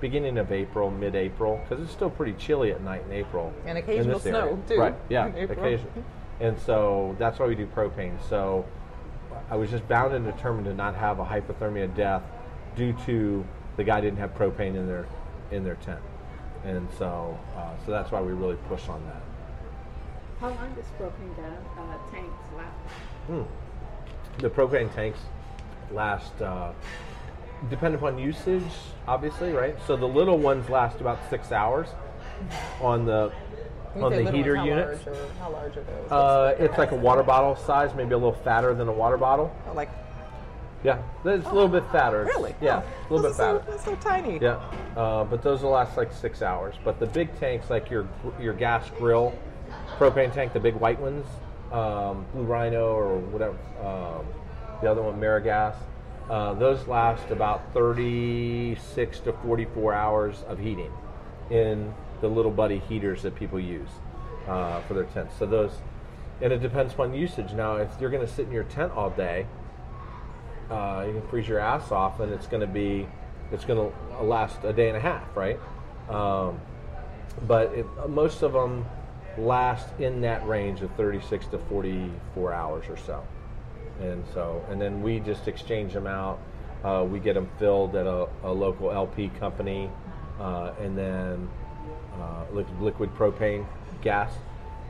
beginning 0.01 0.39
of 0.39 0.51
April, 0.53 0.91
mid-April, 0.91 1.61
because 1.63 1.83
it's 1.83 1.93
still 1.93 2.11
pretty 2.11 2.33
chilly 2.35 2.73
at 2.73 2.83
night 2.83 3.03
in 3.07 3.13
April. 3.13 3.53
And 3.67 3.77
in 3.77 3.85
occasional 3.85 4.19
this 4.19 4.27
area. 4.27 4.43
snow, 4.43 4.63
too, 4.69 4.81
Right? 4.81 4.95
Yeah, 5.09 5.27
in 5.35 5.51
occasional. 5.51 5.93
And 6.41 6.59
so 6.59 7.15
that's 7.19 7.39
why 7.39 7.47
we 7.47 7.55
do 7.55 7.67
propane. 7.67 8.17
So 8.29 8.65
I 9.51 9.57
was 9.57 9.71
just 9.71 9.87
bound 9.89 10.15
and 10.15 10.25
determined 10.25 10.65
to 10.67 10.75
not 10.75 10.95
have 10.95 11.19
a 11.19 11.25
hypothermia 11.25 11.95
death 11.95 12.23
due 12.77 12.93
to 13.05 13.45
the 13.77 13.85
guy 13.85 14.01
didn't 14.01 14.19
have 14.19 14.35
propane 14.35 14.75
in 14.77 14.87
their 14.87 15.07
in 15.51 15.65
their 15.65 15.75
tent, 15.77 16.01
and 16.65 16.87
so 16.99 17.37
uh, 17.57 17.73
so 17.85 17.91
that's 17.91 18.13
why 18.13 18.21
we 18.21 18.33
really 18.33 18.57
push 18.69 18.89
on 18.89 19.03
that. 19.07 19.23
How 20.41 20.49
long 20.49 20.73
does 20.75 20.85
propane 20.99 21.35
ga- 21.37 21.81
uh, 21.81 22.11
tanks 22.11 22.45
last? 22.57 23.47
the 24.39 24.49
propane 24.49 24.93
tanks 24.95 25.19
last 25.93 26.41
uh, 26.41 26.73
depend 27.69 27.95
upon 27.95 28.17
usage 28.19 28.63
obviously 29.07 29.53
right 29.53 29.77
so 29.87 29.97
the 29.97 30.07
little 30.07 30.39
ones 30.39 30.69
last 30.71 31.01
about 31.01 31.19
six 31.29 31.53
hours 31.53 31.89
on 32.81 33.05
the 33.05 33.31
you 33.95 34.03
on 34.05 34.13
the 34.13 34.31
heater 34.31 34.55
ones, 34.57 34.71
how 34.71 34.77
units 34.77 35.07
Large 35.07 35.19
or, 35.19 35.27
how 35.41 35.51
large 35.51 35.77
are 35.77 35.83
those? 35.83 36.11
uh, 36.13 36.57
it's 36.59 36.79
like 36.79 36.93
a 36.93 36.97
water 36.97 37.23
bottle 37.23 37.57
size 37.57 37.95
maybe 37.95 38.13
a 38.13 38.17
little 38.17 38.33
fatter 38.33 38.73
than 38.75 38.89
a 38.89 38.93
water 38.93 39.17
bottle 39.19 39.55
Oh, 39.69 39.75
like 39.75 39.91
yeah 40.83 41.03
it's 41.25 41.47
a 41.47 41.53
little 41.53 41.69
bit 41.69 41.85
fatter 41.93 42.23
It's- 42.23 42.37
really? 42.37 42.55
yeah 42.63 42.83
Oh, 42.83 43.11
a 43.11 43.15
little 43.15 43.31
bit 43.31 43.37
fatter 43.37 43.63
So, 43.67 43.71
that's 43.73 43.85
so 43.85 43.95
tiny. 43.97 44.39
yeah, 44.41 44.61
uh, 44.97 45.25
but 45.25 45.43
those 45.43 45.63
will 45.63 45.71
last 45.73 45.97
like 45.99 46.11
six 46.13 46.41
hours. 46.41 46.75
But 46.85 46.99
the 46.99 47.07
big 47.07 47.39
tanks, 47.39 47.69
like 47.69 47.91
your 47.91 48.09
your 48.41 48.55
gas 48.55 48.89
grill 48.97 49.35
propane 49.99 50.33
tank, 50.33 50.55
the 50.55 50.61
big 50.61 50.75
white 50.77 50.99
ones, 50.99 51.27
um, 51.73 52.25
Blue 52.33 52.45
Rhino 52.45 52.95
or 52.95 53.19
whatever, 53.19 53.57
um, 53.85 54.25
the 54.81 54.91
other 54.91 55.03
one, 55.03 55.21
AmeriGas, 55.21 55.75
uh, 56.31 56.55
those 56.55 56.87
last 56.87 57.29
about 57.33 57.75
36 57.75 59.21
to 59.21 59.33
44 59.33 59.93
hours 59.93 60.45
of 60.47 60.61
heating 60.61 60.93
in 61.51 61.93
the 62.21 62.29
little 62.29 62.53
buddy 62.53 62.79
heaters 62.79 63.23
that 63.23 63.35
people 63.35 63.59
use 63.59 63.89
uh, 64.47 64.81
for 64.83 64.95
their 64.95 65.05
tents. 65.05 65.35
So 65.41 65.47
those, 65.47 65.73
and 66.41 66.53
it 66.53 66.63
depends 66.63 66.93
upon 66.93 67.15
usage. 67.15 67.53
Now, 67.53 67.77
if 67.77 67.91
you're 68.01 68.11
going 68.11 68.25
to 68.25 68.33
sit 68.33 68.47
in 68.47 68.53
your 68.53 68.63
tent 68.63 68.93
all 68.93 69.11
day, 69.11 69.45
uh, 70.71 71.05
you 71.05 71.15
can 71.15 71.29
freeze 71.29 71.49
your 71.49 71.59
ass 71.59 71.91
off, 71.91 72.21
and 72.21 72.33
it's 72.33 72.47
going 72.47 72.61
to 72.61 72.67
be, 72.69 73.09
it's 73.51 73.65
going 73.65 73.91
to 73.91 74.23
last 74.23 74.63
a 74.63 74.73
day 74.73 74.87
and 74.87 74.97
a 74.97 75.01
half, 75.01 75.37
right? 75.37 75.59
Um, 76.09 76.61
but 77.49 77.73
it, 77.73 77.87
most 78.09 78.43
of 78.43 78.53
them 78.53 78.87
last 79.37 79.89
in 79.99 80.21
that 80.21 80.47
range 80.47 80.81
of 80.83 80.93
36 80.95 81.47
to 81.49 81.59
44 81.59 82.53
hours 82.53 82.85
or 82.89 82.97
so, 82.97 83.25
and 84.01 84.25
so, 84.33 84.65
and 84.71 84.81
then 84.81 85.03
we 85.03 85.21
just 85.21 85.49
exchange 85.49 85.93
them 85.93 86.07
out. 86.07 86.39
Uh, 86.85 87.07
we 87.09 87.21
get 87.21 87.35
them 87.35 87.49
filled 87.59 87.95
at 87.95 88.07
a, 88.07 88.29
a 88.45 88.51
local 88.51 88.91
LP 88.91 89.29
company, 89.39 89.91
uh, 90.41 90.73
and 90.81 90.97
then 90.97 91.49
uh, 92.19 92.45
liquid, 92.53 93.15
propane 93.15 93.67
gas, 94.03 94.33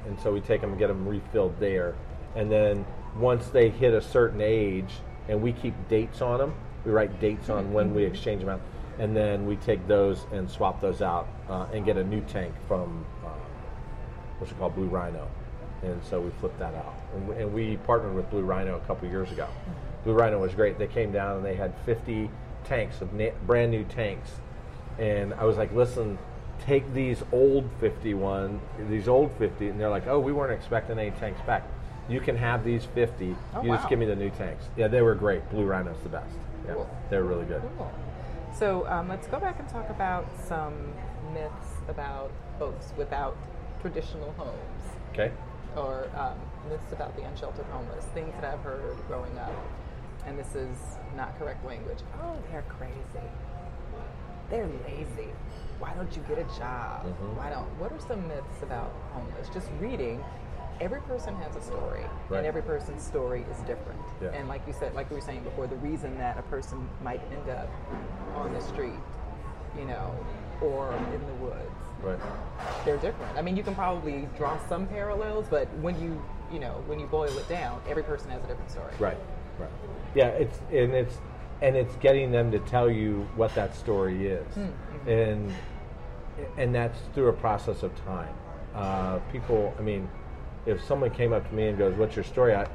and 0.07 0.18
so 0.20 0.33
we 0.33 0.40
take 0.40 0.61
them 0.61 0.70
and 0.70 0.79
get 0.79 0.87
them 0.87 1.07
refilled 1.07 1.59
there, 1.59 1.94
and 2.37 2.51
then 2.51 2.85
once 3.16 3.49
they 3.49 3.68
hit 3.68 3.92
a 3.92 4.01
certain 4.01 4.40
age, 4.40 4.94
and 5.29 5.42
we 5.42 5.53
keep 5.53 5.75
dates 5.88 6.23
on 6.23 6.38
them, 6.38 6.55
we 6.85 6.92
write 6.92 7.20
dates 7.20 7.51
on 7.51 7.73
when 7.73 7.92
we 7.94 8.05
exchange 8.05 8.40
them 8.40 8.51
out, 8.51 8.61
and 8.99 9.16
then 9.16 9.46
we 9.46 9.57
take 9.57 9.87
those 9.88 10.27
and 10.33 10.49
swap 10.49 10.81
those 10.81 11.03
out 11.03 11.29
uh, 11.49 11.66
and 11.73 11.85
get 11.85 11.96
a 11.96 12.05
new 12.05 12.20
tank 12.23 12.55
from 12.68 13.05
uh, 13.25 13.29
what's 14.38 14.53
it 14.53 14.59
called, 14.59 14.75
Blue 14.75 14.87
Rhino, 14.87 15.29
and 15.83 16.01
so 16.05 16.21
we 16.21 16.31
flipped 16.40 16.59
that 16.59 16.75
out, 16.75 16.95
and 17.14 17.29
we, 17.29 17.37
and 17.37 17.53
we 17.55 17.77
partnered 17.79 18.14
with 18.14 18.29
Blue 18.31 18.43
Rhino 18.43 18.77
a 18.77 18.81
couple 18.81 19.09
years 19.09 19.31
ago. 19.33 19.49
Blue 20.05 20.12
Rhino 20.14 20.38
was 20.38 20.55
great. 20.55 20.79
They 20.79 20.87
came 20.87 21.12
down 21.12 21.37
and 21.38 21.45
they 21.45 21.55
had 21.55 21.75
50 21.87 22.31
tanks 22.64 23.01
of 23.01 23.12
na- 23.12 23.31
brand 23.47 23.71
new 23.71 23.85
tanks, 23.85 24.31
and 24.99 25.33
I 25.35 25.45
was 25.45 25.57
like, 25.57 25.73
listen, 25.75 26.19
take 26.64 26.93
these 26.93 27.23
old 27.33 27.69
51, 27.81 28.61
these 28.88 29.09
old 29.09 29.31
50, 29.38 29.69
and 29.69 29.81
they're 29.81 29.88
like, 29.90 30.07
oh, 30.07 30.19
we 30.19 30.33
weren't 30.33 30.53
expecting 30.53 30.99
any 30.99 31.11
tanks 31.12 31.40
back. 31.47 31.64
You 32.09 32.21
can 32.21 32.37
have 32.37 32.64
these 32.64 32.85
50. 32.87 33.37
Oh, 33.55 33.62
you 33.62 33.68
just 33.70 33.89
give 33.89 33.99
me 33.99 34.05
the 34.07 34.16
new 34.16 34.31
tanks. 34.31 34.64
Yeah, 34.76 34.89
they 34.89 35.01
were 35.01 35.14
great. 35.14 35.49
Blue 35.51 35.64
Rhino's 35.64 35.97
the 36.03 36.09
best. 36.09 36.35
Yeah, 36.66 36.74
Cool. 36.74 36.91
they're 37.09 37.22
really 37.24 37.45
good. 37.45 37.62
Cool. 37.78 37.93
So 38.59 38.87
um, 38.89 39.09
let's 39.09 39.26
go 39.28 39.39
back 39.39 39.59
and 39.61 39.68
talk 39.68 39.89
about 39.91 40.26
some 40.47 40.74
myths 41.33 41.68
about 41.89 42.33
folks 42.59 42.93
without 42.99 43.37
traditional 43.81 44.33
homes, 44.33 44.57
Okay. 45.12 45.31
Or 45.77 46.09
um, 46.16 46.39
myths 46.68 46.93
about 46.93 47.16
the 47.16 47.23
unsheltered 47.23 47.66
homeless. 47.66 48.05
Things 48.14 48.33
that 48.41 48.45
I've 48.45 48.61
heard 48.61 48.97
growing 49.09 49.37
up, 49.39 49.53
and 50.27 50.39
this 50.39 50.55
is 50.55 50.77
not 51.16 51.39
correct 51.39 51.64
language. 51.64 51.99
Oh, 52.23 52.37
they're 52.51 52.62
crazy. 52.68 53.27
They're 54.51 54.68
lazy. 54.87 55.29
Why 55.79 55.95
don't 55.95 56.14
you 56.14 56.23
get 56.29 56.39
a 56.39 56.59
job? 56.59 57.07
Mhm. 57.07 57.37
Why 57.37 57.51
don't? 57.51 57.68
What 57.79 57.93
are 57.93 58.01
some 58.01 58.27
myths 58.29 58.62
about 58.62 58.93
homeless? 59.12 59.49
Just 59.49 59.71
reading. 59.81 60.23
Every 60.81 61.01
person 61.03 61.37
has 61.37 61.55
a 61.57 61.61
story, 61.61 62.05
Right. 62.31 62.39
and 62.39 62.47
every 62.47 62.62
person's 62.62 63.03
story 63.03 63.45
is 63.51 63.59
different. 63.62 64.01
Yeah. 64.21 64.29
And 64.31 64.49
like 64.49 64.66
you 64.66 64.73
said, 64.73 64.95
like 64.95 65.11
we 65.11 65.16
were 65.16 65.21
saying 65.23 65.45
before, 65.45 65.66
the 65.66 65.77
reason 65.77 66.16
that 66.18 66.39
a 66.39 66.43
person 66.43 66.89
might 67.03 67.21
end 67.31 67.51
up 67.51 67.68
on 68.35 68.53
the 68.55 68.61
street, 68.62 68.99
you 69.79 69.85
know, 69.85 70.14
or 70.62 70.92
in 71.14 71.26
the 71.26 71.34
woods, 71.44 71.56
Right. 72.02 72.18
they're 72.84 72.96
different. 72.98 73.36
I 73.36 73.42
mean, 73.42 73.56
you 73.56 73.62
can 73.62 73.74
probably 73.74 74.28
draw 74.36 74.58
some 74.68 74.86
parallels, 74.86 75.46
but 75.50 75.68
when 75.78 76.00
you 76.00 76.22
you 76.52 76.58
know 76.58 76.82
when 76.86 76.98
you 76.98 77.06
boil 77.06 77.36
it 77.38 77.48
down, 77.48 77.80
every 77.88 78.02
person 78.02 78.30
has 78.30 78.42
a 78.44 78.46
different 78.46 78.70
story. 78.70 78.92
Right. 78.98 79.18
Right. 79.58 79.70
Yeah. 80.14 80.28
It's 80.28 80.58
and 80.72 80.94
it's 80.94 81.18
and 81.62 81.76
it's 81.76 81.94
getting 81.96 82.32
them 82.32 82.50
to 82.52 82.58
tell 82.61 82.90
you 82.90 83.28
what 83.36 83.54
that 83.54 83.74
story 83.74 84.26
is, 84.28 84.46
and 85.06 85.54
and 86.56 86.74
that's 86.74 86.98
through 87.14 87.28
a 87.28 87.32
process 87.34 87.82
of 87.82 87.94
time. 88.04 88.34
Uh, 88.74 89.18
people, 89.32 89.74
I 89.78 89.82
mean, 89.82 90.08
if 90.64 90.82
someone 90.84 91.11
came 91.11 91.32
up 91.32 91.46
to 91.48 91.54
me 91.54 91.68
and 91.68 91.76
goes, 91.78 91.94
"What's 91.96 92.16
your 92.16 92.24
story?" 92.24 92.54
I, 92.54 92.66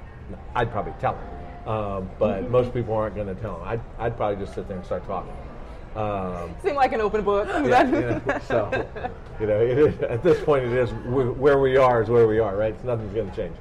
I'd 0.56 0.72
probably 0.72 0.94
tell 1.00 1.14
them, 1.14 1.70
um, 1.74 2.10
but 2.20 2.50
most 2.58 2.74
people 2.74 2.94
aren't 2.94 3.16
going 3.16 3.28
to 3.28 3.36
tell 3.36 3.58
them. 3.60 3.68
I'd, 3.68 3.82
I'd 3.98 4.18
probably 4.18 4.44
just 4.44 4.54
sit 4.56 4.68
there 4.68 4.78
and 4.78 4.86
start 4.86 5.06
talking. 5.06 5.34
Um, 5.96 6.54
Seem 6.62 6.76
like 6.76 6.92
an 6.94 7.02
open 7.02 7.24
book. 7.24 7.48
yeah. 7.66 8.40
So, 8.40 8.70
you 9.40 9.48
know, 9.48 9.60
it 9.60 9.78
is, 9.78 10.02
at 10.02 10.24
this 10.24 10.44
point, 10.44 10.66
it 10.66 10.74
is 10.74 10.90
where 10.92 11.60
we 11.60 11.78
are 11.78 12.02
is 12.02 12.10
where 12.10 12.28
we 12.28 12.40
are, 12.40 12.56
right? 12.56 12.76
So 12.82 12.88
nothing's 12.88 13.14
going 13.14 13.30
to 13.30 13.36
change. 13.36 13.56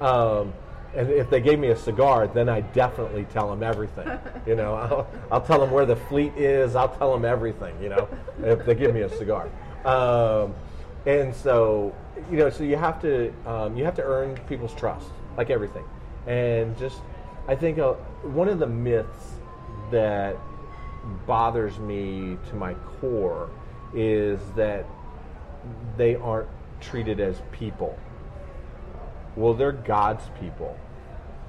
Um, 0.00 0.52
and 0.94 1.08
if 1.08 1.30
they 1.30 1.40
gave 1.40 1.58
me 1.58 1.68
a 1.68 1.76
cigar, 1.76 2.26
then 2.26 2.48
I 2.48 2.62
definitely 2.62 3.24
tell 3.32 3.48
them 3.48 3.62
everything. 3.62 4.08
You 4.46 4.56
know, 4.56 4.74
I'll, 4.76 5.08
I'll 5.30 5.40
tell 5.40 5.60
them 5.60 5.70
where 5.70 5.86
the 5.86 5.96
fleet 5.96 6.32
is. 6.36 6.74
I'll 6.74 6.94
tell 6.96 7.12
them 7.12 7.24
everything. 7.24 7.74
You 7.82 7.90
know, 7.90 8.08
if 8.42 8.64
they 8.64 8.74
give 8.74 8.94
me 8.94 9.02
a 9.02 9.08
cigar. 9.16 9.48
Um, 9.84 10.54
and 11.06 11.34
so, 11.34 11.94
you 12.30 12.36
know, 12.36 12.50
so 12.50 12.64
you 12.64 12.76
have 12.76 13.00
to 13.02 13.32
um, 13.46 13.76
you 13.76 13.84
have 13.84 13.94
to 13.96 14.02
earn 14.02 14.36
people's 14.48 14.74
trust, 14.74 15.06
like 15.36 15.50
everything. 15.50 15.84
And 16.26 16.76
just, 16.78 17.00
I 17.48 17.54
think 17.54 17.78
uh, 17.78 17.94
one 18.22 18.48
of 18.48 18.58
the 18.58 18.66
myths 18.66 19.34
that 19.90 20.36
bothers 21.26 21.78
me 21.78 22.36
to 22.48 22.56
my 22.56 22.74
core 23.00 23.50
is 23.94 24.40
that 24.56 24.86
they 25.96 26.16
aren't 26.16 26.48
treated 26.80 27.20
as 27.20 27.40
people. 27.52 27.98
Well, 29.36 29.54
they're 29.54 29.72
God's 29.72 30.24
people, 30.40 30.78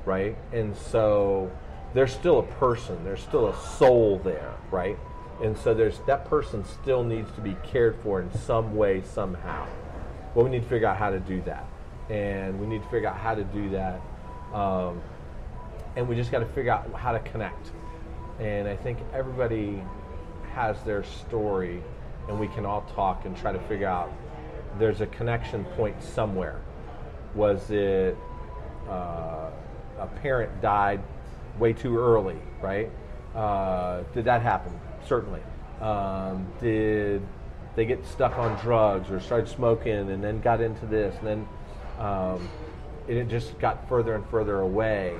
right? 0.06 0.38
And 0.52 0.76
so 0.76 1.52
there's 1.93 2.14
still 2.14 2.39
a 2.39 2.43
person, 2.43 3.04
there's 3.04 3.22
still 3.22 3.47
a 3.47 3.58
soul 3.58 4.20
there, 4.24 4.54
right? 4.70 4.97
And 5.41 5.58
so 5.58 5.74
there's 5.74 5.99
that 6.06 6.26
person 6.26 6.64
still 6.66 7.04
needs 7.04 7.32
to 7.32 7.41
be 7.41 7.58
cared 7.64 7.97
for 8.04 8.22
in 8.22 8.32
some 8.34 8.76
way, 8.76 9.02
somehow. 9.02 9.68
Well, 10.36 10.45
we 10.45 10.52
need 10.52 10.64
to 10.64 10.70
figure 10.70 10.88
out 10.88 10.97
how 10.97 11.10
to 11.10 11.20
do 11.20 11.41
that, 11.41 11.66
and 12.10 12.60
we 12.60 12.68
need 12.68 12.84
to 12.84 12.89
figure 12.89 13.10
out 13.10 13.18
how 13.18 13.36
to 13.36 13.43
do 13.43 13.70
that, 13.72 14.02
um, 14.54 15.02
and 15.95 16.08
we 16.08 16.16
just 16.16 16.32
got 16.32 16.39
to 16.39 16.45
figure 16.45 16.72
out 16.72 16.93
how 16.93 17.12
to 17.12 17.20
connect. 17.20 17.72
And 18.42 18.68
I 18.68 18.76
think 18.76 18.98
everybody 19.14 19.84
has 20.54 20.82
their 20.82 21.04
story, 21.04 21.84
and 22.28 22.39
we 22.39 22.48
can 22.48 22.66
all 22.66 22.82
talk 22.96 23.26
and 23.26 23.38
try 23.38 23.52
to 23.52 23.60
figure 23.68 23.88
out 23.88 24.12
there's 24.80 25.00
a 25.00 25.06
connection 25.06 25.64
point 25.64 26.02
somewhere. 26.02 26.60
Was 27.36 27.70
it 27.70 28.18
uh, 28.89 29.52
a 30.00 30.08
parent 30.24 30.60
died 30.60 31.02
way 31.60 31.72
too 31.72 32.00
early, 32.00 32.38
right? 32.62 32.89
Uh, 33.36 34.02
did 34.14 34.26
that 34.26 34.42
happen? 34.42 34.74
Certainly. 35.06 35.42
Um, 35.80 36.48
did 36.60 37.22
they 37.76 37.86
get 37.86 38.04
stuck 38.08 38.39
on 38.39 38.60
drugs 38.60 39.12
or 39.12 39.20
started 39.20 39.50
smoking 39.50 40.10
and 40.10 40.24
then 40.24 40.42
got 40.42 40.62
into 40.62 40.86
this 40.88 41.16
and 41.20 41.28
then 41.28 41.48
um, 42.00 42.50
it 43.08 43.18
it 43.18 43.30
just 43.30 43.58
got 43.60 43.88
further 43.88 44.16
and 44.16 44.28
further 44.30 44.62
away? 44.62 45.16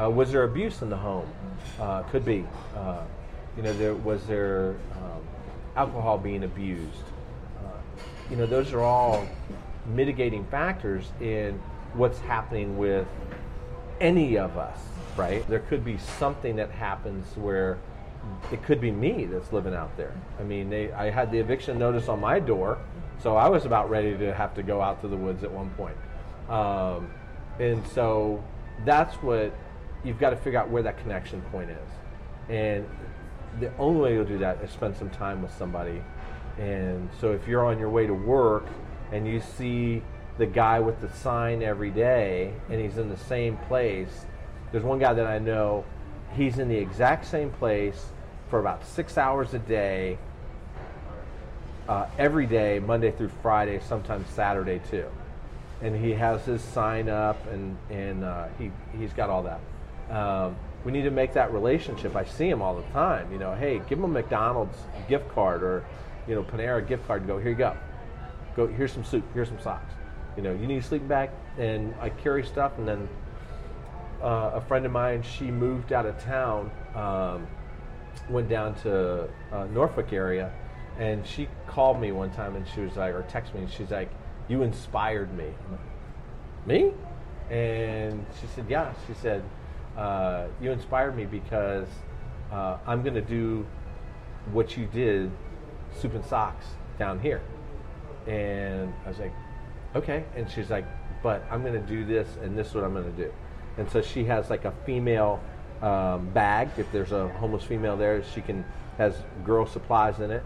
Uh, 0.00 0.10
was 0.10 0.32
there 0.32 0.42
abuse 0.42 0.82
in 0.82 0.90
the 0.90 0.96
home? 0.96 1.28
Uh, 1.78 2.02
could 2.04 2.24
be. 2.24 2.44
Uh, 2.76 3.02
you 3.56 3.62
know, 3.62 3.72
there 3.74 3.94
was 3.94 4.26
there 4.26 4.74
um, 4.96 5.22
alcohol 5.76 6.18
being 6.18 6.44
abused. 6.44 7.04
Uh, 7.58 7.68
you 8.28 8.36
know, 8.36 8.46
those 8.46 8.72
are 8.72 8.82
all 8.82 9.26
mitigating 9.86 10.44
factors 10.46 11.12
in 11.20 11.60
what's 11.92 12.18
happening 12.20 12.76
with 12.76 13.06
any 14.00 14.36
of 14.36 14.58
us, 14.58 14.78
right? 15.16 15.46
There 15.48 15.60
could 15.60 15.84
be 15.84 15.96
something 15.98 16.56
that 16.56 16.70
happens 16.70 17.36
where 17.36 17.78
it 18.50 18.62
could 18.64 18.80
be 18.80 18.90
me 18.90 19.26
that's 19.26 19.52
living 19.52 19.74
out 19.74 19.96
there. 19.96 20.12
I 20.40 20.42
mean, 20.42 20.70
they, 20.70 20.90
I 20.92 21.10
had 21.10 21.30
the 21.30 21.38
eviction 21.38 21.78
notice 21.78 22.08
on 22.08 22.20
my 22.20 22.40
door, 22.40 22.78
so 23.22 23.36
I 23.36 23.48
was 23.48 23.64
about 23.64 23.90
ready 23.90 24.16
to 24.16 24.34
have 24.34 24.54
to 24.54 24.62
go 24.62 24.80
out 24.80 25.00
to 25.02 25.08
the 25.08 25.16
woods 25.16 25.44
at 25.44 25.52
one 25.52 25.70
point. 25.70 25.96
Um, 26.48 27.10
and 27.60 27.86
so 27.88 28.42
that's 28.84 29.14
what 29.16 29.54
you've 30.04 30.18
got 30.18 30.30
to 30.30 30.36
figure 30.36 30.58
out 30.58 30.68
where 30.68 30.82
that 30.82 30.98
connection 30.98 31.40
point 31.50 31.70
is. 31.70 31.88
And 32.48 32.86
the 33.60 33.74
only 33.78 34.00
way 34.00 34.14
you'll 34.14 34.24
do 34.24 34.38
that 34.38 34.62
is 34.62 34.70
spend 34.70 34.96
some 34.96 35.10
time 35.10 35.42
with 35.42 35.52
somebody. 35.56 36.02
And 36.58 37.08
so 37.20 37.32
if 37.32 37.48
you're 37.48 37.64
on 37.64 37.78
your 37.78 37.90
way 37.90 38.06
to 38.06 38.14
work 38.14 38.66
and 39.12 39.26
you 39.26 39.40
see 39.40 40.02
the 40.38 40.46
guy 40.46 40.80
with 40.80 41.00
the 41.00 41.08
sign 41.10 41.62
every 41.62 41.90
day 41.90 42.52
and 42.68 42.80
he's 42.80 42.98
in 42.98 43.08
the 43.08 43.16
same 43.16 43.56
place, 43.68 44.26
there's 44.72 44.84
one 44.84 44.98
guy 44.98 45.14
that 45.14 45.26
I 45.26 45.38
know, 45.38 45.84
he's 46.36 46.58
in 46.58 46.68
the 46.68 46.76
exact 46.76 47.26
same 47.26 47.50
place 47.50 48.06
for 48.50 48.58
about 48.58 48.84
six 48.84 49.16
hours 49.16 49.54
a 49.54 49.58
day, 49.58 50.18
uh, 51.88 52.06
every 52.18 52.46
day, 52.46 52.78
Monday 52.78 53.10
through 53.10 53.30
Friday, 53.42 53.80
sometimes 53.86 54.28
Saturday 54.30 54.80
too. 54.90 55.06
And 55.82 55.94
he 55.94 56.12
has 56.12 56.44
his 56.44 56.62
sign 56.62 57.08
up 57.08 57.46
and, 57.48 57.76
and 57.90 58.24
uh, 58.24 58.46
he, 58.58 58.70
he's 58.98 59.12
got 59.12 59.30
all 59.30 59.42
that. 59.44 59.60
Um, 60.10 60.56
we 60.84 60.92
need 60.92 61.02
to 61.02 61.10
make 61.10 61.32
that 61.32 61.52
relationship. 61.52 62.14
I 62.14 62.24
see 62.24 62.48
him 62.48 62.60
all 62.60 62.74
the 62.74 62.86
time. 62.92 63.32
You 63.32 63.38
know, 63.38 63.54
hey, 63.54 63.80
give 63.88 63.98
him 63.98 64.04
a 64.04 64.08
McDonald's 64.08 64.76
gift 65.08 65.28
card 65.34 65.62
or, 65.62 65.84
you 66.28 66.34
know, 66.34 66.42
Panera 66.42 66.86
gift 66.86 67.06
card 67.06 67.22
and 67.22 67.28
go, 67.28 67.38
here 67.38 67.50
you 67.50 67.56
go. 67.56 67.76
Go, 68.54 68.66
here's 68.66 68.92
some 68.92 69.04
soup, 69.04 69.24
here's 69.32 69.48
some 69.48 69.60
socks. 69.60 69.92
You 70.36 70.42
know, 70.42 70.52
you 70.52 70.66
need 70.66 70.78
a 70.78 70.82
sleeping 70.82 71.08
bag, 71.08 71.30
and 71.58 71.94
I 72.00 72.10
carry 72.10 72.44
stuff. 72.44 72.72
And 72.78 72.86
then 72.86 73.08
uh, 74.22 74.52
a 74.54 74.60
friend 74.60 74.84
of 74.84 74.92
mine, 74.92 75.22
she 75.22 75.50
moved 75.50 75.92
out 75.92 76.06
of 76.06 76.22
town, 76.22 76.70
um, 76.94 77.46
went 78.28 78.48
down 78.48 78.74
to 78.82 79.28
uh, 79.52 79.64
Norfolk 79.66 80.12
area, 80.12 80.52
and 80.98 81.26
she 81.26 81.48
called 81.66 82.00
me 82.00 82.12
one 82.12 82.30
time 82.30 82.56
and 82.56 82.66
she 82.68 82.80
was 82.80 82.96
like, 82.96 83.14
or 83.14 83.22
texted 83.24 83.54
me, 83.54 83.62
and 83.62 83.70
she's 83.70 83.90
like, 83.90 84.10
you 84.48 84.62
inspired 84.62 85.36
me. 85.36 85.46
Like, 85.70 86.66
me? 86.66 86.92
And 87.50 88.24
she 88.40 88.46
said, 88.54 88.66
yeah. 88.68 88.92
She 89.06 89.14
said, 89.14 89.42
uh, 89.96 90.46
you 90.60 90.70
inspired 90.70 91.16
me 91.16 91.24
because 91.24 91.88
uh, 92.52 92.78
I'm 92.86 93.02
going 93.02 93.14
to 93.14 93.22
do 93.22 93.66
what 94.52 94.76
you 94.76 94.86
did, 94.86 95.30
soup 96.00 96.14
and 96.14 96.24
socks, 96.24 96.66
down 96.98 97.18
here. 97.20 97.40
And 98.26 98.92
I 99.04 99.08
was 99.08 99.18
like, 99.18 99.32
okay. 99.94 100.24
And 100.36 100.50
she's 100.50 100.70
like, 100.70 100.84
but 101.22 101.42
I'm 101.50 101.62
going 101.62 101.74
to 101.74 101.86
do 101.86 102.04
this, 102.04 102.28
and 102.42 102.56
this 102.56 102.68
is 102.68 102.74
what 102.74 102.84
I'm 102.84 102.92
going 102.92 103.10
to 103.10 103.22
do. 103.22 103.32
And 103.78 103.90
so 103.90 104.02
she 104.02 104.24
has 104.24 104.50
like 104.50 104.64
a 104.64 104.72
female 104.84 105.40
um, 105.82 106.28
bag. 106.30 106.70
If 106.76 106.90
there's 106.92 107.12
a 107.12 107.28
homeless 107.28 107.64
female 107.64 107.96
there, 107.96 108.22
she 108.22 108.40
can 108.40 108.64
has 108.98 109.16
girl 109.44 109.66
supplies 109.66 110.20
in 110.20 110.30
it, 110.30 110.44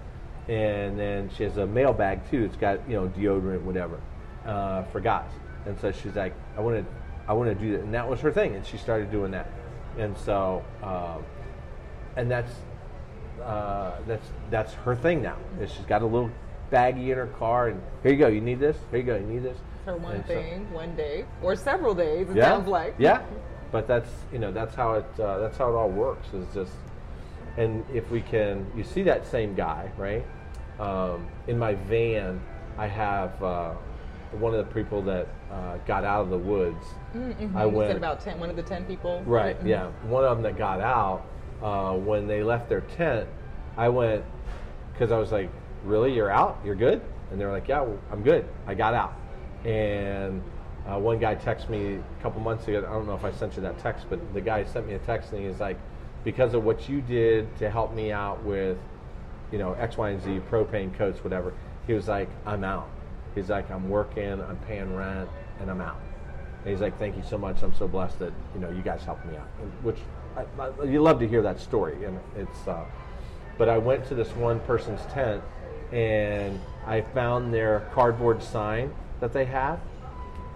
and 0.48 0.98
then 0.98 1.30
she 1.36 1.42
has 1.42 1.58
a 1.58 1.66
male 1.66 1.92
bag 1.92 2.20
too. 2.30 2.44
It's 2.44 2.56
got 2.56 2.88
you 2.88 2.96
know 2.96 3.08
deodorant, 3.08 3.62
whatever, 3.62 4.00
uh, 4.46 4.84
for 4.84 5.00
guys. 5.00 5.30
And 5.66 5.78
so 5.80 5.92
she's 5.92 6.14
like, 6.14 6.34
I 6.56 6.60
want 6.60 6.76
to, 6.76 6.86
I 7.28 7.34
want 7.34 7.50
to 7.50 7.54
do 7.54 7.72
that, 7.72 7.82
and 7.82 7.92
that 7.94 8.08
was 8.08 8.20
her 8.20 8.32
thing. 8.32 8.54
And 8.54 8.64
she 8.64 8.78
started 8.78 9.10
doing 9.10 9.30
that. 9.32 9.50
And 9.98 10.16
so, 10.16 10.64
um, 10.82 11.22
and 12.16 12.30
that's 12.30 12.52
uh, 13.42 13.96
that's 14.06 14.26
that's 14.50 14.72
her 14.74 14.96
thing 14.96 15.22
now. 15.22 15.36
Is 15.60 15.70
she's 15.72 15.84
got 15.86 16.02
a 16.02 16.06
little 16.06 16.30
baggie 16.72 17.10
in 17.10 17.18
her 17.18 17.26
car, 17.38 17.68
and 17.68 17.82
here 18.02 18.12
you 18.12 18.18
go. 18.18 18.28
You 18.28 18.40
need 18.40 18.60
this. 18.60 18.76
Here 18.90 19.00
you 19.00 19.06
go. 19.06 19.16
You 19.16 19.26
need 19.26 19.42
this. 19.42 19.58
Her 19.84 19.96
one 19.96 20.16
And 20.16 20.26
so- 20.26 20.34
thing, 20.34 20.72
one 20.72 20.96
day, 20.96 21.24
or 21.42 21.54
several 21.56 21.94
days, 21.94 22.28
it 22.30 22.36
yeah. 22.36 22.44
sounds 22.50 22.68
like. 22.68 22.94
Yeah. 22.98 23.22
But 23.70 23.86
that's 23.86 24.10
you 24.32 24.38
know 24.38 24.50
that's 24.50 24.74
how 24.74 24.94
it 24.94 25.20
uh, 25.20 25.38
that's 25.38 25.58
how 25.58 25.68
it 25.70 25.74
all 25.74 25.90
works. 25.90 26.28
Is 26.32 26.46
just 26.54 26.72
and 27.58 27.84
if 27.92 28.10
we 28.10 28.20
can, 28.22 28.66
you 28.76 28.84
see 28.84 29.02
that 29.02 29.26
same 29.26 29.54
guy, 29.54 29.90
right? 29.98 30.24
Um, 30.80 31.26
in 31.48 31.58
my 31.58 31.74
van, 31.74 32.40
I 32.78 32.86
have 32.86 33.42
uh, 33.42 33.74
one 34.32 34.54
of 34.54 34.66
the 34.66 34.74
people 34.74 35.02
that 35.02 35.26
uh, 35.50 35.76
got 35.86 36.04
out 36.04 36.22
of 36.22 36.30
the 36.30 36.38
woods. 36.38 36.84
Mm-hmm. 37.14 37.56
I 37.56 37.66
went 37.66 37.88
said 37.90 37.96
about 37.96 38.20
ten. 38.20 38.38
One 38.38 38.50
of 38.50 38.56
the 38.56 38.62
ten 38.62 38.84
people. 38.84 39.22
Right. 39.24 39.58
Mhm. 39.62 39.66
Yeah. 39.68 39.86
One 40.06 40.24
of 40.24 40.36
them 40.36 40.42
that 40.42 40.58
got 40.58 40.80
out 40.80 41.24
uh, 41.62 41.94
when 41.94 42.26
they 42.26 42.42
left 42.42 42.68
their 42.68 42.82
tent, 42.82 43.28
I 43.76 43.88
went 43.88 44.24
because 44.92 45.10
I 45.12 45.18
was 45.18 45.32
like, 45.32 45.50
"Really, 45.84 46.12
you're 46.14 46.30
out? 46.30 46.58
You're 46.64 46.74
good?" 46.74 47.00
And 47.30 47.40
they 47.40 47.44
were 47.44 47.52
like, 47.52 47.68
"Yeah, 47.68 47.80
well, 47.80 47.98
I'm 48.12 48.22
good. 48.22 48.44
I 48.66 48.74
got 48.74 48.94
out." 48.94 49.14
And 49.64 50.42
uh, 50.86 50.98
one 50.98 51.18
guy 51.18 51.34
texted 51.34 51.68
me 51.70 51.96
a 51.96 52.22
couple 52.22 52.40
months 52.40 52.66
ago. 52.68 52.78
I 52.78 52.92
don't 52.92 53.06
know 53.06 53.14
if 53.14 53.24
I 53.24 53.32
sent 53.32 53.56
you 53.56 53.62
that 53.62 53.78
text, 53.78 54.06
but 54.08 54.18
the 54.34 54.40
guy 54.40 54.64
sent 54.64 54.86
me 54.86 54.94
a 54.94 54.98
text 55.00 55.32
and 55.32 55.44
he's 55.46 55.60
like, 55.60 55.78
"Because 56.24 56.54
of 56.54 56.64
what 56.64 56.88
you 56.88 57.00
did 57.00 57.56
to 57.58 57.70
help 57.70 57.94
me 57.94 58.12
out 58.12 58.42
with, 58.44 58.76
you 59.50 59.58
know, 59.58 59.72
X, 59.74 59.96
Y, 59.96 60.10
and 60.10 60.22
Z, 60.22 60.40
propane 60.50 60.94
coats, 60.96 61.22
whatever." 61.24 61.54
He 61.86 61.94
was 61.94 62.08
like, 62.08 62.28
"I'm 62.44 62.64
out." 62.64 62.88
He's 63.38 63.50
like, 63.50 63.70
"I'm 63.70 63.88
working. 63.88 64.40
I'm 64.42 64.58
paying 64.66 64.94
rent, 64.94 65.28
and 65.60 65.70
I'm 65.70 65.80
out." 65.80 66.00
And 66.62 66.70
he's 66.70 66.80
like, 66.80 66.98
"Thank 66.98 67.16
you 67.16 67.22
so 67.22 67.38
much. 67.38 67.62
I'm 67.62 67.74
so 67.74 67.88
blessed 67.88 68.18
that 68.18 68.32
you 68.54 68.60
know 68.60 68.70
you 68.70 68.82
guys 68.82 69.02
helped 69.02 69.24
me 69.26 69.36
out." 69.36 69.48
And 69.62 69.72
Which 69.82 69.98
I, 70.36 70.44
I, 70.62 70.84
you 70.84 71.00
love 71.00 71.18
to 71.20 71.28
hear 71.28 71.42
that 71.42 71.60
story, 71.60 72.04
and 72.04 72.18
it's. 72.36 72.66
Uh, 72.66 72.84
but 73.56 73.68
I 73.68 73.78
went 73.78 74.06
to 74.08 74.14
this 74.14 74.28
one 74.36 74.60
person's 74.60 75.00
tent, 75.12 75.42
and 75.92 76.60
I 76.86 77.00
found 77.00 77.52
their 77.52 77.88
cardboard 77.92 78.42
sign 78.42 78.94
that 79.20 79.32
they 79.32 79.44
have. 79.46 79.80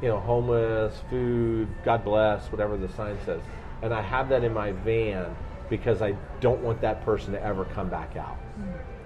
You 0.01 0.09
know, 0.09 0.21
homeless, 0.21 0.95
food, 1.09 1.69
God 1.85 2.05
bless, 2.05 2.51
whatever 2.51 2.77
the 2.77 2.89
sign 2.91 3.17
says. 3.25 3.41
And 3.83 3.95
I 3.95 4.01
have 4.03 4.29
that 4.31 4.45
in 4.45 4.53
my 4.53 4.73
van 4.73 5.35
because 5.69 6.03
I 6.03 6.17
don't 6.41 6.61
want 6.61 6.81
that 6.81 7.05
person 7.05 7.33
to 7.33 7.43
ever 7.43 7.65
come 7.67 7.89
back 7.89 8.17
out. 8.17 8.37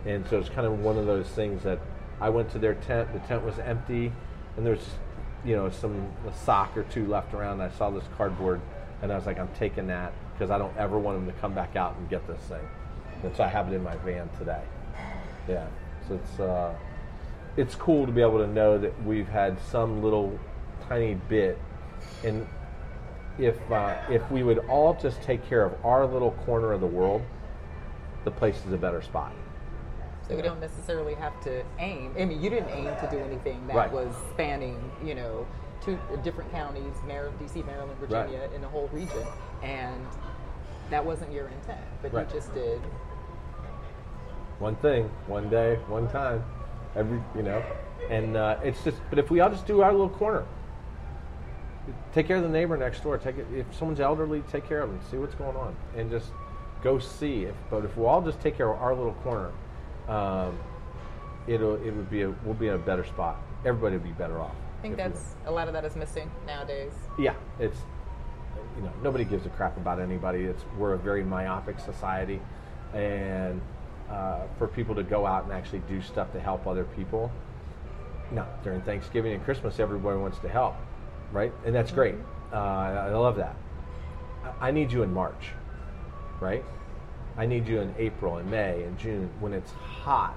And 0.07 0.27
so 0.29 0.39
it's 0.39 0.49
kind 0.49 0.67
of 0.67 0.81
one 0.81 0.97
of 0.97 1.07
those 1.07 1.29
things 1.29 1.63
that 1.65 1.79
I 2.21 2.31
went 2.31 2.51
to 2.53 2.59
their 2.59 2.75
tent. 2.75 3.13
The 3.13 3.19
tent 3.21 3.45
was 3.45 3.59
empty, 3.59 4.13
and 4.57 4.67
there's, 4.67 4.87
you 5.45 5.57
know, 5.57 5.71
some 5.71 6.09
a 6.27 6.33
sock 6.33 6.77
or 6.77 6.85
two 6.85 7.07
left 7.07 7.35
around. 7.35 7.61
I 7.61 7.71
saw 7.71 7.91
this 7.91 8.05
cardboard, 8.17 8.61
and 9.03 9.13
I 9.13 9.17
was 9.17 9.27
like, 9.27 9.39
I'm 9.39 9.51
taking 9.59 9.87
that 9.89 10.13
because 10.33 10.51
I 10.51 10.59
don't 10.59 10.77
ever 10.77 10.99
want 10.99 11.19
them 11.19 11.27
to 11.35 11.41
come 11.41 11.55
back 11.55 11.77
out 11.77 11.97
and 11.97 12.09
get 12.09 12.27
this 12.27 12.41
thing. 12.43 12.67
And 13.23 13.35
so 13.37 13.45
I 13.45 13.49
have 13.49 13.73
it 13.73 13.75
in 13.75 13.83
my 13.83 13.97
van 13.97 14.29
today. 14.39 14.63
Yeah. 15.49 15.67
So 16.09 16.15
it's 16.15 16.41
uh, 16.41 16.75
it's 17.57 17.75
cool 17.75 18.07
to 18.07 18.13
be 18.13 18.21
able 18.21 18.39
to 18.39 18.47
know 18.47 18.79
that 18.79 19.05
we've 19.05 19.29
had 19.29 19.59
some 19.71 20.03
little 20.03 20.39
tiny 20.89 21.15
bit, 21.15 21.59
and 22.25 22.47
if 23.39 23.57
uh, 23.71 23.97
if 24.09 24.29
we 24.31 24.43
would 24.43 24.59
all 24.69 24.95
just 24.95 25.21
take 25.23 25.47
care 25.49 25.65
of 25.65 25.85
our 25.85 26.07
little 26.07 26.33
corner 26.45 26.73
of 26.73 26.81
the 26.81 26.87
world, 26.87 27.23
the 28.25 28.31
place 28.31 28.57
is 28.67 28.73
a 28.73 28.77
better 28.77 29.03
spot. 29.03 29.33
So 30.29 30.35
we 30.35 30.43
don't 30.43 30.61
necessarily 30.61 31.15
have 31.15 31.41
to 31.43 31.63
aim. 31.79 32.13
I 32.19 32.25
mean, 32.25 32.43
you 32.43 32.51
didn't 32.51 32.71
aim 32.71 32.97
to 33.01 33.07
do 33.11 33.19
anything 33.19 33.65
that 33.69 33.77
Right. 33.77 33.93
was 33.93 34.13
spanning, 34.31 34.91
you 35.05 35.15
know, 35.15 35.47
two 35.81 35.99
different 36.25 36.51
counties, 36.51 36.95
Maryland, 37.07 37.39
D.C., 37.39 37.63
Maryland, 37.63 37.99
Virginia, 38.01 38.49
in 38.55 38.61
the 38.61 38.69
whole 38.69 38.89
region, 38.93 39.25
and 39.63 40.05
that 40.91 41.05
wasn't 41.05 41.31
your 41.33 41.47
intent. 41.49 41.81
But 42.03 42.13
Right. 42.13 42.27
you 42.27 42.33
just 42.33 42.53
did. 42.55 42.81
one 44.59 44.75
thing, 44.77 45.11
one 45.27 45.49
day, 45.51 45.77
one 45.87 46.09
time, 46.09 46.43
every 46.97 47.23
you 47.35 47.43
know, 47.43 47.63
and 48.09 48.37
uh, 48.39 48.57
it's 48.65 48.83
just. 48.83 48.99
But 49.11 49.19
if 49.19 49.31
we 49.31 49.41
all 49.41 49.51
just 49.51 49.67
do 49.67 49.83
our 49.83 49.93
little 49.93 50.09
corner, 50.09 50.45
take 52.15 52.27
care 52.27 52.39
of 52.39 52.43
the 52.43 52.49
neighbor 52.49 52.77
next 52.77 53.03
door. 53.03 53.19
Take 53.19 53.37
it, 53.37 53.47
if 53.55 53.67
someone's 53.77 54.01
elderly, 54.01 54.43
take 54.51 54.67
care 54.67 54.81
of 54.81 54.89
them. 54.91 54.99
See 55.11 55.19
what's 55.19 55.35
going 55.35 55.57
on, 55.57 55.77
and 55.95 56.11
just 56.11 56.31
go 56.83 56.99
see. 56.99 57.45
If, 57.45 57.55
but 57.71 57.85
if 57.85 57.97
we 57.99 58.07
all 58.07 58.23
just 58.23 58.41
take 58.41 58.57
care 58.57 58.73
of 58.73 58.81
our 58.81 58.95
little 58.95 59.13
corner, 59.23 59.53
um, 60.09 60.59
it'll 61.47 61.75
it 61.75 61.91
would 61.91 62.11
be 62.11 62.23
a 62.23 62.31
we'll 62.45 62.55
be 62.55 62.69
in 62.69 62.75
a 62.75 62.79
better 62.79 63.05
spot. 63.05 63.41
Everybody 63.65 63.97
would 63.97 64.05
be 64.05 64.13
better 64.13 64.41
off. 64.41 64.55
I 64.79 64.83
think 64.83 64.97
that's 64.97 65.35
a 65.47 65.51
lot 65.51 65.69
of 65.69 65.75
that 65.75 65.85
is 65.85 65.97
missing 65.97 66.31
nowadays. 66.47 66.93
yeah, 67.19 67.35
it's 67.59 67.79
you 68.77 68.83
know 68.83 68.93
nobody 69.03 69.25
gives 69.25 69.47
a 69.47 69.51
crap 69.51 69.77
about 69.77 70.01
anybody. 70.01 70.45
It's 70.45 70.65
we're 70.79 70.93
a 70.93 70.99
very 70.99 71.25
myopic 71.25 71.79
society, 71.81 72.41
and 72.95 73.61
uh, 74.11 74.43
for 74.59 74.69
people 74.69 74.95
to 74.95 75.03
go 75.03 75.27
out 75.27 75.45
and 75.45 75.53
actually 75.53 75.81
do 75.89 76.01
stuff 76.01 76.33
to 76.33 76.41
help 76.41 76.67
other 76.67 76.85
people. 76.85 77.31
No, 78.33 78.45
during 78.65 78.81
Thanksgiving 78.83 79.33
and 79.33 79.45
Christmas, 79.45 79.79
everybody 79.79 80.19
wants 80.19 80.39
to 80.41 80.49
help, 80.49 80.75
right? 81.33 81.53
And 81.65 81.75
that's 81.75 81.93
great. 81.93 82.17
Uh, 82.53 82.57
I 82.57 83.15
love 83.15 83.37
that. 83.37 83.55
I 84.61 84.71
need 84.71 84.93
you 84.93 85.03
in 85.03 85.13
March, 85.13 85.51
right? 86.41 86.65
I 87.39 87.47
need 87.47 87.69
you 87.69 87.81
in 87.81 87.95
April 87.99 88.39
and 88.39 88.51
May 88.51 88.83
and 88.83 88.99
June 88.99 89.31
when 89.41 89.53
it's 89.53 89.71
hot. 89.73 90.37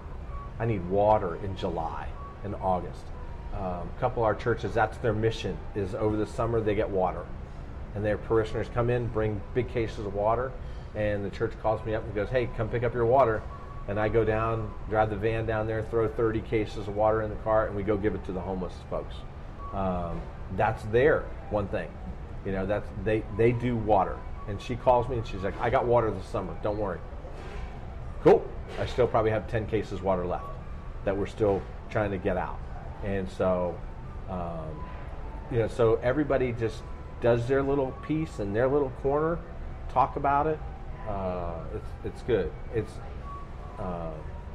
I 0.59 0.65
need 0.65 0.87
water 0.89 1.37
in 1.43 1.55
July 1.55 2.09
and 2.43 2.55
August. 2.55 3.03
Um, 3.53 3.89
a 3.95 3.99
couple 3.99 4.23
of 4.23 4.27
our 4.27 4.35
churches, 4.35 4.73
that's 4.73 4.97
their 4.97 5.13
mission, 5.13 5.57
is 5.75 5.95
over 5.95 6.17
the 6.17 6.27
summer 6.27 6.59
they 6.59 6.75
get 6.75 6.89
water. 6.89 7.25
And 7.95 8.03
their 8.03 8.17
parishioners 8.17 8.67
come 8.73 8.89
in, 8.89 9.07
bring 9.07 9.41
big 9.53 9.69
cases 9.69 10.05
of 10.05 10.13
water, 10.13 10.51
and 10.93 11.25
the 11.25 11.29
church 11.29 11.53
calls 11.61 11.83
me 11.85 11.95
up 11.95 12.03
and 12.03 12.13
goes, 12.13 12.29
hey, 12.29 12.49
come 12.57 12.69
pick 12.69 12.83
up 12.83 12.93
your 12.93 13.05
water. 13.05 13.41
And 13.87 13.99
I 13.99 14.09
go 14.09 14.23
down, 14.23 14.71
drive 14.89 15.09
the 15.09 15.15
van 15.15 15.45
down 15.45 15.65
there, 15.65 15.83
throw 15.83 16.07
30 16.07 16.41
cases 16.41 16.87
of 16.87 16.95
water 16.95 17.21
in 17.21 17.29
the 17.29 17.35
car, 17.37 17.67
and 17.67 17.75
we 17.75 17.81
go 17.81 17.97
give 17.97 18.13
it 18.13 18.23
to 18.25 18.31
the 18.31 18.41
homeless 18.41 18.73
folks. 18.89 19.15
Um, 19.73 20.21
that's 20.55 20.83
their 20.85 21.21
one 21.49 21.67
thing. 21.69 21.89
You 22.45 22.51
know, 22.51 22.65
that's 22.65 22.87
they, 23.03 23.23
they 23.37 23.51
do 23.51 23.75
water. 23.75 24.17
And 24.49 24.61
she 24.61 24.75
calls 24.75 25.07
me 25.07 25.17
and 25.17 25.27
she's 25.27 25.41
like, 25.41 25.59
I 25.61 25.69
got 25.69 25.85
water 25.85 26.09
this 26.09 26.25
summer, 26.25 26.57
don't 26.63 26.77
worry. 26.77 26.99
Cool. 28.23 28.43
I 28.79 28.85
still 28.87 29.07
probably 29.07 29.31
have 29.31 29.47
10 29.47 29.67
cases 29.67 30.01
water 30.01 30.25
left 30.25 30.45
that 31.05 31.15
we're 31.15 31.27
still 31.27 31.61
trying 31.89 32.11
to 32.11 32.17
get 32.17 32.35
out. 32.35 32.59
And 33.03 33.29
so, 33.29 33.77
um, 34.29 34.83
you 35.51 35.59
know, 35.59 35.67
so 35.67 35.95
everybody 36.01 36.51
just 36.51 36.81
does 37.21 37.47
their 37.47 37.61
little 37.61 37.91
piece 38.07 38.39
in 38.39 38.53
their 38.53 38.67
little 38.67 38.91
corner, 39.01 39.39
talk 39.93 40.15
about 40.15 40.47
it. 40.47 40.59
Uh, 41.07 41.53
it's, 41.75 41.87
it's 42.05 42.21
good. 42.23 42.51
It's, 42.73 42.91
uh, 43.77 44.11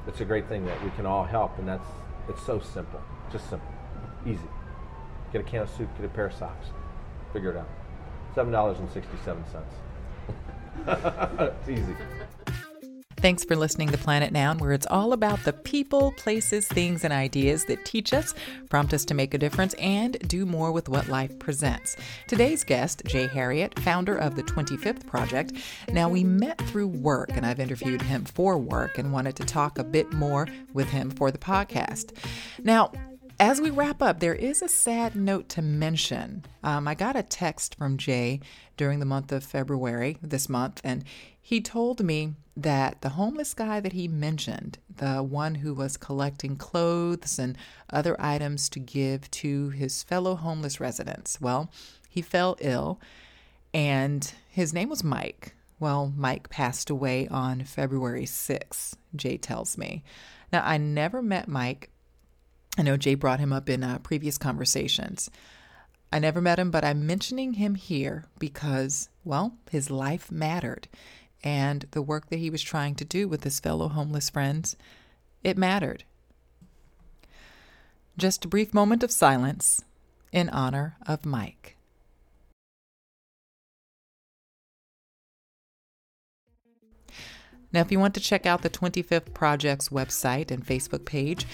it's 0.06 0.20
a 0.20 0.24
great 0.24 0.48
thing 0.48 0.66
that 0.66 0.82
we 0.84 0.90
can 0.90 1.06
all 1.06 1.24
help, 1.24 1.58
and 1.58 1.66
that's 1.66 1.88
it's 2.28 2.44
so 2.44 2.58
simple, 2.58 3.00
just 3.30 3.48
simple, 3.48 3.68
easy. 4.26 4.48
Get 5.32 5.40
a 5.40 5.44
can 5.44 5.62
of 5.62 5.70
soup, 5.70 5.88
get 5.96 6.06
a 6.06 6.08
pair 6.08 6.26
of 6.26 6.34
socks, 6.34 6.68
figure 7.32 7.50
it 7.50 7.56
out. 7.56 7.68
Seven 8.34 8.52
dollars 8.52 8.78
and 8.78 8.90
sixty-seven 8.90 9.44
cents. 9.52 9.74
it's 11.40 11.68
easy. 11.68 11.94
Thanks 13.24 13.42
for 13.42 13.56
listening 13.56 13.88
to 13.88 13.96
Planet 13.96 14.32
Noun, 14.32 14.58
where 14.58 14.72
it's 14.72 14.86
all 14.90 15.14
about 15.14 15.42
the 15.44 15.52
people, 15.54 16.12
places, 16.12 16.68
things, 16.68 17.04
and 17.04 17.12
ideas 17.12 17.64
that 17.64 17.86
teach 17.86 18.12
us, 18.12 18.34
prompt 18.68 18.92
us 18.92 19.02
to 19.06 19.14
make 19.14 19.32
a 19.32 19.38
difference, 19.38 19.72
and 19.74 20.18
do 20.28 20.44
more 20.44 20.70
with 20.72 20.90
what 20.90 21.08
life 21.08 21.38
presents. 21.38 21.96
Today's 22.28 22.64
guest, 22.64 23.02
Jay 23.06 23.26
Harriet, 23.26 23.78
founder 23.78 24.14
of 24.14 24.36
the 24.36 24.42
25th 24.42 25.06
Project. 25.06 25.54
Now, 25.90 26.10
we 26.10 26.22
met 26.22 26.58
through 26.68 26.88
work, 26.88 27.30
and 27.32 27.46
I've 27.46 27.60
interviewed 27.60 28.02
him 28.02 28.26
for 28.26 28.58
work 28.58 28.98
and 28.98 29.10
wanted 29.10 29.36
to 29.36 29.44
talk 29.44 29.78
a 29.78 29.84
bit 29.84 30.12
more 30.12 30.46
with 30.74 30.90
him 30.90 31.08
for 31.10 31.30
the 31.30 31.38
podcast. 31.38 32.12
Now, 32.62 32.92
as 33.40 33.60
we 33.60 33.70
wrap 33.70 34.00
up, 34.00 34.20
there 34.20 34.34
is 34.34 34.62
a 34.62 34.68
sad 34.68 35.16
note 35.16 35.48
to 35.50 35.62
mention. 35.62 36.44
Um, 36.62 36.86
I 36.86 36.94
got 36.94 37.16
a 37.16 37.22
text 37.22 37.74
from 37.74 37.96
Jay 37.96 38.40
during 38.76 39.00
the 39.00 39.06
month 39.06 39.32
of 39.32 39.44
February 39.44 40.18
this 40.22 40.48
month, 40.48 40.80
and 40.84 41.04
he 41.40 41.60
told 41.60 42.02
me 42.02 42.34
that 42.56 43.00
the 43.00 43.10
homeless 43.10 43.52
guy 43.54 43.80
that 43.80 43.92
he 43.92 44.06
mentioned, 44.08 44.78
the 44.96 45.22
one 45.22 45.56
who 45.56 45.74
was 45.74 45.96
collecting 45.96 46.56
clothes 46.56 47.38
and 47.38 47.58
other 47.90 48.16
items 48.20 48.68
to 48.70 48.78
give 48.78 49.30
to 49.32 49.70
his 49.70 50.02
fellow 50.02 50.36
homeless 50.36 50.78
residents, 50.78 51.40
well, 51.40 51.70
he 52.08 52.22
fell 52.22 52.56
ill, 52.60 53.00
and 53.72 54.32
his 54.48 54.72
name 54.72 54.88
was 54.88 55.02
Mike. 55.02 55.54
Well, 55.80 56.12
Mike 56.16 56.48
passed 56.48 56.88
away 56.88 57.26
on 57.28 57.64
February 57.64 58.26
6th, 58.26 58.94
Jay 59.16 59.36
tells 59.36 59.76
me. 59.76 60.04
Now, 60.52 60.64
I 60.64 60.78
never 60.78 61.20
met 61.20 61.48
Mike. 61.48 61.90
I 62.76 62.82
know 62.82 62.96
Jay 62.96 63.14
brought 63.14 63.40
him 63.40 63.52
up 63.52 63.68
in 63.68 63.84
uh, 63.84 63.98
previous 63.98 64.36
conversations. 64.36 65.30
I 66.12 66.18
never 66.18 66.40
met 66.40 66.58
him, 66.58 66.70
but 66.70 66.84
I'm 66.84 67.06
mentioning 67.06 67.54
him 67.54 67.74
here 67.74 68.26
because, 68.38 69.08
well, 69.24 69.56
his 69.70 69.90
life 69.90 70.30
mattered. 70.30 70.88
And 71.42 71.86
the 71.90 72.02
work 72.02 72.30
that 72.30 72.38
he 72.38 72.50
was 72.50 72.62
trying 72.62 72.94
to 72.96 73.04
do 73.04 73.28
with 73.28 73.44
his 73.44 73.60
fellow 73.60 73.88
homeless 73.88 74.30
friends, 74.30 74.76
it 75.42 75.58
mattered. 75.58 76.04
Just 78.16 78.44
a 78.44 78.48
brief 78.48 78.72
moment 78.72 79.02
of 79.02 79.10
silence 79.10 79.82
in 80.32 80.48
honor 80.48 80.96
of 81.06 81.26
Mike. 81.26 81.76
Now, 87.72 87.80
if 87.80 87.90
you 87.90 87.98
want 87.98 88.14
to 88.14 88.20
check 88.20 88.46
out 88.46 88.62
the 88.62 88.70
25th 88.70 89.34
Project's 89.34 89.88
website 89.88 90.52
and 90.52 90.64
Facebook 90.64 91.04
page, 91.04 91.44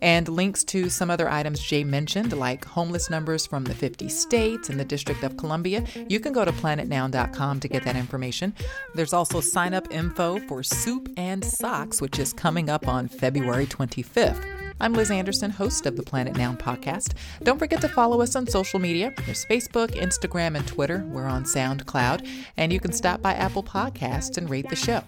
and 0.00 0.28
links 0.28 0.64
to 0.64 0.88
some 0.88 1.10
other 1.10 1.28
items 1.28 1.60
Jay 1.60 1.84
mentioned, 1.84 2.36
like 2.36 2.64
homeless 2.64 3.10
numbers 3.10 3.46
from 3.46 3.64
the 3.64 3.74
50 3.74 4.08
states 4.08 4.68
and 4.68 4.78
the 4.78 4.84
District 4.84 5.22
of 5.22 5.36
Columbia, 5.36 5.84
you 6.08 6.20
can 6.20 6.32
go 6.32 6.44
to 6.44 6.52
planetnoun.com 6.52 7.60
to 7.60 7.68
get 7.68 7.84
that 7.84 7.96
information. 7.96 8.54
There's 8.94 9.12
also 9.12 9.40
sign 9.40 9.74
up 9.74 9.88
info 9.90 10.38
for 10.40 10.62
Soup 10.62 11.08
and 11.16 11.44
Socks, 11.44 12.00
which 12.00 12.18
is 12.18 12.32
coming 12.32 12.70
up 12.70 12.86
on 12.86 13.08
February 13.08 13.66
25th. 13.66 14.44
I'm 14.80 14.92
Liz 14.92 15.10
Anderson, 15.10 15.50
host 15.50 15.86
of 15.86 15.96
the 15.96 16.04
Planet 16.04 16.36
Noun 16.36 16.56
podcast. 16.56 17.14
Don't 17.42 17.58
forget 17.58 17.80
to 17.80 17.88
follow 17.88 18.20
us 18.20 18.36
on 18.36 18.46
social 18.46 18.78
media. 18.78 19.12
There's 19.26 19.44
Facebook, 19.46 19.88
Instagram, 19.88 20.56
and 20.56 20.66
Twitter. 20.68 21.04
We're 21.08 21.26
on 21.26 21.44
SoundCloud, 21.44 22.28
and 22.56 22.72
you 22.72 22.78
can 22.78 22.92
stop 22.92 23.20
by 23.20 23.34
Apple 23.34 23.64
Podcasts 23.64 24.38
and 24.38 24.48
rate 24.48 24.68
the 24.68 24.76
show. 24.76 25.02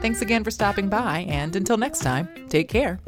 Thanks 0.00 0.20
again 0.20 0.42
for 0.42 0.50
stopping 0.50 0.88
by, 0.88 1.20
and 1.28 1.54
until 1.54 1.76
next 1.76 2.00
time, 2.00 2.28
take 2.48 2.68
care. 2.68 2.98